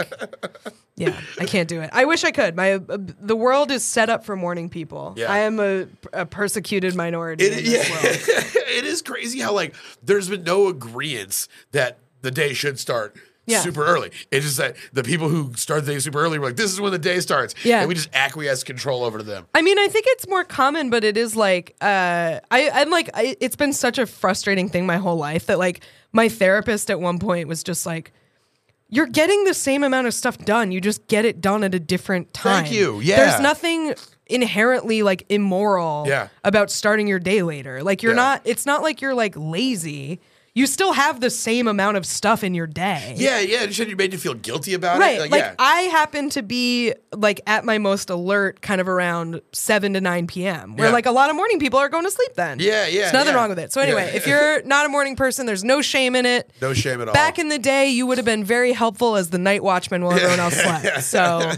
yeah 0.97 1.19
i 1.41 1.45
can't 1.45 1.69
do 1.69 1.81
it 1.81 1.91
i 1.93 2.05
wish 2.05 2.23
i 2.25 2.31
could 2.31 2.55
my 2.57 2.75
uh, 2.75 2.81
the 2.99 3.35
world 3.37 3.71
is 3.71 3.83
set 3.85 4.09
up 4.09 4.25
for 4.25 4.37
morning 4.37 4.69
people 4.69 5.15
Yeah. 5.17 5.31
i 5.33 5.39
am 5.41 5.59
a, 5.61 5.87
a 6.13 6.25
persecuted 6.25 6.95
minority 6.95 7.45
It, 7.45 7.53
in 7.59 7.65
this 7.65 7.89
yeah. 7.89 7.93
world 7.93 8.05
it 8.69 8.85
is 8.85 9.03
crazy 9.03 9.41
how 9.41 9.53
like 9.53 9.75
there's 10.03 10.29
been 10.29 10.45
no 10.45 10.69
agreement 10.69 11.49
that 11.73 11.99
the 12.23 12.31
day 12.31 12.53
should 12.55 12.79
start 12.79 13.17
Yeah. 13.47 13.61
super 13.61 13.85
early. 13.85 14.11
It's 14.31 14.45
just 14.47 14.57
that 14.57 14.75
the 14.93 15.03
people 15.03 15.29
who 15.29 15.53
start 15.55 15.85
the 15.85 15.93
day 15.93 15.99
super 15.99 16.19
early 16.21 16.39
were 16.39 16.47
like, 16.47 16.57
this 16.57 16.73
is 16.73 16.81
when 16.81 16.93
the 16.93 16.99
day 16.99 17.21
starts. 17.21 17.55
Yeah. 17.63 17.81
And 17.81 17.89
we 17.89 17.95
just 17.95 18.09
acquiesce 18.15 18.65
control 18.65 19.05
over 19.05 19.19
to 19.19 19.25
them. 19.25 19.47
I 19.55 19.61
mean, 19.61 19.79
I 19.79 19.89
think 19.89 20.07
it's 20.09 20.27
more 20.27 20.45
common, 20.45 20.89
but 20.89 21.05
it 21.05 21.17
is 21.19 21.37
like 21.37 21.77
uh, 21.83 22.41
I, 22.51 22.71
I'm 22.71 22.91
like 22.91 23.11
I, 23.15 23.37
it's 23.41 23.57
been 23.57 23.73
such 23.75 23.99
a 23.99 24.07
frustrating 24.07 24.69
thing 24.69 24.87
my 24.87 24.97
whole 24.97 25.17
life 25.17 25.47
that 25.47 25.59
like 25.59 25.81
my 26.13 26.29
therapist 26.29 26.91
at 26.91 27.01
one 27.01 27.19
point 27.19 27.49
was 27.49 27.63
just 27.63 27.85
like, 27.87 28.13
"You're 28.89 29.07
getting 29.07 29.45
the 29.45 29.55
same 29.55 29.83
amount 29.85 30.07
of 30.07 30.15
stuff 30.15 30.39
done. 30.39 30.73
You 30.73 30.81
just 30.81 31.07
get 31.09 31.25
it 31.25 31.41
done 31.41 31.65
at 31.65 31.75
a 31.75 31.81
different 31.81 32.33
time." 32.33 32.65
Thank 32.65 32.75
you. 32.75 33.01
Yeah. 33.01 33.17
there's 33.17 33.41
nothing 33.43 33.95
inherently 34.27 35.03
like 35.03 35.25
immoral 35.29 36.05
Yeah. 36.07 36.29
about 36.45 36.71
starting 36.71 37.07
your 37.09 37.19
day 37.19 37.43
later. 37.43 37.83
Like 37.83 38.03
you're 38.03 38.13
Yeah. 38.13 38.17
not. 38.17 38.43
It's 38.45 38.65
not 38.65 38.81
like 38.83 39.01
you're 39.03 39.15
like 39.15 39.35
lazy. 39.37 40.21
You 40.57 40.69
still 40.69 40.93
have 40.93 41.19
the 41.19 41.31
same 41.31 41.67
amount 41.67 41.97
of 41.97 42.07
stuff 42.07 42.45
in 42.45 42.55
your 42.55 42.69
day. 42.69 43.15
Yeah, 43.17 43.41
yeah. 43.41 43.69
Said 43.71 43.89
you 43.91 43.97
made 43.97 44.13
you 44.13 44.21
feel 44.21 44.35
guilty 44.35 44.73
about 44.75 45.01
Right. 45.01 45.17
it. 45.17 45.21
Like, 45.23 45.31
Like, 45.33 45.41
yeah. 45.43 45.55
I 45.59 45.81
happen 45.83 46.31
to 46.31 46.43
be 46.45 46.95
like 47.13 47.41
at 47.49 47.65
my 47.65 47.79
most 47.79 48.09
alert 48.09 48.61
kind 48.63 48.81
of 48.81 48.87
around 48.89 49.41
7 49.53 49.95
to 49.95 50.01
9 50.01 50.29
p.m. 50.29 50.77
where 50.77 50.87
Yeah. 50.89 50.93
like 50.93 51.07
a 51.07 51.11
lot 51.11 51.29
of 51.29 51.35
morning 51.35 51.59
people 51.59 51.81
are 51.81 51.89
going 51.89 52.05
to 52.05 52.11
sleep 52.13 52.35
then. 52.37 52.61
Yeah, 52.61 52.87
yeah, 52.87 53.01
There's 53.01 53.13
nothing 53.15 53.35
yeah. 53.35 53.41
wrong 53.41 53.49
with 53.49 53.59
it. 53.59 53.73
So 53.73 53.81
anyway, 53.81 54.13
if 54.15 54.29
you're 54.29 54.63
not 54.65 54.87
a 54.87 54.89
morning 54.89 55.17
person, 55.17 55.45
there's 55.47 55.65
no 55.65 55.83
shame 55.83 56.15
in 56.15 56.25
it. 56.25 56.49
no 56.63 56.73
shame 56.73 57.01
at 57.01 57.09
all. 57.09 57.15
Back 57.15 57.41
in 57.41 57.49
the 57.49 57.59
day, 57.59 57.89
you 57.89 58.07
would 58.07 58.19
have 58.19 58.25
been 58.25 58.45
very 58.45 58.73
helpful 58.73 59.17
as 59.17 59.31
the 59.31 59.39
night 59.39 59.65
watchman 59.65 60.05
while 60.05 60.13
everyone 60.13 60.39
else 60.39 60.55
slept. 60.63 61.03
So, 61.03 61.51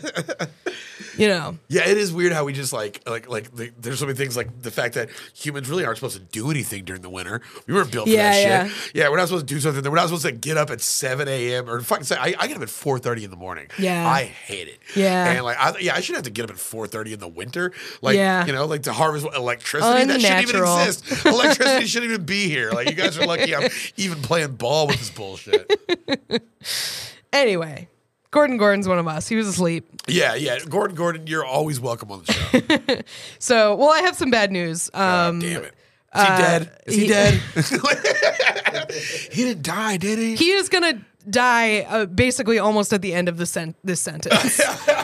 you 1.17 1.29
know, 1.29 1.59
Yeah, 1.69 1.89
it 1.89 1.97
is 1.99 2.13
weird 2.13 2.33
how 2.33 2.45
we 2.45 2.53
just 2.53 2.73
like 2.73 3.01
like 3.09 3.29
like 3.29 3.55
the, 3.55 3.71
there's 3.81 3.99
so 3.99 4.07
many 4.07 4.17
things 4.17 4.37
like 4.37 4.63
the 4.63 4.71
fact 4.71 4.95
that 4.95 5.09
humans 5.35 5.69
really 5.69 5.85
aren't 5.85 5.99
supposed 5.99 6.17
to 6.17 6.23
do 6.23 6.51
anything 6.51 6.85
during 6.85 7.03
the 7.03 7.11
winter. 7.11 7.41
We 7.67 7.75
weren't 7.75 7.91
built 7.93 8.07
for 8.09 8.15
Yeah, 8.15 8.31
that 8.33 8.41
yeah. 8.43 8.69
shit. 8.69 8.95
Yeah, 8.95 9.09
we're 9.09 9.17
not 9.17 9.29
supposed 9.29 9.47
to 9.49 9.55
do 9.55 9.61
something. 9.61 9.83
We're 9.85 9.97
not 9.97 10.07
supposed 10.09 10.25
to 10.27 10.33
get 10.33 10.57
up 10.57 10.71
at 10.71 10.81
seven 10.81 11.29
a.m. 11.29 11.69
or 11.69 11.81
fucking 11.81 12.05
say 12.05 12.17
I, 12.17 12.35
I 12.39 12.47
get 12.47 12.57
up 12.57 12.63
at 12.63 12.71
four 12.71 12.99
thirty 12.99 13.25
in 13.25 13.31
the 13.31 13.37
morning. 13.37 13.67
Yeah. 13.79 14.09
I 14.09 14.25
hate 14.25 14.69
it. 14.69 14.79
Yeah. 14.95 15.33
and 15.33 15.45
like 15.45 15.59
I, 15.59 15.79
yeah, 15.79 15.95
I 15.95 16.01
should 16.01 16.15
have 16.17 16.25
to 16.25 16.31
get 16.31 16.45
up 16.45 16.51
at 16.51 16.59
four 16.59 16.87
thirty 16.87 17.13
in 17.13 17.21
the 17.21 17.29
winter. 17.29 17.73
Like 18.03 18.17
Yeah. 18.17 18.45
you 18.47 18.53
know, 18.53 18.67
like 18.67 18.83
to 18.85 18.93
harvest 18.93 19.27
electricity. 19.35 20.05
That 20.05 20.21
shouldn't 20.21 20.43
even 20.49 20.63
exist. 20.63 21.25
Electricity 21.27 21.87
shouldn't 21.87 22.13
even 22.13 22.25
be 22.27 22.49
here. 22.49 22.71
Like 22.73 22.89
you 22.89 22.95
guys 22.95 23.19
are 23.19 23.27
lucky 23.27 23.55
I'm 23.55 23.71
even 23.97 24.23
playing 24.23 24.57
ball 24.57 24.87
with 24.87 24.99
this 24.99 25.11
bullshit. 25.11 25.71
anyway, 27.33 27.89
Gordon 28.37 28.59
Gordon's 28.59 28.87
one 28.87 28.99
of 28.99 29.09
us. 29.09 29.27
He 29.29 29.35
was 29.35 29.49
asleep. 29.49 29.89
yeah, 30.07 30.35
yeah. 30.35 30.59
Gordon, 30.69 30.95
Gordon, 30.95 31.27
you're 31.27 31.43
always 31.47 31.81
welcome 31.81 32.13
on 32.13 32.23
the 32.23 32.33
show. 32.33 33.01
So, 33.39 33.75
well, 33.77 33.89
I 33.91 34.01
have 34.01 34.15
some 34.15 34.31
bad 34.31 34.53
news. 34.53 34.91
Um, 34.93 35.41
God 35.41 35.41
damn 35.41 35.65
it. 35.65 35.75
Is 36.15 36.23
he 36.23 36.37
dead? 36.37 36.71
Is 36.85 36.95
he, 36.95 37.01
he- 37.01 37.09
dead? 37.09 38.91
he 39.33 39.45
didn't 39.45 39.63
die, 39.63 39.97
did 39.97 40.19
he? 40.19 40.35
he 40.37 40.51
is 40.51 40.69
gonna 40.69 41.03
die 41.31 41.81
uh, 41.81 42.05
basically 42.05 42.59
almost 42.59 42.93
at 42.93 43.01
the 43.01 43.15
end 43.15 43.31
of 43.31 43.39
the 43.39 43.47
sen- 43.47 43.75
this 43.85 44.01
sentence. 44.03 44.53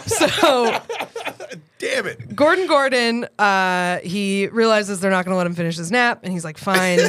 so 0.07 0.79
Damn 1.79 2.07
it. 2.07 2.37
Gordon 2.37 2.67
Gordon, 2.67 3.25
uh, 3.39 3.99
he 4.01 4.49
realizes 4.49 5.01
they're 5.01 5.11
not 5.11 5.25
gonna 5.25 5.39
let 5.39 5.47
him 5.47 5.55
finish 5.55 5.79
his 5.79 5.91
nap, 5.91 6.21
and 6.23 6.33
he's 6.35 6.45
like, 6.45 6.59
"Fine, 6.59 7.01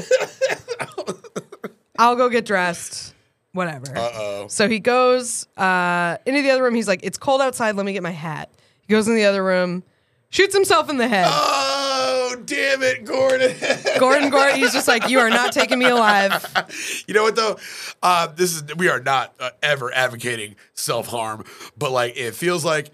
I'll 1.99 2.15
go 2.15 2.30
get 2.30 2.45
dressed." 2.45 3.13
Whatever. 3.54 3.95
Uh-oh. 3.95 4.47
So 4.49 4.68
he 4.68 4.80
goes 4.80 5.47
uh, 5.58 6.18
into 6.26 6.41
the 6.41 6.51
other 6.51 6.64
room. 6.64 6.76
He's 6.76 6.88
like, 6.88 7.01
"It's 7.04 7.18
cold 7.18 7.39
outside. 7.39 7.76
Let 7.76 7.86
me 7.86 7.93
get 7.93 8.04
my 8.04 8.12
hat." 8.12 8.49
He 8.82 8.91
goes 8.91 9.08
in 9.08 9.16
the 9.16 9.26
other 9.26 9.43
room, 9.43 9.84
shoots 10.30 10.54
himself 10.54 10.89
in 10.89 10.97
the 10.97 11.08
head. 11.08 11.28
Oh, 11.30 12.36
damn 12.45 12.82
it, 12.82 13.06
Gordon. 13.06 13.56
Gordon 13.99 14.30
Gordon, 14.32 14.58
he's 14.58 14.74
just 14.74 14.88
like, 14.88 15.08
"You 15.08 15.20
are 15.20 15.30
not 15.30 15.54
taking 15.54 15.78
me 15.78 15.86
alive." 15.86 17.04
you 17.08 17.14
know 17.14 17.24
what 17.24 17.36
though? 17.36 17.58
Uh, 18.01 18.28
this 18.28 18.56
is 18.56 18.76
we 18.76 18.89
are 18.89 18.99
not 18.99 19.34
uh, 19.39 19.51
ever 19.62 19.93
advocating 19.93 20.56
self 20.74 21.08
harm, 21.08 21.45
but 21.78 21.91
like 21.91 22.18
it 22.18 22.34
feels 22.34 22.66
like 22.66 22.89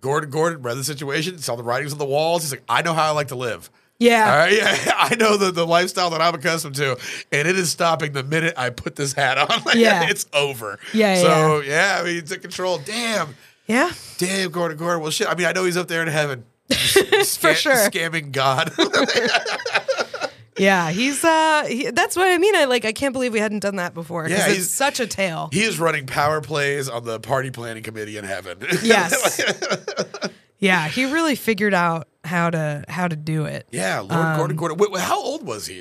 Gordon 0.00 0.30
Gordon 0.30 0.62
read 0.62 0.76
the 0.76 0.84
situation, 0.84 1.38
saw 1.38 1.56
the 1.56 1.64
writings 1.64 1.92
on 1.92 1.98
the 1.98 2.04
walls. 2.04 2.42
He's 2.42 2.52
like, 2.52 2.62
I 2.68 2.82
know 2.82 2.94
how 2.94 3.04
I 3.06 3.10
like 3.10 3.28
to 3.28 3.36
live. 3.36 3.68
Yeah. 4.04 4.30
All 4.30 4.36
right. 4.38 4.52
Yeah. 4.54 4.92
I 4.96 5.14
know 5.16 5.36
the, 5.36 5.50
the 5.50 5.66
lifestyle 5.66 6.10
that 6.10 6.20
I'm 6.20 6.34
accustomed 6.34 6.74
to, 6.76 6.98
and 7.32 7.48
it 7.48 7.56
is 7.56 7.70
stopping 7.70 8.12
the 8.12 8.22
minute 8.22 8.54
I 8.56 8.70
put 8.70 8.96
this 8.96 9.12
hat 9.12 9.38
on. 9.38 9.62
Like, 9.64 9.76
Yeah. 9.76 10.08
It's 10.08 10.26
over. 10.32 10.78
Yeah, 10.92 11.16
So 11.22 11.60
yeah, 11.60 11.98
I 12.00 12.04
mean, 12.04 12.14
he 12.16 12.22
took 12.22 12.42
control. 12.42 12.78
Damn. 12.84 13.34
Yeah. 13.66 13.90
Damn, 14.18 14.50
Gordon 14.50 14.76
Gordon. 14.76 15.00
Well, 15.02 15.10
shit. 15.10 15.26
I 15.28 15.34
mean, 15.34 15.46
I 15.46 15.52
know 15.52 15.64
he's 15.64 15.76
up 15.76 15.88
there 15.88 16.02
in 16.02 16.08
heaven. 16.08 16.44
For 16.68 17.54
sure. 17.54 17.74
Scamming 17.90 18.30
God. 18.32 18.72
Yeah, 20.56 20.90
he's 20.92 21.24
uh 21.24 21.64
he, 21.66 21.90
that's 21.90 22.14
what 22.14 22.28
I 22.28 22.38
mean. 22.38 22.54
I 22.54 22.66
like 22.66 22.84
I 22.84 22.92
can't 22.92 23.12
believe 23.12 23.32
we 23.32 23.40
hadn't 23.40 23.58
done 23.58 23.74
that 23.76 23.92
before 23.92 24.28
Yeah, 24.28 24.36
it's 24.46 24.54
he's- 24.54 24.70
such 24.70 25.00
a 25.00 25.06
tale. 25.06 25.48
he 25.52 25.62
is 25.64 25.80
running 25.80 26.06
power 26.06 26.40
plays 26.40 26.88
on 26.88 27.04
the 27.04 27.18
party 27.18 27.50
planning 27.50 27.82
committee 27.82 28.16
in 28.16 28.24
heaven. 28.24 28.58
Yes. 28.82 29.40
yeah, 30.60 30.86
he 30.86 31.06
really 31.06 31.34
figured 31.34 31.74
out 31.74 32.06
how 32.24 32.50
to 32.50 32.84
how 32.88 33.08
to 33.08 33.16
do 33.16 33.44
it. 33.44 33.66
yeah, 33.70 34.00
Lord 34.00 34.12
Um, 34.12 34.36
Gordon 34.36 34.56
Gordon. 34.56 34.78
Wait, 34.78 35.00
how 35.00 35.20
old 35.20 35.46
was 35.46 35.66
he? 35.66 35.80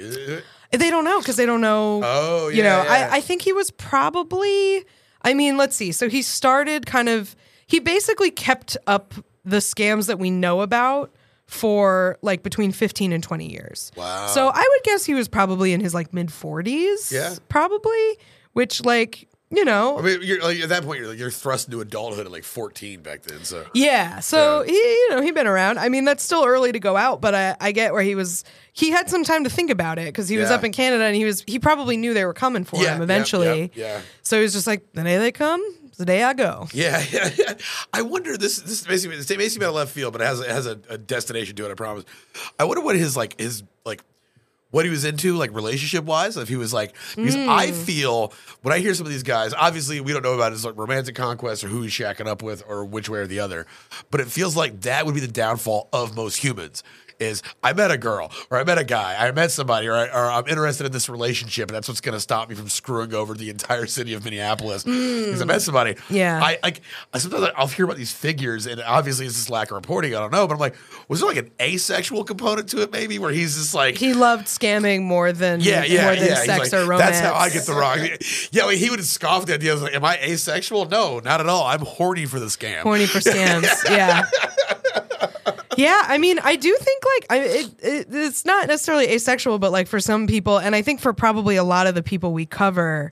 They 0.71 0.89
don't 0.89 1.03
know 1.05 1.19
because 1.19 1.35
they 1.35 1.45
don't 1.45 1.61
know. 1.61 2.01
Oh, 2.03 2.47
yeah. 2.47 2.55
you 2.57 2.63
know, 2.63 2.83
yeah. 2.83 3.09
I, 3.11 3.17
I 3.17 3.21
think 3.21 3.41
he 3.43 3.53
was 3.53 3.69
probably. 3.71 4.83
I 5.21 5.33
mean, 5.33 5.55
let's 5.57 5.75
see. 5.75 5.91
So 5.91 6.09
he 6.09 6.21
started 6.21 6.85
kind 6.85 7.09
of. 7.09 7.35
He 7.67 7.79
basically 7.79 8.29
kept 8.31 8.75
up 8.87 9.13
the 9.45 9.57
scams 9.57 10.07
that 10.07 10.19
we 10.19 10.29
know 10.31 10.61
about 10.61 11.11
for 11.45 12.17
like 12.21 12.43
between 12.43 12.71
15 12.71 13.11
and 13.13 13.23
20 13.23 13.51
years. 13.51 13.91
Wow. 13.95 14.27
So 14.27 14.47
I 14.47 14.59
would 14.61 14.83
guess 14.83 15.05
he 15.05 15.13
was 15.13 15.27
probably 15.27 15.73
in 15.73 15.79
his 15.81 15.93
like 15.93 16.13
mid 16.13 16.27
40s. 16.27 17.11
Yeah. 17.11 17.35
Probably, 17.49 18.17
which 18.53 18.83
like, 18.83 19.27
you 19.55 19.65
know, 19.65 19.99
I 19.99 20.01
mean, 20.01 20.19
you're, 20.23 20.41
like, 20.41 20.59
at 20.59 20.69
that 20.69 20.83
point, 20.83 20.99
you're 20.99 21.09
like 21.09 21.19
you're 21.19 21.29
thrust 21.31 21.67
into 21.67 21.81
adulthood 21.81 22.25
at 22.25 22.31
like 22.31 22.43
14 22.43 23.01
back 23.01 23.21
then. 23.23 23.43
So 23.43 23.65
Yeah. 23.73 24.19
So 24.19 24.63
he, 24.63 24.73
you 24.73 25.09
know, 25.11 25.21
he'd 25.21 25.35
been 25.35 25.47
around. 25.47 25.79
I 25.79 25.89
mean, 25.89 26.05
that's 26.05 26.23
still 26.23 26.43
early 26.45 26.71
to 26.71 26.79
go 26.79 26.95
out, 26.97 27.21
but 27.21 27.35
I, 27.35 27.55
I 27.61 27.71
get 27.71 27.93
where 27.93 28.01
he 28.03 28.15
was. 28.15 28.43
He 28.73 28.89
had 28.89 29.09
some 29.09 29.23
time 29.23 29.43
to 29.43 29.49
think 29.49 29.69
about 29.69 29.99
it 29.99 30.05
because 30.05 30.27
he 30.27 30.37
was 30.37 30.49
up 30.49 30.63
in 30.63 30.71
Canada 30.71 31.03
and 31.03 31.15
he 31.15 31.25
was. 31.25 31.43
He 31.47 31.59
probably 31.59 31.97
knew 31.97 32.13
they 32.13 32.25
were 32.25 32.33
coming 32.33 32.63
for 32.63 32.81
Yeah, 32.81 32.95
him 32.95 33.01
eventually. 33.01 33.71
yeah, 33.75 33.87
yeah. 33.95 34.01
So 34.23 34.37
he 34.37 34.43
was 34.43 34.53
just 34.53 34.65
like, 34.67 34.91
the 34.93 35.03
day 35.03 35.17
they 35.17 35.31
come, 35.31 35.61
the 35.97 36.05
day 36.05 36.23
I 36.23 36.33
go. 36.33 36.67
Yeah, 36.73 37.03
yeah, 37.11 37.29
yeah. 37.37 37.53
I 37.93 38.01
wonder 38.01 38.35
this. 38.37 38.57
This 38.59 38.87
makes 38.87 39.05
me. 39.05 39.15
It 39.15 39.37
makes 39.37 39.55
me 39.57 39.63
out 39.65 39.69
of 39.69 39.75
left 39.75 39.91
field, 39.91 40.13
but 40.13 40.21
it 40.21 40.25
has 40.25 40.39
it 40.39 40.49
has 40.49 40.65
a, 40.65 40.79
a 40.89 40.97
destination 40.97 41.55
to 41.57 41.65
it. 41.67 41.71
I 41.71 41.75
promise. 41.75 42.05
I 42.59 42.63
wonder 42.63 42.81
what 42.83 42.95
his 42.95 43.15
like 43.15 43.39
his 43.39 43.61
like 43.85 44.03
what 44.73 44.85
he 44.85 44.91
was 44.91 45.05
into 45.05 45.35
like 45.35 45.53
relationship 45.53 46.03
wise. 46.03 46.35
If 46.35 46.49
he 46.49 46.55
was 46.55 46.73
like 46.73 46.95
because 47.15 47.35
I 47.35 47.67
Hmm. 47.67 47.73
feel 47.73 48.33
when 48.63 48.73
I 48.73 48.79
hear 48.79 48.93
some 48.95 49.05
of 49.05 49.11
these 49.11 49.21
guys, 49.23 49.53
obviously 49.53 50.01
we 50.01 50.11
don't 50.13 50.23
know 50.23 50.33
about 50.33 50.51
his 50.51 50.65
like 50.65 50.75
romantic 50.75 51.13
conquest 51.15 51.63
or 51.63 51.67
who 51.67 51.83
he's 51.83 51.91
shacking 51.91 52.25
up 52.27 52.41
with 52.41 52.63
or 52.67 52.83
which 52.83 53.07
way 53.07 53.19
or 53.19 53.27
the 53.27 53.39
other, 53.39 53.67
but 54.09 54.19
it 54.19 54.27
feels 54.27 54.55
like 54.57 54.81
that 54.81 55.05
would 55.05 55.13
be 55.13 55.21
the 55.21 55.27
downfall 55.27 55.89
of 55.93 56.15
most 56.15 56.37
humans. 56.37 56.81
Is 57.19 57.41
I 57.63 57.73
met 57.73 57.91
a 57.91 57.97
girl 57.97 58.31
or 58.49 58.57
I 58.57 58.63
met 58.63 58.77
a 58.77 58.83
guy, 58.83 59.15
I 59.19 59.31
met 59.31 59.51
somebody, 59.51 59.87
or, 59.87 59.95
I, 59.95 60.07
or 60.07 60.31
I'm 60.31 60.47
interested 60.47 60.85
in 60.85 60.91
this 60.91 61.09
relationship, 61.09 61.69
and 61.69 61.75
that's 61.75 61.87
what's 61.87 62.01
going 62.01 62.13
to 62.13 62.19
stop 62.19 62.49
me 62.49 62.55
from 62.55 62.69
screwing 62.69 63.13
over 63.13 63.33
the 63.33 63.49
entire 63.49 63.85
city 63.85 64.13
of 64.13 64.23
Minneapolis 64.23 64.83
because 64.83 65.41
I 65.41 65.45
mm. 65.45 65.47
met 65.47 65.61
somebody. 65.61 65.95
Yeah. 66.09 66.41
I 66.41 66.59
like 66.63 66.81
I- 67.13 67.17
sometimes 67.17 67.47
I'll 67.55 67.67
hear 67.67 67.85
about 67.85 67.97
these 67.97 68.11
figures, 68.13 68.65
and 68.65 68.81
obviously 68.81 69.25
it's 69.25 69.35
this 69.35 69.49
lack 69.49 69.71
of 69.71 69.75
reporting. 69.75 70.15
I 70.15 70.19
don't 70.19 70.31
know, 70.31 70.47
but 70.47 70.53
I'm 70.55 70.59
like, 70.59 70.75
was 71.07 71.19
there 71.19 71.29
like 71.29 71.37
an 71.37 71.51
asexual 71.61 72.23
component 72.23 72.69
to 72.69 72.81
it, 72.81 72.91
maybe, 72.91 73.19
where 73.19 73.31
he's 73.31 73.55
just 73.55 73.73
like, 73.73 73.97
He 73.97 74.13
loved 74.13 74.47
scamming 74.47 75.03
more 75.03 75.31
than 75.31 75.61
yeah, 75.61 75.83
yeah, 75.83 76.05
more 76.05 76.15
than 76.15 76.27
yeah. 76.27 76.35
Sex 76.35 76.71
like, 76.71 76.73
or 76.73 76.85
romance. 76.85 77.11
That's 77.11 77.19
how 77.19 77.33
I 77.33 77.49
get 77.49 77.65
the 77.65 77.73
wrong. 77.73 78.07
Yeah, 78.51 78.65
like, 78.65 78.77
he 78.77 78.89
would 78.89 79.03
scoff 79.05 79.43
at 79.43 79.47
the 79.47 79.53
idea. 79.55 79.75
Like, 79.75 79.95
am 79.95 80.05
I 80.05 80.17
asexual? 80.17 80.85
No, 80.85 81.19
not 81.19 81.39
at 81.39 81.47
all. 81.47 81.65
I'm 81.65 81.81
horny 81.81 82.25
for 82.25 82.39
the 82.39 82.47
scam. 82.47 82.81
horny 82.81 83.05
for 83.05 83.19
scams. 83.19 83.69
yeah. 83.89 84.23
yeah, 85.77 86.01
I 86.07 86.17
mean, 86.17 86.39
I 86.43 86.55
do 86.55 86.75
think 86.79 87.03
like 87.05 87.25
I, 87.29 87.37
it, 87.45 87.65
it, 87.83 88.07
it's 88.11 88.45
not 88.45 88.67
necessarily 88.67 89.07
asexual, 89.09 89.59
but 89.59 89.71
like 89.71 89.87
for 89.87 89.99
some 89.99 90.27
people, 90.27 90.57
and 90.57 90.75
I 90.75 90.81
think 90.81 90.99
for 91.01 91.13
probably 91.13 91.55
a 91.55 91.63
lot 91.63 91.87
of 91.87 91.95
the 91.95 92.03
people 92.03 92.33
we 92.33 92.45
cover, 92.45 93.11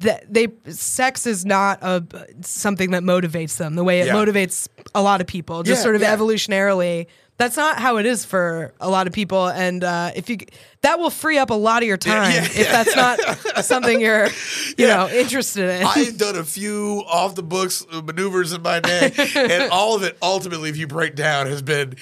that 0.00 0.24
they 0.32 0.48
sex 0.68 1.26
is 1.26 1.44
not 1.44 1.78
a 1.82 2.04
something 2.42 2.90
that 2.90 3.02
motivates 3.02 3.56
them 3.58 3.74
the 3.76 3.84
way 3.84 4.00
it 4.00 4.06
Yeah. 4.06 4.14
motivates 4.14 4.68
a 4.94 5.02
lot 5.02 5.20
of 5.20 5.26
people, 5.26 5.62
just 5.62 5.80
Yeah, 5.80 5.82
sort 5.82 5.94
of 5.96 6.02
yeah. 6.02 6.16
evolutionarily. 6.16 7.06
That's 7.38 7.56
not 7.56 7.78
how 7.78 7.96
it 7.96 8.06
is 8.06 8.24
for 8.24 8.72
a 8.80 8.88
lot 8.88 9.06
of 9.06 9.12
people, 9.12 9.48
and 9.48 9.82
uh, 9.82 10.12
if 10.14 10.30
you 10.30 10.38
that 10.82 10.98
will 10.98 11.10
free 11.10 11.38
up 11.38 11.50
a 11.50 11.54
lot 11.54 11.82
of 11.82 11.88
your 11.88 11.96
time 11.96 12.32
yeah, 12.32 12.44
if 12.44 12.70
that's 12.70 12.94
not 12.94 13.64
something 13.64 14.00
you're, 14.00 14.28
you 14.78 14.86
know, 14.86 15.08
interested 15.08 15.80
in. 15.80 15.86
I've 15.86 16.18
done 16.18 16.36
a 16.36 16.44
few 16.44 17.02
off 17.06 17.34
the 17.34 17.42
books 17.42 17.84
maneuvers 17.90 18.52
in 18.52 18.62
my 18.62 18.80
day, 18.80 19.12
and 19.34 19.72
all 19.72 19.96
of 19.96 20.02
it 20.02 20.16
ultimately, 20.22 20.70
if 20.70 20.76
you 20.76 20.86
break 20.86 21.14
down, 21.14 21.46
has 21.46 21.62
been 21.62 21.96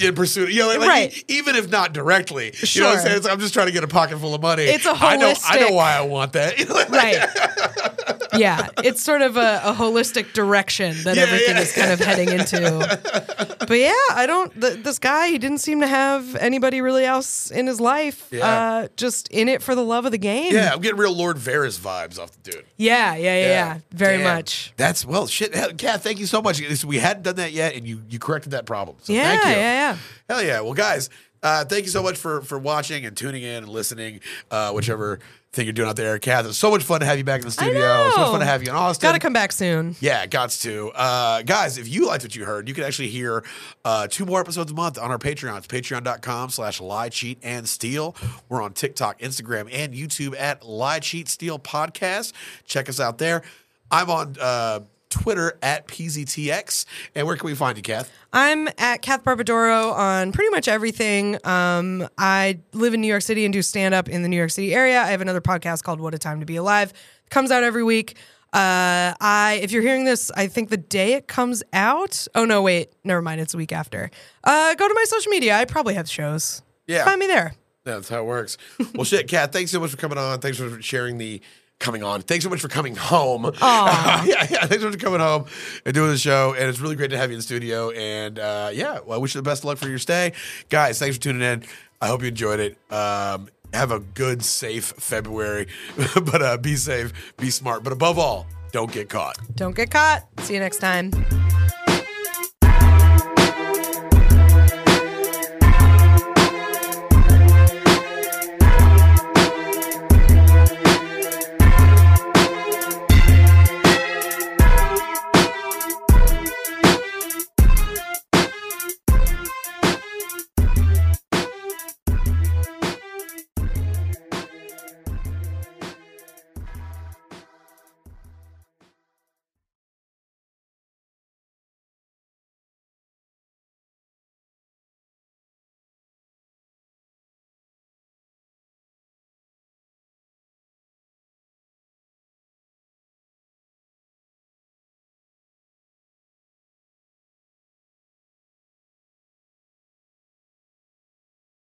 in 0.00 0.14
pursuit. 0.14 0.50
You 0.52 0.60
know, 0.60 0.68
like, 0.68 0.80
Right. 0.80 1.24
even 1.28 1.54
if 1.56 1.70
not 1.70 1.92
directly. 1.92 2.52
You 2.60 2.80
know 2.80 2.88
what 2.88 2.96
I'm 2.98 3.02
saying? 3.04 3.16
It's, 3.18 3.26
I'm 3.28 3.38
just 3.40 3.54
trying 3.54 3.66
to 3.66 3.72
get 3.72 3.84
a 3.84 3.88
pocket 3.88 4.18
full 4.18 4.34
of 4.34 4.42
money. 4.42 4.64
It's 4.64 4.86
a 4.86 4.90
I 4.90 5.16
know. 5.16 5.32
I 5.46 5.60
know 5.60 5.72
why 5.72 5.94
I 5.96 6.00
want 6.02 6.32
that. 6.34 6.58
You 6.58 6.66
know, 6.66 6.74
like- 6.74 6.90
right 6.90 7.28
yeah 8.36 8.68
it's 8.78 9.00
sort 9.02 9.22
of 9.22 9.36
a, 9.36 9.60
a 9.64 9.72
holistic 9.72 10.32
direction 10.32 10.96
that 11.04 11.16
Yeah, 11.16 11.22
everything 11.22 11.54
yeah. 11.56 11.62
is 11.62 11.72
kind 11.72 11.92
of 11.92 12.00
heading 12.00 12.30
into 12.30 13.56
but 13.68 13.78
yeah 13.78 13.92
i 14.12 14.24
don't 14.26 14.52
th- 14.60 14.82
this 14.82 14.98
guy 14.98 15.28
he 15.28 15.38
didn't 15.38 15.58
seem 15.58 15.80
to 15.82 15.86
have 15.86 16.34
anybody 16.36 16.80
really 16.80 17.04
else 17.04 17.50
in 17.52 17.66
his 17.68 17.80
life 17.80 18.26
Yeah. 18.32 18.46
uh 18.46 18.88
just 18.96 19.28
in 19.28 19.48
it 19.48 19.62
for 19.62 19.74
the 19.76 19.84
love 19.84 20.04
of 20.04 20.10
the 20.12 20.18
game 20.18 20.52
Yeah, 20.52 20.72
I'm 20.72 20.80
getting 20.80 20.98
real 20.98 21.14
Lord 21.16 21.36
Varys 21.36 21.78
vibes 21.78 22.18
off 22.18 22.32
the 22.32 22.50
dude. 22.50 22.64
yeah 22.76 23.14
yeah 23.14 23.36
yeah, 23.38 23.46
yeah. 23.46 23.78
very 23.92 24.16
Damn. 24.18 24.36
much 24.36 24.72
That's 24.76 25.04
well, 25.06 25.26
shit. 25.28 25.52
Kat, 25.78 26.02
thank 26.02 26.18
you 26.18 26.26
so 26.26 26.42
much. 26.42 26.60
We 26.84 26.98
hadn't 26.98 27.22
done 27.22 27.36
that 27.36 27.52
yet, 27.52 27.74
and 27.76 27.86
you 27.86 28.02
you 28.08 28.18
corrected 28.18 28.50
that 28.52 28.66
problem. 28.66 28.96
So 29.02 29.12
yeah 29.12 29.28
thank 29.30 29.44
you. 29.44 29.50
yeah 29.50 29.83
yeah 29.84 29.96
Hell 30.28 30.42
yeah. 30.42 30.60
Well, 30.60 30.72
guys, 30.74 31.10
uh, 31.42 31.64
thank 31.66 31.84
you 31.84 31.90
so 31.90 32.02
much 32.02 32.16
for 32.16 32.40
for 32.42 32.58
watching 32.58 33.04
and 33.04 33.14
tuning 33.16 33.42
in 33.42 33.64
and 33.64 33.68
listening, 33.68 34.20
uh, 34.50 34.72
whichever 34.72 35.18
thing 35.52 35.66
you're 35.66 35.72
doing 35.74 35.88
out 35.88 35.94
there. 35.96 36.18
Kath, 36.18 36.46
it's 36.46 36.56
so 36.58 36.70
much 36.70 36.82
fun 36.82 36.98
to 37.00 37.06
have 37.06 37.16
you 37.18 37.22
back 37.24 37.40
in 37.42 37.46
the 37.46 37.54
I 37.60 37.64
studio. 37.66 37.78
know. 37.80 38.10
So 38.14 38.20
much 38.22 38.30
fun 38.30 38.40
to 38.40 38.46
have 38.46 38.62
you 38.62 38.70
in 38.70 38.74
Austin. 38.74 39.06
gotta 39.06 39.18
come 39.20 39.32
back 39.34 39.52
soon 39.52 39.94
Yeah, 40.00 40.26
gots 40.26 40.62
to. 40.62 40.90
Uh, 40.92 41.42
guys, 41.42 41.76
if 41.78 41.86
you 41.88 42.06
liked 42.08 42.24
what 42.24 42.34
you 42.34 42.44
heard, 42.44 42.66
you 42.66 42.74
can 42.74 42.82
actually 42.82 43.08
hear 43.08 43.44
uh, 43.84 44.08
two 44.08 44.24
more 44.24 44.40
episodes 44.40 44.72
a 44.72 44.74
month 44.74 44.98
on 44.98 45.10
our 45.12 45.18
Patreon. 45.18 45.58
It's 45.58 45.66
patreon.com 45.68 46.48
slash 46.50 46.80
lie, 46.80 47.10
cheat, 47.10 47.38
and 47.42 47.68
steal. 47.68 48.16
We're 48.48 48.62
on 48.62 48.72
TikTok, 48.72 49.20
Instagram, 49.20 49.68
and 49.72 49.92
YouTube 49.94 50.34
at 50.36 50.64
Lie, 50.66 50.98
Cheat, 51.00 51.28
Steal 51.28 51.58
Podcast. 51.58 52.32
Check 52.64 52.88
us 52.88 52.98
out 52.98 53.18
there. 53.18 53.42
I'm 53.92 54.10
on 54.10 54.36
uh, 54.40 54.80
Twitter 55.14 55.56
at 55.62 55.86
PZTX. 55.86 56.84
And 57.14 57.26
where 57.26 57.36
can 57.36 57.46
we 57.46 57.54
find 57.54 57.76
you, 57.76 57.82
Kath? 57.82 58.10
I'm 58.32 58.68
at 58.78 59.00
Kath 59.00 59.22
Barbadoro 59.22 59.92
on 59.92 60.32
pretty 60.32 60.50
much 60.50 60.66
everything. 60.66 61.38
Um, 61.46 62.08
I 62.18 62.58
live 62.72 62.94
in 62.94 63.00
New 63.00 63.06
York 63.06 63.22
City 63.22 63.44
and 63.44 63.52
do 63.52 63.62
stand 63.62 63.94
up 63.94 64.08
in 64.08 64.22
the 64.22 64.28
New 64.28 64.36
York 64.36 64.50
City 64.50 64.74
area. 64.74 65.00
I 65.00 65.06
have 65.06 65.20
another 65.20 65.40
podcast 65.40 65.84
called 65.84 66.00
What 66.00 66.14
a 66.14 66.18
Time 66.18 66.40
to 66.40 66.46
Be 66.46 66.56
Alive. 66.56 66.90
It 66.90 67.30
comes 67.30 67.50
out 67.52 67.62
every 67.62 67.84
week. 67.84 68.16
Uh, 68.52 69.14
I 69.20 69.60
if 69.62 69.72
you're 69.72 69.82
hearing 69.82 70.04
this, 70.04 70.30
I 70.36 70.46
think 70.48 70.70
the 70.70 70.76
day 70.76 71.14
it 71.14 71.26
comes 71.28 71.62
out. 71.72 72.26
Oh 72.34 72.44
no, 72.44 72.62
wait, 72.62 72.92
never 73.04 73.22
mind. 73.22 73.40
It's 73.40 73.54
a 73.54 73.56
week 73.56 73.72
after. 73.72 74.10
Uh, 74.42 74.74
go 74.74 74.86
to 74.88 74.94
my 74.94 75.04
social 75.06 75.30
media. 75.30 75.56
I 75.56 75.64
probably 75.64 75.94
have 75.94 76.08
shows. 76.08 76.62
Yeah. 76.86 77.04
find 77.04 77.18
me 77.18 77.26
there. 77.26 77.54
That's 77.84 78.08
how 78.08 78.20
it 78.20 78.26
works. 78.26 78.56
well, 78.94 79.04
shit, 79.04 79.28
Kat, 79.28 79.52
thanks 79.52 79.70
so 79.70 79.78
much 79.80 79.90
for 79.90 79.96
coming 79.96 80.18
on. 80.18 80.40
Thanks 80.40 80.58
for 80.58 80.80
sharing 80.82 81.18
the 81.18 81.40
coming 81.78 82.02
on. 82.02 82.22
Thanks 82.22 82.44
so 82.44 82.50
much 82.50 82.60
for 82.60 82.68
coming 82.68 82.96
home. 82.96 83.44
yeah, 83.60 84.24
yeah. 84.26 84.66
Thanks 84.66 84.80
so 84.80 84.90
much 84.90 84.94
for 84.94 85.04
coming 85.04 85.20
home 85.20 85.46
and 85.84 85.94
doing 85.94 86.10
the 86.10 86.18
show. 86.18 86.54
And 86.54 86.68
it's 86.68 86.80
really 86.80 86.96
great 86.96 87.10
to 87.10 87.18
have 87.18 87.30
you 87.30 87.34
in 87.34 87.38
the 87.38 87.42
studio. 87.42 87.90
And 87.90 88.38
uh, 88.38 88.70
yeah, 88.72 89.00
well, 89.04 89.18
I 89.18 89.20
wish 89.20 89.34
you 89.34 89.40
the 89.40 89.48
best 89.48 89.62
of 89.62 89.66
luck 89.66 89.78
for 89.78 89.88
your 89.88 89.98
stay. 89.98 90.32
Guys, 90.68 90.98
thanks 90.98 91.16
for 91.16 91.22
tuning 91.22 91.42
in. 91.42 91.64
I 92.00 92.08
hope 92.08 92.22
you 92.22 92.28
enjoyed 92.28 92.60
it. 92.60 92.78
Um, 92.92 93.48
have 93.72 93.90
a 93.90 94.00
good, 94.00 94.44
safe 94.44 94.84
February. 94.98 95.66
but 96.14 96.42
uh, 96.42 96.56
be 96.56 96.76
safe, 96.76 97.34
be 97.36 97.50
smart. 97.50 97.82
But 97.82 97.92
above 97.92 98.18
all, 98.18 98.46
don't 98.72 98.90
get 98.92 99.08
caught. 99.08 99.36
Don't 99.54 99.74
get 99.74 99.90
caught. 99.90 100.26
See 100.40 100.54
you 100.54 100.60
next 100.60 100.78
time. 100.78 101.10